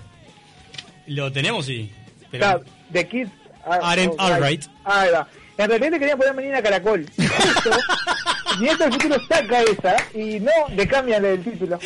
Lo 1.07 1.31
tenemos, 1.31 1.65
sí. 1.65 1.89
Pero... 2.29 2.45
Está, 2.45 2.61
The 2.91 3.07
Kids 3.07 3.31
Are, 3.65 3.81
Aren't 3.81 4.19
Alright. 4.19 4.65
Ahí 4.83 5.11
va. 5.11 5.27
En 5.57 5.69
realidad 5.69 5.91
te 5.91 5.99
querían 5.99 6.17
poner 6.17 6.33
Menina 6.33 6.61
Caracol. 6.61 7.05
Nieto 8.59 8.83
del 8.83 8.93
futuro 8.93 9.15
saca 9.27 9.61
esa 9.61 9.95
y 10.13 10.39
no 10.39 10.51
le 10.75 10.87
cambian 10.87 11.23
el 11.25 11.43
título. 11.43 11.79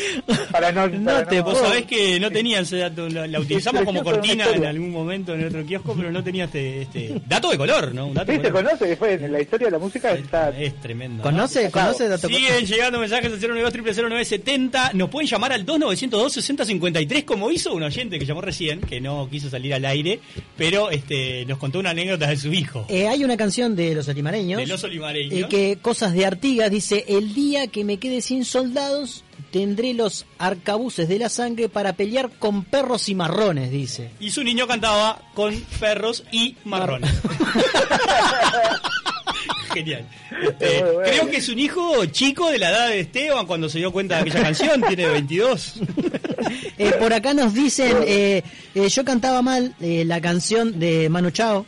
Para 0.52 0.72
no, 0.72 0.88
No 0.88 1.26
te, 1.26 1.38
no- 1.38 1.44
vos 1.44 1.58
sabés 1.60 1.86
que 1.86 2.20
no 2.20 2.32
tenía 2.32 2.60
ese 2.62 2.78
dato, 2.78 3.08
la, 3.10 3.28
la 3.28 3.40
utilizamos 3.40 3.84
como 3.84 4.04
cortina 4.04 4.46
en 4.54 4.66
algún 4.66 4.92
momento 4.92 5.34
en 5.34 5.46
otro 5.48 5.66
kiosco, 5.66 5.94
pero 5.96 6.12
no 6.12 6.24
tenía 6.24 6.46
este, 6.46 6.82
este 6.84 7.22
dato 7.28 7.50
de 7.52 7.58
color, 7.58 7.94
¿no? 7.94 8.08
Un 8.08 8.14
dato 8.14 8.32
Sí, 8.32 8.38
de 8.38 8.46
se 8.46 8.52
conoce 8.52 8.86
que 8.86 8.96
fue 8.98 9.14
en 9.14 9.32
la 9.32 9.42
historia 9.42 9.68
de 9.68 9.72
la 9.72 9.80
música 9.80 10.12
está 10.14 10.50
Es 10.50 10.80
tremendo. 10.82 11.22
¿Conoce, 11.24 11.66
¿no? 11.66 11.72
conoce 11.72 12.08
dato 12.08 12.28
Siguen 12.28 12.66
llegando 12.66 13.00
mensajes 13.00 13.32
al 13.32 13.40
092 13.40 14.94
Nos 14.94 15.10
pueden 15.10 15.28
llamar 15.30 15.54
al 15.54 15.66
2902 15.66 16.34
6053 16.34 17.24
como 17.24 17.52
hizo 17.52 17.74
un 17.74 17.84
oyente 17.84 18.18
que 18.20 18.26
llamó 18.26 18.42
recién, 18.42 18.82
que 18.82 19.00
no 19.02 19.28
quiso 19.30 19.50
salir 19.50 19.74
al 19.74 19.86
aire, 19.86 20.20
pero 20.58 20.90
este 20.92 21.46
nos 21.46 21.58
contó 21.58 21.80
una 21.80 21.92
anécdota 21.92 22.28
de 22.28 22.38
su 22.38 22.54
hijo. 22.54 22.86
Eh, 22.90 23.08
hay 23.08 23.24
una 23.24 23.38
canción 23.38 23.76
de 23.76 23.96
los 23.96 24.08
olimareños. 24.08 24.60
De 24.60 24.68
los 24.68 24.84
olimareños. 24.84 25.34
eh, 25.34 25.46
que 25.50 25.78
Cosas 25.82 26.14
de 26.14 26.26
Artigas 26.56 26.72
dice: 26.72 27.06
El 27.10 27.34
día 27.34 27.68
que 27.68 27.84
me 27.84 27.98
quede 27.98 28.22
sin 28.22 28.46
soldados, 28.46 29.26
tendré 29.52 29.94
los 29.94 30.26
arcabuces 30.38 31.10
de 31.10 31.20
la 31.20 31.28
sangre 31.28 31.68
para 31.68 31.94
pelear 31.94 32.30
con 32.40 32.64
perros 32.64 33.10
y 33.10 33.16
marrones, 33.16 33.72
dice. 33.72 34.12
Y 34.22 34.32
su 34.32 34.42
niño 34.42 34.66
cantaba 34.66 35.22
con 35.34 35.60
perros 35.82 36.24
y 36.32 36.56
marrones. 36.64 37.12
Genial. 39.74 40.08
Este, 40.42 40.82
bueno. 40.82 41.00
creo 41.04 41.30
que 41.30 41.38
es 41.38 41.50
un 41.50 41.60
hijo 41.60 42.06
chico 42.06 42.50
de 42.50 42.58
la 42.58 42.70
edad 42.70 42.88
de 42.88 43.02
Esteban 43.02 43.46
cuando 43.46 43.68
se 43.68 43.80
dio 43.80 43.92
cuenta 43.92 44.16
de 44.16 44.22
aquella 44.22 44.44
canción, 44.44 44.82
tiene 44.88 45.08
22. 45.08 45.74
Eh, 46.78 46.92
por 47.00 47.14
acá 47.14 47.34
nos 47.34 47.54
dicen: 47.54 47.96
eh, 48.06 48.44
eh, 48.76 48.90
Yo 48.90 49.06
cantaba 49.06 49.42
mal 49.42 49.74
eh, 49.80 50.04
la 50.06 50.22
canción 50.22 50.78
de 50.78 51.10
Manu 51.10 51.32
Chao. 51.32 51.66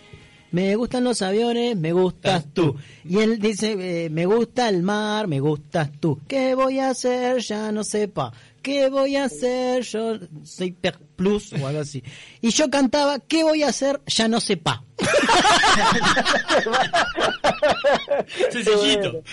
Me 0.52 0.76
gustan 0.76 1.04
los 1.04 1.22
aviones, 1.22 1.76
me 1.76 1.91
gustas 1.91 2.45
tú. 2.54 2.76
Y 3.04 3.18
él 3.20 3.39
dice, 3.39 4.06
eh, 4.06 4.10
me 4.10 4.26
gusta 4.26 4.70
el 4.70 4.82
mar, 4.84 5.28
me 5.28 5.39
gustas 5.39 5.91
tú. 6.00 6.20
¿Qué 6.28 6.56
voy 6.56 6.80
a 6.80 6.89
hacer? 6.89 7.39
Ya 7.39 7.72
no 7.72 7.84
sepa. 7.84 8.32
¿Qué 8.68 8.89
voy 8.89 9.15
a 9.15 9.24
hacer? 9.24 9.82
Yo 9.84 10.20
soy 10.43 10.74
per 10.74 10.99
plus 11.15 11.53
o 11.53 11.68
algo 11.68 11.80
así. 11.80 12.03
Y 12.41 12.49
yo 12.49 12.70
cantaba, 12.70 13.18
¿qué 13.18 13.45
voy 13.45 13.63
a 13.63 13.70
hacer? 13.70 14.01
Ya 14.07 14.28
no 14.28 14.41
sepa. 14.41 14.84
Sencillito. 18.51 19.24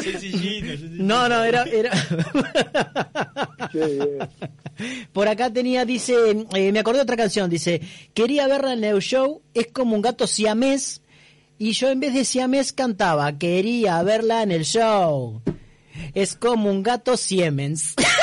Sencillito, 0.00 0.02
sencillito. 0.02 0.86
No, 0.92 1.28
no, 1.28 1.44
era... 1.44 1.64
era... 1.64 1.90
Por 5.12 5.28
acá 5.28 5.52
tenía, 5.52 5.84
dice, 5.84 6.14
eh, 6.54 6.72
me 6.72 6.78
acordé 6.78 7.00
de 7.00 7.02
otra 7.02 7.18
canción, 7.18 7.50
dice, 7.50 7.82
quería 8.14 8.48
verla 8.48 8.72
en 8.72 8.82
el 8.82 9.00
show, 9.00 9.42
es 9.52 9.66
como 9.66 9.94
un 9.94 10.00
gato 10.00 10.26
siamés, 10.26 11.02
y 11.58 11.72
yo 11.72 11.90
en 11.90 12.00
vez 12.00 12.14
de 12.14 12.24
siamés 12.24 12.72
cantaba, 12.72 13.36
quería 13.36 14.02
verla 14.02 14.42
en 14.42 14.52
el 14.52 14.64
show, 14.64 15.42
es 16.14 16.34
como 16.34 16.70
un 16.70 16.82
gato 16.82 17.18
siemens. 17.18 17.94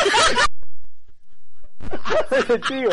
Efectivo. 2.32 2.92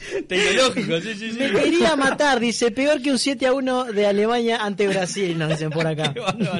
Tecnológico, 0.28 1.00
sí, 1.00 1.14
sí, 1.14 1.30
sí. 1.32 1.38
Me 1.38 1.50
quería 1.52 1.96
matar, 1.96 2.40
dice, 2.40 2.70
peor 2.70 3.02
que 3.02 3.10
un 3.10 3.18
7 3.18 3.46
a 3.46 3.52
1 3.52 3.84
de 3.92 4.06
Alemania 4.06 4.58
ante 4.64 4.88
Brasil, 4.88 5.38
nos 5.38 5.48
dicen 5.50 5.70
por 5.70 5.86
acá. 5.86 6.14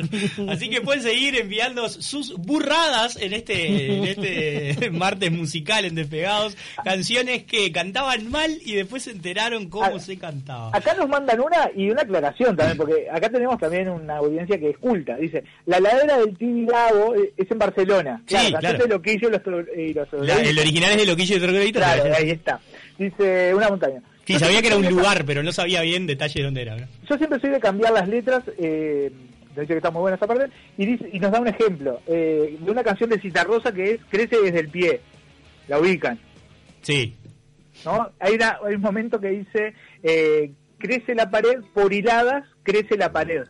Así 0.48 0.68
que 0.70 0.80
pueden 0.80 1.02
seguir 1.02 1.36
enviando 1.36 1.88
sus 1.88 2.34
burradas 2.36 3.16
en 3.20 3.32
este, 3.32 3.96
en 3.96 4.04
este 4.04 4.90
martes 4.92 5.30
musical 5.32 5.84
en 5.84 5.94
Despegados. 5.94 6.56
Canciones 6.84 7.44
que 7.44 7.70
cantaban 7.72 8.30
mal 8.30 8.58
y 8.64 8.74
después 8.74 9.04
se 9.04 9.10
enteraron 9.12 9.68
cómo 9.68 9.98
se 9.98 10.16
cantaba. 10.18 10.70
Acá 10.72 10.94
nos 10.94 11.08
mandan 11.08 11.40
una 11.40 11.70
y 11.76 11.90
una 11.90 12.02
aclaración 12.02 12.56
también, 12.56 12.76
porque 12.76 13.06
acá 13.10 13.28
tenemos 13.30 13.58
también 13.58 13.88
una 13.88 14.16
audiencia 14.18 14.58
que 14.58 14.70
es 14.70 14.78
culta. 14.78 15.16
Dice, 15.16 15.44
la 15.66 15.80
ladera 15.80 16.18
del 16.18 16.36
Tibidabo 16.36 17.14
eh, 17.14 17.32
es 17.36 17.50
en 17.50 17.58
Barcelona. 17.58 18.22
Sí, 18.26 18.36
claro, 18.58 18.78
de 18.78 18.88
Loquillo 18.88 19.28
y 19.28 19.92
los, 19.94 20.10
los 20.12 20.26
La- 20.26 20.40
el 20.40 20.58
original 20.58 20.92
es 20.92 20.96
de 20.98 21.06
Loquillo 21.06 21.36
y 21.36 21.40
Troglodita. 21.40 21.78
Claro, 21.80 22.14
ahí 22.16 22.30
está. 22.30 22.60
Dice, 23.00 23.54
una 23.54 23.68
montaña. 23.70 24.02
Sí, 24.26 24.38
sabía 24.38 24.60
que 24.60 24.68
era 24.68 24.76
un 24.76 24.86
lugar, 24.88 25.24
pero 25.24 25.42
no 25.42 25.50
sabía 25.52 25.80
bien 25.80 26.06
detalle 26.06 26.34
de 26.40 26.44
dónde 26.44 26.62
era. 26.62 26.76
¿no? 26.76 26.86
Yo 27.08 27.16
siempre 27.16 27.40
soy 27.40 27.48
de 27.50 27.58
cambiar 27.58 27.92
las 27.94 28.06
letras, 28.06 28.44
eh, 28.58 29.10
de 29.56 29.62
hecho 29.62 29.68
que 29.72 29.76
está 29.78 29.90
muy 29.90 30.02
buena 30.02 30.16
esa 30.16 30.26
parte, 30.26 30.52
y, 30.76 30.84
dice, 30.86 31.08
y 31.10 31.18
nos 31.18 31.32
da 31.32 31.40
un 31.40 31.48
ejemplo 31.48 32.00
eh, 32.06 32.58
de 32.60 32.70
una 32.70 32.84
canción 32.84 33.08
de 33.08 33.18
Citarrosa 33.18 33.72
que 33.72 33.92
es 33.92 34.00
Crece 34.10 34.36
desde 34.40 34.60
el 34.60 34.68
pie. 34.68 35.00
La 35.66 35.78
ubican. 35.80 36.18
Sí. 36.82 37.16
¿no? 37.86 38.10
Hay, 38.20 38.34
una- 38.34 38.58
hay 38.64 38.74
un 38.74 38.82
momento 38.82 39.18
que 39.18 39.28
dice, 39.30 39.72
eh, 40.02 40.52
crece 40.78 41.14
la 41.14 41.30
pared, 41.30 41.60
por 41.72 41.92
hiladas 41.92 42.44
crece 42.62 42.98
la 42.98 43.10
pared. 43.10 43.44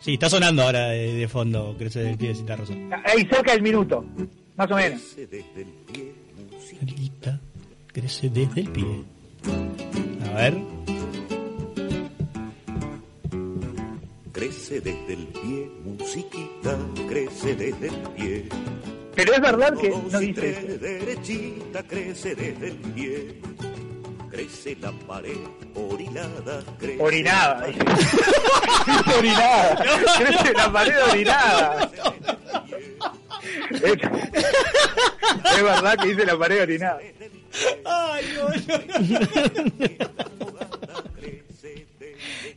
Sí, 0.00 0.12
está 0.14 0.28
sonando 0.28 0.62
ahora 0.62 0.88
de, 0.90 1.14
de 1.14 1.28
fondo, 1.28 1.74
crece 1.78 2.00
del 2.00 2.18
pie 2.18 2.28
de 2.28 2.34
Cita 2.34 2.54
Rosa. 2.56 2.74
Ahí 3.06 3.26
cerca 3.30 3.52
del 3.52 3.62
minuto, 3.62 4.04
más 4.56 4.70
o 4.70 4.76
menos. 4.76 5.16
Cerquita, 6.60 7.40
crece 7.96 8.28
desde 8.28 8.60
el 8.60 8.68
pie. 8.72 9.04
A 10.26 10.34
ver. 10.34 10.54
Crece 14.32 14.80
desde 14.82 15.12
el 15.14 15.26
pie, 15.28 15.70
musiquita, 15.82 16.78
crece 17.08 17.56
desde 17.56 17.86
el 17.86 17.96
pie. 18.14 18.48
Pero 19.14 19.32
es 19.32 19.40
verdad 19.40 19.78
que 19.78 19.88
Dos 19.88 20.12
no 20.12 20.18
dice 20.18 20.78
derechita, 20.78 21.82
crece 21.84 22.34
desde 22.34 22.68
el 22.68 22.76
pie. 22.76 23.40
Crece 24.36 24.76
la 24.82 24.92
pared, 24.92 25.38
orinada, 25.74 26.62
crece. 26.78 27.02
Orinada. 27.02 27.66
orinada. 29.16 29.84
Crece 30.18 30.52
la 30.52 30.70
pared 30.70 31.02
orinada. 31.10 31.90
Es, 33.72 35.62
verdad 35.62 35.98
que 35.98 36.08
dice 36.08 36.26
la 36.26 36.38
pared 36.38 36.60
orinada. 36.60 37.00
Ay, 37.86 38.24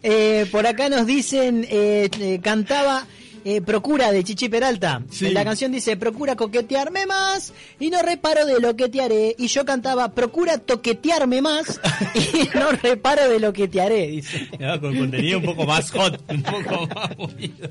Eh, 0.04 0.48
por 0.52 0.68
acá 0.68 0.90
nos 0.90 1.06
dicen, 1.06 1.66
eh, 1.70 2.10
eh, 2.20 2.40
cantaba 2.44 3.08
eh, 3.46 3.62
Procura 3.62 4.12
de 4.12 4.24
Chichi 4.24 4.50
Peralta. 4.50 5.02
Sí. 5.10 5.30
La 5.32 5.44
canción 5.44 5.72
dice, 5.72 5.98
Procura 5.98 6.36
coquetearme 6.36 7.06
más 7.06 7.54
y 7.80 7.90
no 7.90 8.02
reparo 8.02 8.46
de 8.46 8.60
lo 8.60 8.76
que 8.76 8.90
te 8.90 9.02
haré. 9.02 9.36
Y 9.38 9.48
yo 9.48 9.66
cantaba, 9.66 10.14
Procura 10.14 10.58
toquetearme 10.58 11.42
más 11.42 11.80
y 12.16 12.50
no 12.58 12.72
reparo 12.72 13.28
de 13.30 13.40
lo 13.40 13.54
que 13.54 13.68
te 13.68 13.82
haré. 13.82 14.08
Dice. 14.08 14.48
No, 14.60 14.80
con 14.80 14.98
contenido 14.98 15.40
un 15.40 15.46
poco 15.46 15.66
más 15.66 15.92
hot, 15.92 16.22
un 16.30 16.44
poco 16.44 16.88
más 16.88 17.18
movido. 17.18 17.70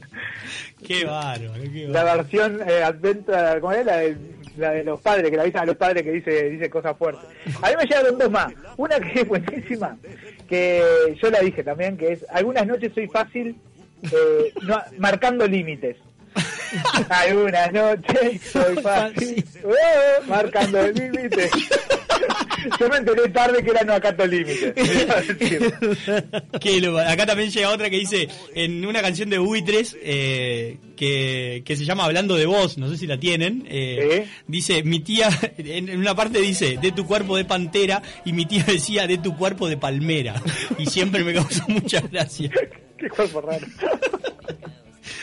Qué 0.87 1.05
bárbaro, 1.05 1.63
qué 1.73 1.89
La 1.89 2.05
versión 2.05 2.61
eh, 2.67 2.83
adventa, 2.83 3.61
¿cómo 3.61 3.73
es? 3.73 3.85
La 3.85 3.97
de, 3.99 4.17
la 4.57 4.71
de 4.71 4.85
los 4.85 5.01
padres, 5.01 5.31
que 5.31 5.37
la 5.37 5.43
avisan 5.43 5.63
a 5.63 5.67
los 5.67 5.77
padres 5.77 6.03
que 6.03 6.13
dice, 6.13 6.51
dice 6.51 6.71
cosas 6.71 6.97
fuertes. 6.97 7.29
A 7.63 7.69
mí 7.69 7.75
me 7.77 7.85
llegaron 7.85 8.19
dos 8.19 8.31
más. 8.31 8.53
Una 8.77 8.99
que 9.01 9.21
es 9.21 9.29
buenísima, 9.29 9.97
que 10.49 11.17
yo 11.21 11.31
la 11.31 11.41
dije 11.41 11.63
también, 11.63 11.97
que 11.97 12.13
es, 12.13 12.25
algunas 12.31 12.67
noches 12.67 12.93
soy 12.95 13.09
fácil 13.09 13.57
eh, 14.03 14.53
no- 14.63 14.83
marcando 14.99 15.47
límites. 15.47 15.97
Algunas 17.09 17.73
noches 17.73 18.41
soy 18.53 18.77
fácil 18.83 19.39
eh, 19.39 20.23
marcando 20.27 20.87
límites. 20.89 21.51
Yo 22.81 22.89
me 22.89 22.97
enteré 22.97 23.29
tarde 23.29 23.63
que 23.63 23.71
era 23.71 23.83
no 23.85 23.95
acato 23.95 24.27
límites. 24.27 24.75
Que 26.61 26.81
lo- 26.81 26.99
acá 26.99 27.25
también 27.27 27.51
llega 27.51 27.71
otra 27.71 27.89
que 27.91 27.99
dice 27.99 28.29
en 28.55 28.85
una 28.85 29.01
canción 29.01 29.31
de 29.31 29.39
Buitres 29.39 29.97
eh, 30.03 30.79
que, 30.97 31.63
que 31.65 31.77
se 31.77 31.85
llama 31.85 32.05
Hablando 32.05 32.35
de 32.37 32.47
vos, 32.47 32.77
no 32.79 32.89
sé 32.89 32.97
si 32.99 33.07
la 33.07 33.19
tienen. 33.19 33.65
eh, 33.69 34.27
Dice, 34.47 34.83
mi 34.83 35.01
tía, 35.01 35.29
en, 35.59 35.89
en 35.89 35.99
una 35.99 36.15
parte 36.15 36.41
dice, 36.41 36.79
de 36.81 36.93
tu 36.93 37.07
cuerpo 37.07 37.37
de 37.37 37.45
pantera, 37.45 38.03
y 38.25 38.33
mi 38.33 38.45
tía 38.47 38.65
decía, 38.65 39.07
de 39.07 39.19
tu 39.19 39.37
cuerpo 39.37 39.69
de 39.69 39.77
palmera. 39.77 40.43
Y 40.79 40.87
siempre 40.87 41.23
me 41.25 41.33
causó 41.35 41.63
mucha 41.69 42.01
gracia. 42.01 42.51
Qué 42.99 43.09
cuerpo 43.09 43.41
raro. 43.41 43.67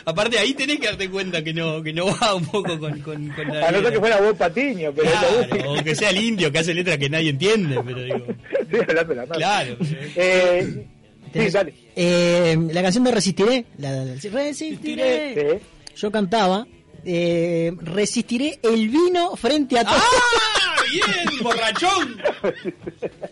Aparte 0.06 0.38
ahí 0.40 0.54
tenés 0.54 0.80
que 0.80 0.88
darte 0.88 1.10
cuenta 1.10 1.44
que 1.44 1.54
no, 1.54 1.82
que 1.82 1.94
no 1.94 2.06
va 2.22 2.36
un 2.36 2.46
poco 2.46 2.80
con, 2.80 3.00
con, 3.00 3.28
con 3.30 3.48
la 3.48 3.68
A 3.68 3.72
no 3.72 3.82
ser 3.82 3.94
que 3.94 4.00
fuera 4.00 4.20
vos 4.22 4.36
Patiño, 4.36 4.92
pero 4.96 5.10
Claro, 5.12 5.72
o 5.74 5.84
que 5.84 5.96
sea 5.96 6.10
el 6.10 6.18
indio 6.24 6.52
que 6.52 6.60
hace 6.60 6.74
letras 6.74 6.98
que 6.98 7.10
nadie 7.10 7.30
entiende, 7.30 7.80
pero 7.86 8.04
digo. 8.04 8.26
Hablando 8.88 9.14
de 9.14 9.16
la. 9.16 9.26
Claro. 9.28 9.78
Eh, 10.16 10.86
sí, 11.34 11.50
dale. 11.50 11.74
Eh, 11.96 12.58
la 12.72 12.82
canción 12.82 13.04
de 13.04 13.12
Resistiré, 13.12 13.66
la 13.78 14.06
Resistiré. 14.32 15.60
Yo 15.96 16.12
cantaba, 16.12 16.68
eh, 17.06 17.72
resistiré 17.82 18.60
el 18.64 18.90
vino 18.90 19.36
frente 19.38 19.80
a 19.80 19.84
todos. 19.86 20.02
¡Ah! 20.02 20.76
¡Bien, 20.92 21.44
borrachón! 21.44 22.18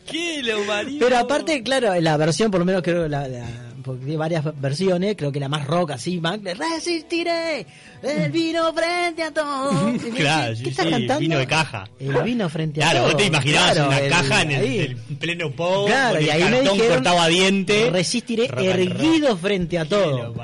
¡Qué 0.09 0.41
lo 0.43 0.63
marido! 0.65 1.05
Pero 1.05 1.17
aparte, 1.17 1.61
claro, 1.63 1.93
la 1.99 2.17
versión, 2.17 2.49
por 2.51 2.59
lo 2.59 2.65
menos 2.65 2.81
creo, 2.81 3.07
la, 3.07 3.27
la- 3.27 3.72
porque 3.83 4.09
hay 4.11 4.15
varias 4.15 4.43
versiones, 4.59 5.15
creo 5.17 5.31
que 5.31 5.39
la 5.39 5.49
más 5.49 5.67
rock 5.67 5.91
así, 5.91 6.19
de 6.41 6.53
resistiré 6.55 7.65
el 8.01 8.31
vino 8.31 8.73
frente 8.73 9.23
a 9.23 9.31
me 9.31 9.97
Claro, 10.15 10.55
sí, 10.55 10.63
¿Qué 10.63 10.69
estás 10.69 10.85
sí, 10.85 10.91
cantando? 10.91 11.19
vino 11.19 11.37
de 11.37 11.47
caja. 11.47 11.87
El 11.99 12.23
vino 12.23 12.49
frente 12.49 12.81
a 12.83 12.85
Claro, 12.91 12.99
todos. 13.01 13.13
vos 13.13 13.21
te 13.21 13.27
imaginabas 13.27 13.71
Claro, 13.73 13.87
una 13.89 13.99
el- 13.99 14.09
caja 14.11 14.41
en 14.41 14.51
el, 14.51 14.97
pleno 15.19 15.51
pogo, 15.51 15.85
Claro, 15.87 16.15
con 16.15 16.21
y 16.23 16.25
el 16.25 16.31
ahí 16.31 16.43
me 16.45 16.49
cartón 16.57 16.73
dijeron, 16.73 16.95
cortado 16.95 17.19
a 17.21 17.27
diente. 17.27 17.89
Resistiré 17.91 18.47
Rock 18.47 18.63
erguido 18.65 19.37
frente 19.37 19.77
a 19.79 19.85
todo. 19.85 20.33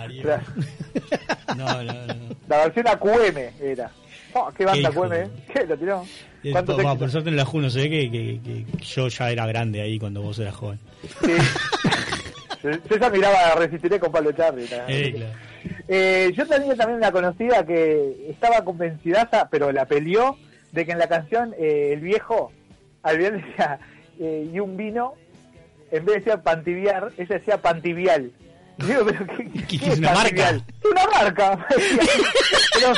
No, 1.58 1.84
no, 1.84 1.94
no. 1.94 2.16
La 2.48 2.58
versión 2.66 2.88
AQM 2.88 3.38
era. 3.62 3.92
Oh, 4.34 4.50
qué 4.56 4.66
banda 4.66 4.90
AQM, 4.90 5.14
¿eh? 5.14 5.28
¿Qué? 5.52 5.66
¿Lo 5.66 5.78
tiró? 5.78 6.06
Eh, 6.44 6.54
por 6.98 7.10
suerte 7.12 7.30
en 7.30 7.36
la 7.36 7.44
Juno 7.46 7.70
se 7.70 7.80
ve 7.80 7.90
que, 7.90 8.12
que- 8.12 8.40
que 8.44 8.84
yo 8.86 9.08
ya 9.10 9.30
era 9.32 9.46
grande 9.48 9.82
ahí 9.82 10.00
cuando 10.00 10.22
vos 10.22 10.38
eras 10.40 10.56
joven. 10.56 10.80
Yo 11.22 11.28
ya 12.64 13.10
miraba 13.10 13.56
Resistiré 13.56 14.00
con 14.00 14.12
Pablo 14.12 14.32
Charri. 14.32 14.66
Eh, 14.88 15.14
claro. 15.16 15.34
Eh, 15.88 16.32
yo 16.36 16.46
tenía 16.48 16.76
también 16.76 16.98
una 16.98 17.12
conocida 17.12 17.66
que 17.66 18.28
estaba 18.30 18.64
convencidaza, 18.64 19.50
pero 19.50 19.72
la 19.72 19.86
peleó, 19.86 20.38
de 20.72 20.86
que 20.86 20.92
en 20.92 21.00
la 21.00 21.08
canción 21.08 21.54
eh, 21.58 21.92
el 21.94 22.02
viejo, 22.02 22.52
al 23.04 23.18
bien 23.18 23.42
decía, 23.42 23.80
eh, 24.20 24.48
y 24.54 24.60
un 24.60 24.78
vino, 24.78 25.14
en 25.92 26.06
vez 26.06 26.16
de 26.16 26.22
decir 26.32 26.44
pantiviar, 26.44 27.12
ella 27.18 27.36
decía 27.38 27.58
pantivial. 27.62 28.32
Digo, 28.78 29.06
pero 29.06 29.26
¿qué, 29.36 29.50
¿Qué 29.68 29.78
qué 29.80 29.88
es 29.90 29.98
una 30.00 30.14
marca? 30.14 30.62
Una 30.90 31.06
marca. 31.12 31.68
pero, 32.74 32.94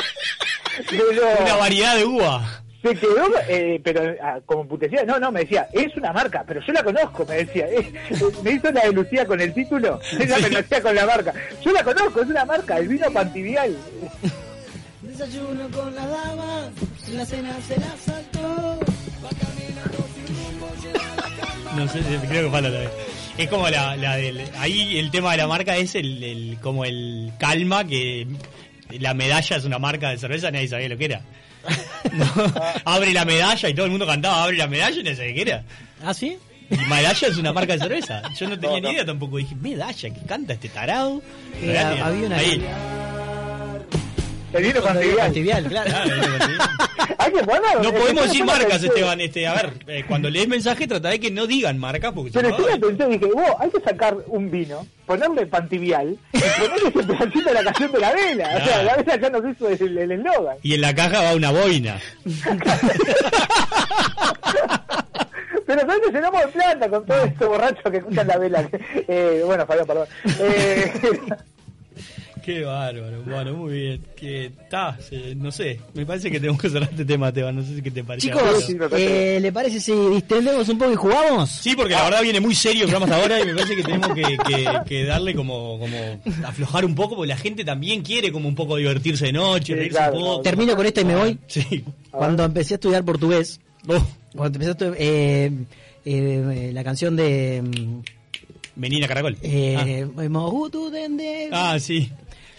pero- 0.89 1.43
Una 1.45 1.55
variedad 1.55 1.95
de 1.95 2.05
uva. 2.05 2.61
Se 2.82 2.95
quedó, 2.95 3.27
eh, 3.47 3.79
pero 3.84 4.15
ah, 4.21 4.39
como 4.45 4.67
putecía, 4.67 5.03
no, 5.05 5.19
no, 5.19 5.32
me 5.32 5.41
decía, 5.41 5.67
es 5.73 5.95
una 5.97 6.11
marca, 6.11 6.43
pero 6.47 6.61
yo 6.65 6.73
la 6.73 6.84
conozco, 6.84 7.25
me 7.27 7.36
decía, 7.36 7.65
eh, 7.67 7.91
eh, 8.09 8.15
me 8.43 8.51
hizo 8.51 8.71
la 8.71 8.82
de 8.82 8.91
Lucía 8.93 9.25
con 9.25 9.39
el 9.39 9.53
título, 9.53 9.99
ella 10.19 10.38
me 10.39 10.49
lo 10.49 10.59
hacía 10.59 10.82
con 10.82 10.95
la 10.95 11.05
marca, 11.05 11.34
yo 11.63 11.71
la 11.71 11.84
conozco, 11.84 12.21
es 12.21 12.27
una 12.29 12.45
marca, 12.45 12.77
el 12.77 12.88
vino 12.88 13.11
pantivial. 13.11 13.77
Desayuno 15.01 15.67
con 15.69 15.93
la 15.95 16.05
dama, 16.07 16.69
la 17.13 17.25
cena 17.25 17.55
se 17.67 17.79
la 17.79 17.95
saltó. 17.97 18.79
No 21.75 21.88
sé, 21.88 21.99
creo 22.27 22.45
que 22.45 22.51
falta 22.51 22.69
todavía. 22.69 22.89
Es 23.38 23.47
como 23.49 23.69
la, 23.69 23.95
la 23.95 24.17
del. 24.17 24.41
Ahí 24.59 24.99
el 24.99 25.09
tema 25.09 25.32
de 25.32 25.38
la 25.38 25.47
marca 25.47 25.77
es 25.77 25.95
el, 25.95 26.21
el- 26.23 26.57
como 26.61 26.84
el 26.86 27.32
calma, 27.39 27.86
que 27.86 28.27
la 28.99 29.13
medalla 29.13 29.55
es 29.55 29.63
una 29.65 29.79
marca 29.79 30.09
de 30.09 30.17
cerveza, 30.17 30.51
nadie 30.51 30.67
sabía 30.67 30.89
lo 30.89 30.97
que 30.97 31.05
era. 31.05 31.21
No, 32.14 32.26
abre 32.86 33.14
la 33.14 33.26
medalla 33.26 33.70
y 33.70 33.74
todo 33.74 33.86
el 33.86 33.91
mundo 33.91 34.05
cantaba, 34.07 34.43
abre 34.43 34.57
la 34.57 34.68
medalla 34.68 34.99
y 34.99 35.03
nadie 35.03 35.16
sabía 35.16 35.34
qué 35.34 35.41
era. 35.41 35.64
¿Ah, 36.03 36.14
sí? 36.14 36.38
Y 36.70 36.76
medalla 36.89 37.28
es 37.28 37.38
una 37.38 37.51
marca 37.53 37.74
de 37.74 37.80
cerveza. 37.80 38.22
Yo 38.39 38.47
no 38.49 38.57
tenía 38.59 38.78
No, 38.78 38.82
no. 38.82 38.88
ni 38.89 38.93
idea 38.95 39.05
tampoco. 39.05 39.38
Dije, 39.38 39.55
medalla, 39.55 40.09
¿qué 40.09 40.22
canta 40.26 40.53
este 40.53 40.70
tarado? 40.70 41.22
Eh, 41.62 41.78
había 41.78 42.28
una- 42.28 42.38
Ahí. 42.38 42.64
El 44.54 44.64
vino 44.64 44.82
claro. 44.82 44.99
No 47.82 47.93
podemos 47.93 48.24
decir 48.26 48.43
marcas. 48.43 48.84
Esteban. 48.84 49.22
Este, 49.22 49.47
a 49.47 49.54
ver, 49.54 49.74
eh, 49.88 50.04
cuando 50.08 50.30
lees 50.30 50.47
mensaje 50.47 50.88
trata 50.88 51.10
de 51.10 51.20
que 51.20 51.32
no 51.32 51.47
digan 51.47 51.78
marcas 51.78 52.12
porque 52.14 52.32
si 52.32 52.38
Pero 52.38 52.49
no, 52.49 52.58
yo 52.58 52.68
lo 52.68 52.88
pensé, 52.88 53.08
dije, 53.08 53.26
vos, 53.26 53.52
hay 53.60 53.70
que 53.70 53.80
sacar 53.80 54.18
un 54.28 54.49
vino, 54.49 54.86
ponerle 55.06 55.45
pantivial 55.45 56.18
y 56.34 56.39
ponerle 56.39 56.89
ese 56.89 56.91
pedacito 56.91 57.49
de 57.49 57.54
la 57.54 57.64
canción 57.64 57.91
de 57.91 57.99
la 57.99 58.14
vela. 58.14 58.58
O 58.60 58.66
sea, 58.66 58.84
la 58.84 58.95
vela 58.95 59.16
ya 59.18 59.30
nos 59.30 59.49
hizo 59.49 59.70
el 59.70 59.97
el 59.97 60.12
eslogan. 60.12 60.58
Y 60.64 60.74
en 60.74 60.82
la 60.82 60.95
caja 60.95 61.22
va 61.22 61.36
una 61.36 61.52
boina. 61.52 61.99
Pero 65.66 65.82
¿sabes 65.82 65.99
que 66.06 66.12
llenamos 66.12 66.41
de 66.41 66.47
plata 66.47 66.89
con 66.89 67.06
todo 67.06 67.24
esto 67.24 67.47
borracho 67.47 67.91
que 67.91 67.97
escuchan 67.97 68.28
la 68.28 68.38
vela? 68.38 68.70
Eh, 69.08 69.41
bueno, 69.45 69.66
Fabián, 69.66 69.88
perdón. 69.88 70.08
Eh, 70.39 70.91
Qué 72.43 72.63
bárbaro. 72.63 73.21
Bueno, 73.23 73.53
muy 73.53 73.73
bien. 73.73 74.01
Que 74.15 74.45
está, 74.47 74.97
eh, 75.11 75.33
no 75.37 75.51
sé. 75.51 75.79
Me 75.93 76.05
parece 76.05 76.31
que 76.31 76.39
tenemos 76.39 76.59
que 76.61 76.69
cerrar 76.69 76.89
este 76.91 77.05
tema, 77.05 77.27
Esteban. 77.29 77.55
No 77.55 77.63
sé 77.63 77.75
si 77.75 77.81
qué 77.81 77.91
te 77.91 78.03
parece. 78.03 78.27
Chicos, 78.27 78.67
eh, 78.93 79.39
¿le 79.41 79.51
parece 79.51 79.79
si 79.79 79.91
distendemos 79.91 80.67
un 80.69 80.77
poco 80.77 80.91
y 80.91 80.95
jugamos? 80.95 81.49
Sí, 81.51 81.75
porque 81.75 81.93
la 81.93 82.03
verdad 82.05 82.21
viene 82.23 82.39
muy 82.39 82.55
serio 82.55 82.85
el 82.85 82.89
programa 82.89 83.05
hasta 83.13 83.21
ahora 83.23 83.41
y 83.41 83.45
me 83.45 83.53
parece 83.53 83.75
que 83.75 83.83
tenemos 83.83 84.09
que, 84.13 84.21
que- 84.23 84.79
que 84.87 85.03
darle 85.05 85.35
como, 85.35 85.77
como 85.79 86.21
aflojar 86.45 86.85
un 86.85 86.95
poco 86.95 87.15
porque 87.15 87.29
la 87.29 87.37
gente 87.37 87.63
también 87.63 88.01
quiere 88.01 88.31
como 88.31 88.47
un 88.47 88.55
poco 88.55 88.75
divertirse 88.77 89.25
de 89.27 89.33
noche, 89.33 89.75
reírse 89.75 89.99
un 90.11 90.19
poco. 90.19 90.41
Termino 90.41 90.75
con 90.75 90.85
esta 90.85 91.01
y 91.01 91.05
me 91.05 91.15
voy. 91.15 91.37
Sí. 91.47 91.83
Cuando 92.09 92.43
empecé 92.43 92.73
a 92.73 92.75
estudiar 92.75 93.05
portugués, 93.05 93.59
Oh, 93.87 94.03
cuando 94.35 94.57
empecé 94.57 94.69
a 94.69 94.71
estudiar 94.71 94.95
eh, 94.99 95.51
eh, 96.05 96.71
la 96.73 96.83
canción 96.83 97.15
de... 97.15 97.61
mm, 97.63 97.99
Menina 98.75 99.07
Caracol. 99.07 99.37
Eh, 99.41 100.05
Dende. 100.91 101.49
Ah, 101.51 101.77
sí. 101.79 102.09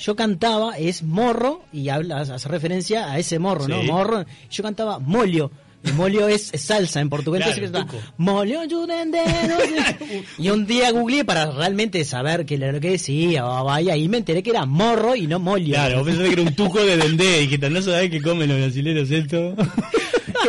Yo 0.03 0.17
cantaba, 0.17 0.77
es 0.79 1.05
morro, 1.05 1.63
y 1.73 1.89
habla, 1.89 2.23
hace 2.23 2.49
referencia 2.49 3.13
a 3.13 3.21
ese 3.21 3.39
morro, 3.39 3.69
¿no? 3.69 3.85
Morro. 3.85 4.25
Yo 4.51 4.63
cantaba 4.65 4.99
molio. 4.99 5.53
Molio 5.95 6.27
es, 6.27 6.53
es 6.53 6.63
salsa 6.63 7.01
en 7.01 7.09
portugués. 7.09 7.45
Claro, 7.45 7.65
entonces 7.65 7.89
está, 7.89 8.13
Molio. 8.17 8.63
Y 10.39 10.51
un 10.51 10.67
día 10.67 10.91
googleé 10.91 11.25
para 11.25 11.53
realmente 11.53 12.05
saber 12.05 12.45
qué 12.45 12.57
era 12.57 12.73
lo 12.73 12.81
que 12.81 12.91
decía. 12.91 13.45
va, 13.45 13.63
va, 13.63 13.81
Y 13.81 13.91
ahí 13.91 14.09
me 14.09 14.19
enteré 14.19 14.43
que 14.43 14.51
era 14.51 14.67
morro 14.67 15.15
y 15.15 15.29
no 15.29 15.39
molio. 15.39 15.75
Claro, 15.75 15.99
vos 15.99 16.07
pensás 16.09 16.27
que 16.27 16.33
era 16.33 16.43
un 16.43 16.55
tuco 16.55 16.85
de 16.85 16.97
dendé 16.97 17.43
y 17.43 17.49
que 17.49 17.71
no 17.71 17.81
sabés 17.81 18.11
qué 18.11 18.21
comen 18.21 18.49
los 18.49 18.59
brasileños 18.59 19.11
esto. 19.11 19.55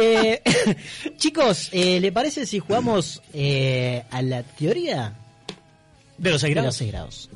Eh, 0.02 0.42
chicos, 1.18 1.70
eh, 1.72 2.00
¿le 2.00 2.12
parece 2.12 2.48
si 2.48 2.58
jugamos 2.58 3.22
eh, 3.32 4.02
a 4.10 4.24
la 4.24 4.42
teoría 4.42 5.14
de 6.18 6.32
los 6.32 6.42
seis 6.42 6.50
de 6.50 6.56
grados? 6.56 6.82
los 6.82 6.90
grados? 6.90 7.30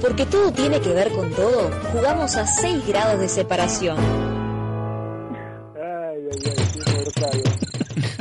Porque 0.00 0.26
todo 0.26 0.52
tiene 0.52 0.80
que 0.80 0.90
ver 0.90 1.10
con 1.10 1.30
todo, 1.32 1.70
jugamos 1.92 2.36
a 2.36 2.46
6 2.46 2.86
grados 2.86 3.20
de 3.20 3.28
separación. 3.28 3.96
Ay, 5.76 6.28
ay, 6.32 6.38
ay, 6.46 6.56
qué 6.84 6.92
mortal. 6.92 7.42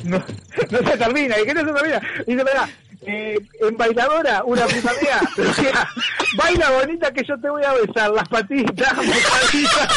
No, 0.04 0.24
no 0.72 0.90
se 0.90 0.98
termina, 0.98 1.38
¿y 1.38 1.44
qué 1.44 1.54
no 1.54 1.66
se 1.66 1.74
termina? 1.74 2.02
Dice, 2.26 2.44
mirá, 2.44 2.70
eh, 3.02 3.40
en 3.62 3.78
bailadora, 3.78 4.44
una 4.44 4.66
puta 4.66 4.92
mía, 5.02 5.20
pero 5.36 5.50
mira, 5.60 5.90
baila 6.38 6.72
bonita 6.72 7.12
que 7.14 7.24
yo 7.24 7.40
te 7.40 7.50
voy 7.50 7.64
a 7.64 7.74
besar, 7.74 8.10
las 8.12 8.28
patitas, 8.28 8.94
mojaditas, 8.96 9.90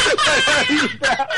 mojaditas. 0.46 1.28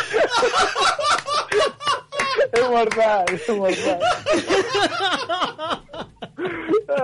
Es 2.53 2.71
mortal, 2.71 3.25
es 3.33 3.49
mortal. 3.57 3.99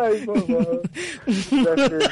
Ay, 0.01 0.25
por 0.27 0.47
favor. 0.47 0.83
La 1.27 1.75
gente. 1.89 2.07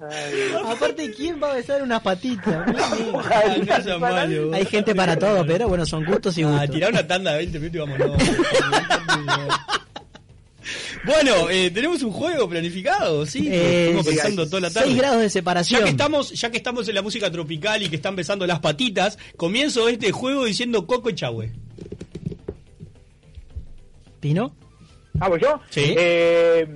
Ay, 0.00 0.52
Aparte, 0.64 1.10
¿quién 1.12 1.42
va 1.42 1.50
a 1.52 1.54
besar 1.56 1.82
unas 1.82 2.00
patitas? 2.02 2.66
Ay, 3.34 3.62
no 3.66 3.82
seas 3.82 3.98
malo. 4.00 4.52
Hay 4.54 4.64
gente 4.66 4.94
para 4.94 5.18
todo, 5.18 5.44
pero 5.46 5.68
bueno, 5.68 5.84
son 5.84 6.04
gustos 6.04 6.38
y 6.38 6.42
Ah, 6.44 6.50
gustos. 6.50 6.70
tirar 6.70 6.92
una 6.92 7.06
tanda 7.06 7.32
de 7.32 7.38
20 7.38 7.58
minutos 7.58 7.76
y 7.76 7.78
vámonos. 7.90 8.22
Bueno, 11.04 11.48
eh, 11.48 11.70
tenemos 11.70 12.02
un 12.02 12.10
juego 12.12 12.48
planificado, 12.48 13.24
sí. 13.24 13.48
Eh, 13.48 13.84
Estuvimos 13.90 14.06
sí, 14.06 14.12
pensando 14.12 14.46
toda 14.46 14.60
la 14.60 14.70
tarde. 14.70 14.88
seis 14.88 14.98
grados 14.98 15.20
de 15.22 15.30
separación. 15.30 15.80
Ya 15.80 15.84
que 15.84 15.90
estamos, 15.90 16.30
ya 16.32 16.50
que 16.50 16.56
estamos 16.58 16.88
en 16.88 16.94
la 16.94 17.02
música 17.02 17.30
tropical 17.30 17.82
y 17.82 17.88
que 17.88 17.96
están 17.96 18.14
besando 18.16 18.46
las 18.46 18.60
patitas, 18.60 19.18
comienzo 19.36 19.88
este 19.88 20.12
juego 20.12 20.44
diciendo 20.44 20.86
Coco 20.86 21.10
Chahue. 21.12 21.52
¿Pino? 24.20 24.54
¿Ah, 25.20 25.28
voy 25.28 25.40
yo? 25.40 25.60
Sí. 25.70 25.94
Eh, 25.96 26.66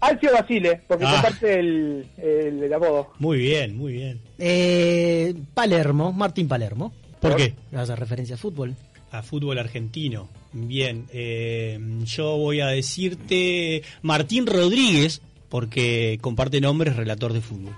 Alcio 0.00 0.32
Basile, 0.32 0.80
porque 0.86 1.04
Ah. 1.06 1.12
comparte 1.14 1.58
el, 1.58 2.06
el, 2.18 2.62
el 2.62 2.72
apodo. 2.74 3.12
Muy 3.18 3.38
bien, 3.38 3.76
muy 3.76 3.92
bien. 3.94 4.20
Eh, 4.38 5.34
Palermo, 5.54 6.12
Martín 6.12 6.48
Palermo. 6.48 6.92
¿Por 7.20 7.36
qué? 7.36 7.54
Hace 7.74 7.96
referencia 7.96 8.34
a 8.36 8.38
fútbol. 8.38 8.74
A 9.10 9.22
fútbol 9.22 9.58
argentino. 9.58 10.28
Bien, 10.52 11.06
eh, 11.12 11.78
yo 12.04 12.36
voy 12.36 12.60
a 12.60 12.66
decirte 12.68 13.82
Martín 14.02 14.46
Rodríguez, 14.46 15.22
porque 15.48 16.18
comparte 16.20 16.60
nombres 16.60 16.96
relator 16.96 17.32
de 17.32 17.40
fútbol. 17.40 17.74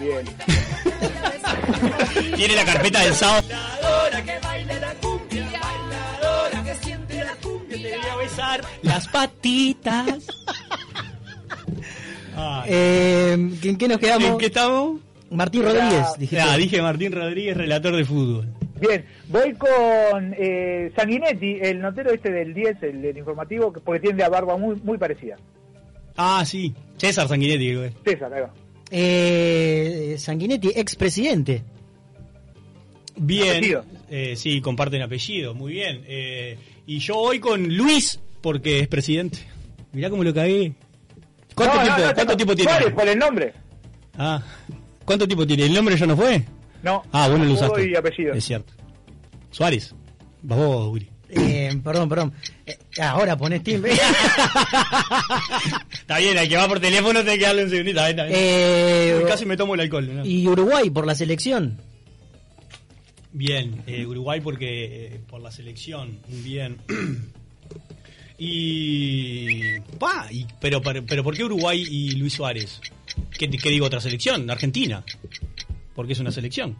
Bien. 0.00 0.26
Tiene 2.36 2.56
la 2.56 2.64
carpeta 2.64 3.02
del 3.04 3.14
sábado. 3.14 3.43
Las 8.82 9.08
patitas. 9.08 10.26
Ay. 12.36 12.62
Eh, 12.72 13.32
¿En 13.62 13.76
qué 13.78 13.88
nos 13.88 13.98
quedamos? 13.98 14.28
¿En 14.30 14.38
qué 14.38 14.46
estamos? 14.46 15.00
Martín 15.30 15.62
Rodríguez, 15.62 16.06
dije. 16.18 16.40
Ah, 16.40 16.56
dije 16.56 16.80
Martín 16.82 17.12
Rodríguez, 17.12 17.56
relator 17.56 17.96
de 17.96 18.04
fútbol. 18.04 18.46
Bien, 18.80 19.04
voy 19.28 19.54
con 19.54 20.34
eh, 20.36 20.92
Sanguinetti, 20.96 21.58
el 21.60 21.80
notero 21.80 22.10
este 22.12 22.30
del 22.30 22.52
10, 22.54 22.82
el, 22.82 23.02
del 23.02 23.16
informativo, 23.18 23.72
que- 23.72 23.80
porque 23.80 24.00
tiene 24.00 24.18
la 24.18 24.28
barba 24.28 24.56
muy, 24.56 24.76
muy 24.82 24.98
parecida. 24.98 25.36
Ah, 26.16 26.42
sí. 26.44 26.74
César 26.96 27.28
Sanguinetti. 27.28 27.66
digo. 27.68 27.82
César, 28.04 28.32
ahí 28.34 28.42
va. 28.42 28.50
Eh, 28.90 30.16
Sanguinetti, 30.18 30.72
expresidente. 30.74 31.62
Bien. 33.16 33.64
Eh, 34.10 34.34
sí, 34.36 34.60
comparten 34.60 35.02
apellido. 35.02 35.54
Muy 35.54 35.72
bien. 35.72 36.02
Eh, 36.06 36.58
y 36.86 36.98
yo 36.98 37.14
voy 37.14 37.38
con 37.40 37.74
Luis, 37.76 38.20
porque 38.44 38.80
es 38.80 38.88
presidente. 38.88 39.38
Mirá 39.92 40.10
cómo 40.10 40.22
lo 40.22 40.34
cagué. 40.34 40.74
¿Cuánto, 41.54 41.76
No, 41.76 41.82
tiempo, 41.82 42.00
no, 42.02 42.14
¿cuánto 42.14 42.32
no, 42.32 42.36
tiempo 42.36 42.54
tiene? 42.54 42.70
Suárez, 42.72 42.92
por 42.92 43.08
el 43.08 43.18
nombre. 43.18 43.54
Ah, 44.18 44.42
¿cuánto 45.06 45.26
tiempo 45.26 45.46
tiene? 45.46 45.64
¿El 45.64 45.72
nombre 45.72 45.96
ya 45.96 46.04
no 46.04 46.14
fue? 46.14 46.44
No, 46.82 47.02
Ah, 47.10 47.28
bueno, 47.30 47.46
lo 47.46 47.54
usaste. 47.54 47.90
y 47.90 47.96
apellido. 47.96 48.34
Es 48.34 48.44
cierto. 48.44 48.74
Suárez. 49.50 49.94
Vas 50.42 50.58
vos, 50.58 50.92
Uri. 50.92 51.08
Eh, 51.30 51.74
perdón, 51.82 52.06
perdón. 52.10 52.34
Eh, 52.66 52.76
ahora 53.00 53.34
pones 53.38 53.62
timbre. 53.62 53.92
Está 55.92 56.18
bien, 56.18 56.36
el 56.36 56.46
que 56.46 56.56
va 56.56 56.68
por 56.68 56.80
teléfono 56.80 57.22
tiene 57.22 57.38
que 57.38 57.44
darle 57.46 57.64
un 57.64 57.70
segundito. 57.70 57.98
Está 58.04 58.24
bien, 58.24 58.34
está 58.34 58.38
bien. 58.38 58.46
Eh, 58.46 59.22
casi 59.26 59.46
me 59.46 59.56
tomo 59.56 59.72
el 59.74 59.80
alcohol. 59.80 60.16
¿no? 60.16 60.26
y 60.26 60.46
Uruguay 60.46 60.90
por 60.90 61.06
la 61.06 61.14
selección. 61.14 61.80
Bien, 63.32 63.82
eh, 63.86 64.04
Uruguay 64.04 64.42
porque 64.42 65.06
eh, 65.14 65.20
por 65.26 65.40
la 65.40 65.50
selección, 65.50 66.20
bien. 66.28 66.76
y, 68.38 69.78
pa, 69.98 70.26
y 70.30 70.46
pero, 70.60 70.82
pero 70.82 71.04
pero 71.06 71.22
¿por 71.22 71.36
qué 71.36 71.44
Uruguay 71.44 71.84
y 71.88 72.12
Luis 72.12 72.34
Suárez? 72.34 72.80
¿Qué, 73.38 73.48
qué 73.50 73.70
digo 73.70 73.86
otra 73.86 74.00
selección? 74.00 74.50
Argentina. 74.50 75.04
Porque 75.94 76.14
es 76.14 76.20
una 76.20 76.32
selección. 76.32 76.76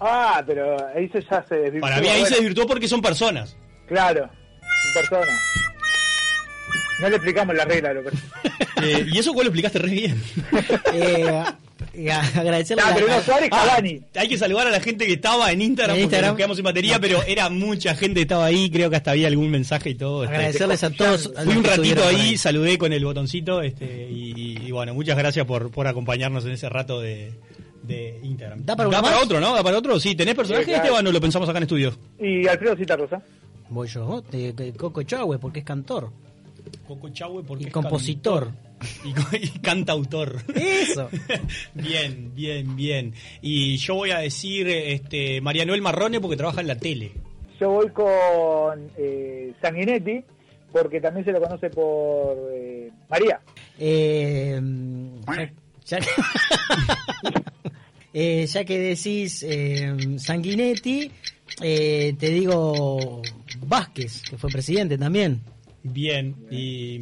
Ah, 0.00 0.42
pero 0.46 0.76
ahí 0.94 1.08
se 1.08 1.22
ya 1.22 1.44
se 1.48 1.56
desvirtuó. 1.56 1.80
Para 1.80 2.00
mí 2.00 2.08
ahí 2.08 2.20
Bueno, 2.20 2.26
se 2.26 2.34
desvirtuó 2.36 2.66
porque 2.66 2.88
son 2.88 3.02
personas. 3.02 3.56
Claro, 3.88 4.24
en 4.24 4.94
persona. 4.94 5.32
No 7.00 7.08
le 7.08 7.16
explicamos 7.16 7.54
la 7.54 7.64
regla, 7.64 7.92
lo 7.92 8.02
que... 8.04 8.10
Eh, 8.82 9.06
y 9.10 9.18
eso 9.18 9.32
vos 9.32 9.42
lo 9.42 9.48
explicaste 9.48 9.78
re 9.78 9.90
bien. 9.90 10.22
Eh, 10.92 11.44
agradecerle 12.34 12.82
Ah, 12.84 12.90
a- 12.90 12.94
pero 12.94 13.08
no 13.08 13.20
Suárez, 13.22 13.48
Ah, 13.52 13.64
Cavani. 13.66 14.00
hay 14.14 14.28
que 14.28 14.38
saludar 14.38 14.66
a 14.66 14.70
la 14.70 14.80
gente 14.80 15.06
que 15.06 15.14
estaba 15.14 15.50
en 15.52 15.62
Instagram, 15.62 15.96
En 15.96 16.02
porque 16.08 16.22
nos 16.22 16.36
quedamos 16.36 16.56
sin 16.56 16.64
batería, 16.64 16.98
pero 17.00 17.22
era 17.26 17.48
mucha 17.50 17.94
gente 17.94 18.14
que 18.16 18.22
estaba 18.22 18.44
ahí, 18.46 18.70
creo 18.70 18.90
que 18.90 18.96
hasta 18.96 19.12
había 19.12 19.28
algún 19.28 19.50
mensaje 19.50 19.90
y 19.90 19.94
todo. 19.94 20.24
este. 20.24 20.36
agradecerles 20.36 20.84
a 20.84 20.90
todos. 20.90 21.32
a 21.36 21.42
Fui 21.42 21.56
un 21.56 21.64
ratito 21.64 22.06
ahí, 22.06 22.36
saludé 22.36 22.78
con 22.78 22.92
el 22.92 23.04
botoncito 23.04 23.62
este, 23.62 24.08
y, 24.10 24.58
y 24.66 24.70
bueno, 24.70 24.94
muchas 24.94 25.16
gracias 25.16 25.46
por, 25.46 25.70
por 25.70 25.86
acompañarnos 25.86 26.44
en 26.44 26.52
ese 26.52 26.68
rato 26.68 27.00
de, 27.00 27.32
de 27.82 28.20
Instagram. 28.22 28.64
¿Da 28.64 28.76
para 28.76 29.18
otro, 29.20 29.40
¿no? 29.40 29.54
¿Da 29.54 29.62
para 29.62 29.78
otro? 29.78 29.98
Sí, 30.00 30.14
¿tenés 30.14 30.34
personaje, 30.34 30.64
claro. 30.66 30.82
Esteban, 30.84 31.06
o 31.06 31.12
lo 31.12 31.20
pensamos 31.20 31.48
acá 31.48 31.58
en 31.58 31.62
estudio? 31.64 31.94
Y 32.20 32.46
Alfredo 32.46 32.76
Citarrosa. 32.76 33.22
Voy 33.68 33.88
yo, 33.88 34.22
de, 34.30 34.52
de 34.52 34.72
Coco 34.74 35.02
Chahue, 35.02 35.38
porque 35.38 35.60
es 35.60 35.64
cantor. 35.64 36.10
Coco 36.86 37.08
Chahue 37.10 37.42
porque 37.44 37.64
Y 37.64 37.66
es 37.68 37.72
compositor. 37.72 38.44
cantor. 38.46 38.65
Y, 39.04 39.36
y 39.36 39.48
cantautor. 39.60 40.36
Eso. 40.54 41.08
bien, 41.74 42.32
bien, 42.34 42.76
bien. 42.76 43.14
Y 43.40 43.76
yo 43.78 43.94
voy 43.94 44.10
a 44.10 44.18
decir 44.18 44.68
este 44.68 45.40
Marianuel 45.40 45.80
Marrone 45.82 46.20
porque 46.20 46.36
trabaja 46.36 46.60
en 46.60 46.66
la 46.68 46.76
tele. 46.76 47.12
Yo 47.58 47.70
voy 47.70 47.88
con 47.90 48.90
eh, 48.98 49.52
Sanguinetti, 49.62 50.22
porque 50.72 51.00
también 51.00 51.24
se 51.24 51.32
lo 51.32 51.40
conoce 51.40 51.70
por 51.70 52.36
eh, 52.52 52.90
María. 53.08 53.40
Eh, 53.78 54.60
ya, 55.86 55.98
ya- 55.98 56.06
Eh, 58.18 58.46
ya 58.46 58.64
que 58.64 58.78
decís 58.78 59.42
eh, 59.46 59.94
Sanguinetti, 60.18 61.10
eh, 61.60 62.14
te 62.18 62.30
digo 62.30 63.20
Vázquez, 63.66 64.22
que 64.22 64.38
fue 64.38 64.48
presidente 64.48 64.96
también. 64.96 65.42
Bien, 65.92 66.34
y, 66.50 67.00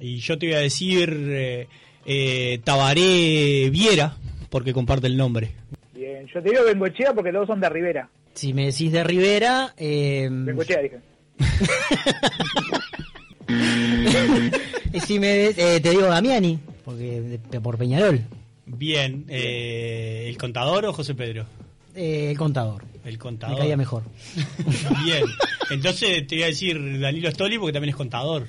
y 0.00 0.16
yo 0.18 0.38
te 0.38 0.46
voy 0.46 0.54
a 0.54 0.58
decir 0.60 1.14
eh, 1.28 1.66
eh, 2.06 2.60
Tabaré 2.64 3.68
Viera, 3.70 4.16
porque 4.50 4.72
comparte 4.72 5.06
el 5.06 5.16
nombre. 5.16 5.50
Bien, 5.94 6.26
yo 6.32 6.42
te 6.42 6.50
digo 6.50 6.64
Bengochea 6.64 7.12
porque 7.14 7.32
todos 7.32 7.46
son 7.46 7.60
de 7.60 7.68
Rivera. 7.68 8.08
Si 8.34 8.52
me 8.54 8.66
decís 8.66 8.90
de 8.92 9.04
Rivera, 9.04 9.74
eh, 9.76 10.28
Bengochea, 10.30 10.80
dije. 10.82 10.96
y 14.92 15.00
si 15.00 15.18
me 15.18 15.26
de- 15.28 15.76
eh, 15.76 15.80
te 15.80 15.90
digo 15.90 16.02
Damiani, 16.02 16.58
porque 16.84 17.20
de- 17.20 17.60
por 17.60 17.78
Peñarol, 17.78 18.20
Bien, 18.64 19.24
eh, 19.28 20.26
¿el 20.28 20.38
contador 20.38 20.84
o 20.86 20.92
José 20.92 21.16
Pedro? 21.16 21.46
Eh, 21.94 22.30
el 22.30 22.38
contador. 22.38 22.84
El 23.04 23.12
Me 23.12 23.18
contador. 23.18 23.58
caía 23.58 23.76
mejor. 23.76 24.02
Bien, 25.04 25.24
entonces 25.70 26.26
te 26.26 26.36
voy 26.36 26.44
a 26.44 26.46
decir 26.46 27.00
Danilo 27.00 27.30
Stoli 27.30 27.58
porque 27.58 27.72
también 27.72 27.90
es 27.90 27.96
contador. 27.96 28.46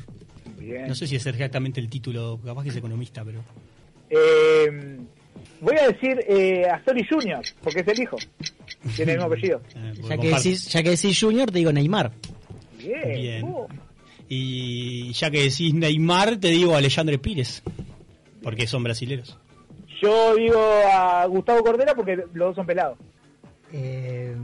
Bien. 0.58 0.88
No 0.88 0.96
sé 0.96 1.08
si 1.08 1.16
es 1.18 1.26
exactamente 1.26 1.80
el 1.82 1.90
título, 1.90 2.40
capaz 2.44 2.64
que 2.64 2.70
es 2.70 2.76
economista, 2.78 3.24
pero... 3.26 3.44
Eh, 4.10 4.98
voy 5.60 5.76
a 5.78 5.88
decir 5.88 6.20
eh, 6.28 6.66
Astori 6.70 7.06
Junior, 7.06 7.42
porque 7.62 7.82
es 7.82 7.88
el 7.88 8.02
hijo. 8.02 8.18
Tiene 8.96 9.14
el 9.14 9.18
mismo 9.18 9.34
apellido. 9.34 9.62
eh, 9.76 9.94
porque 10.00 10.08
Ya 10.10 10.18
que, 10.22 10.30
decís, 10.30 10.68
ya 10.70 10.84
que 10.84 10.90
decís 10.92 11.20
Junior, 11.20 11.52
te 11.52 11.58
digo 11.58 11.72
Neymar. 11.74 12.12
Bien. 12.78 13.02
Bien. 13.22 13.44
Uh, 13.44 13.68
Y 14.30 15.12
ya 15.14 15.30
que 15.32 15.44
decís 15.44 15.74
Neymar, 15.74 16.38
te 16.38 16.48
digo 16.50 16.76
Alejandro 16.76 17.20
Pires, 17.22 17.62
porque 18.42 18.68
son 18.68 18.84
brasileros. 18.84 19.38
Yo 20.02 20.36
digo 20.36 20.60
a 20.94 21.26
Gustavo 21.26 21.64
Cordera 21.64 21.94
porque 21.96 22.16
los 22.16 22.48
dos 22.50 22.56
son 22.56 22.66
pelados. 22.66 22.98
Eh, 23.74 24.36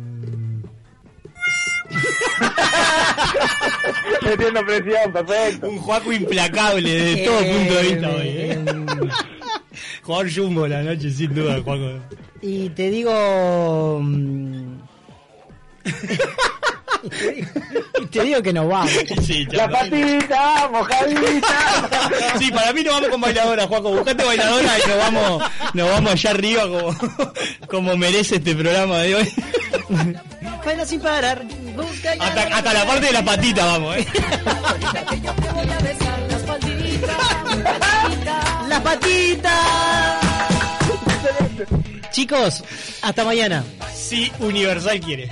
Metiendo 4.23 4.65
presión, 4.65 5.11
perfecto. 5.13 5.69
Un 5.69 5.77
Juaco 5.77 6.11
implacable 6.11 6.89
desde 6.91 7.25
todo 7.25 7.37
punto 7.39 7.73
de 7.75 7.83
vista 7.83 8.09
hoy. 8.09 8.27
¿eh? 8.27 8.65
Jugador 10.03 10.33
Jumbo 10.33 10.67
la 10.67 10.81
noche, 10.83 11.09
sin 11.11 11.33
duda, 11.33 11.61
Juaco. 11.63 11.99
Y 12.41 12.69
te 12.69 12.89
digo. 12.89 14.01
Y 17.03 18.05
te 18.11 18.23
digo 18.23 18.41
que 18.41 18.53
nos 18.53 18.67
vamos. 18.67 18.91
Sí, 19.25 19.45
La 19.51 19.69
patita, 19.69 20.69
mojadita. 20.71 21.89
Sí, 22.39 22.51
para 22.51 22.73
mí 22.73 22.83
nos 22.83 22.93
vamos 22.95 23.09
con 23.09 23.21
bailadora, 23.21 23.67
Juaco. 23.67 23.91
Buscate 23.91 24.23
bailadora 24.23 24.77
y 24.77 24.87
nos 24.89 24.97
vamos, 24.97 25.43
nos 25.73 25.89
vamos 25.89 26.11
allá 26.13 26.29
arriba 26.31 26.63
como, 26.63 26.95
como 27.67 27.97
merece 27.97 28.35
este 28.37 28.55
programa 28.55 28.99
de 28.99 29.15
hoy. 29.15 29.33
Baila 30.65 30.85
sin 30.85 30.99
parar. 31.01 31.43
Busca 31.75 32.11
Hasta, 32.19 32.41
hasta 32.57 32.73
la 32.73 32.85
parte 32.85 33.05
de 33.07 33.13
la 33.13 33.23
patita 33.23 33.65
vamos, 33.65 33.95
¿eh? 33.97 34.07
Las 38.67 38.81
patitas. 38.81 40.19
Chicos, 42.11 42.63
hasta 43.01 43.23
mañana. 43.23 43.63
Sí, 43.93 44.31
Universal 44.39 44.99
quiere. 44.99 45.29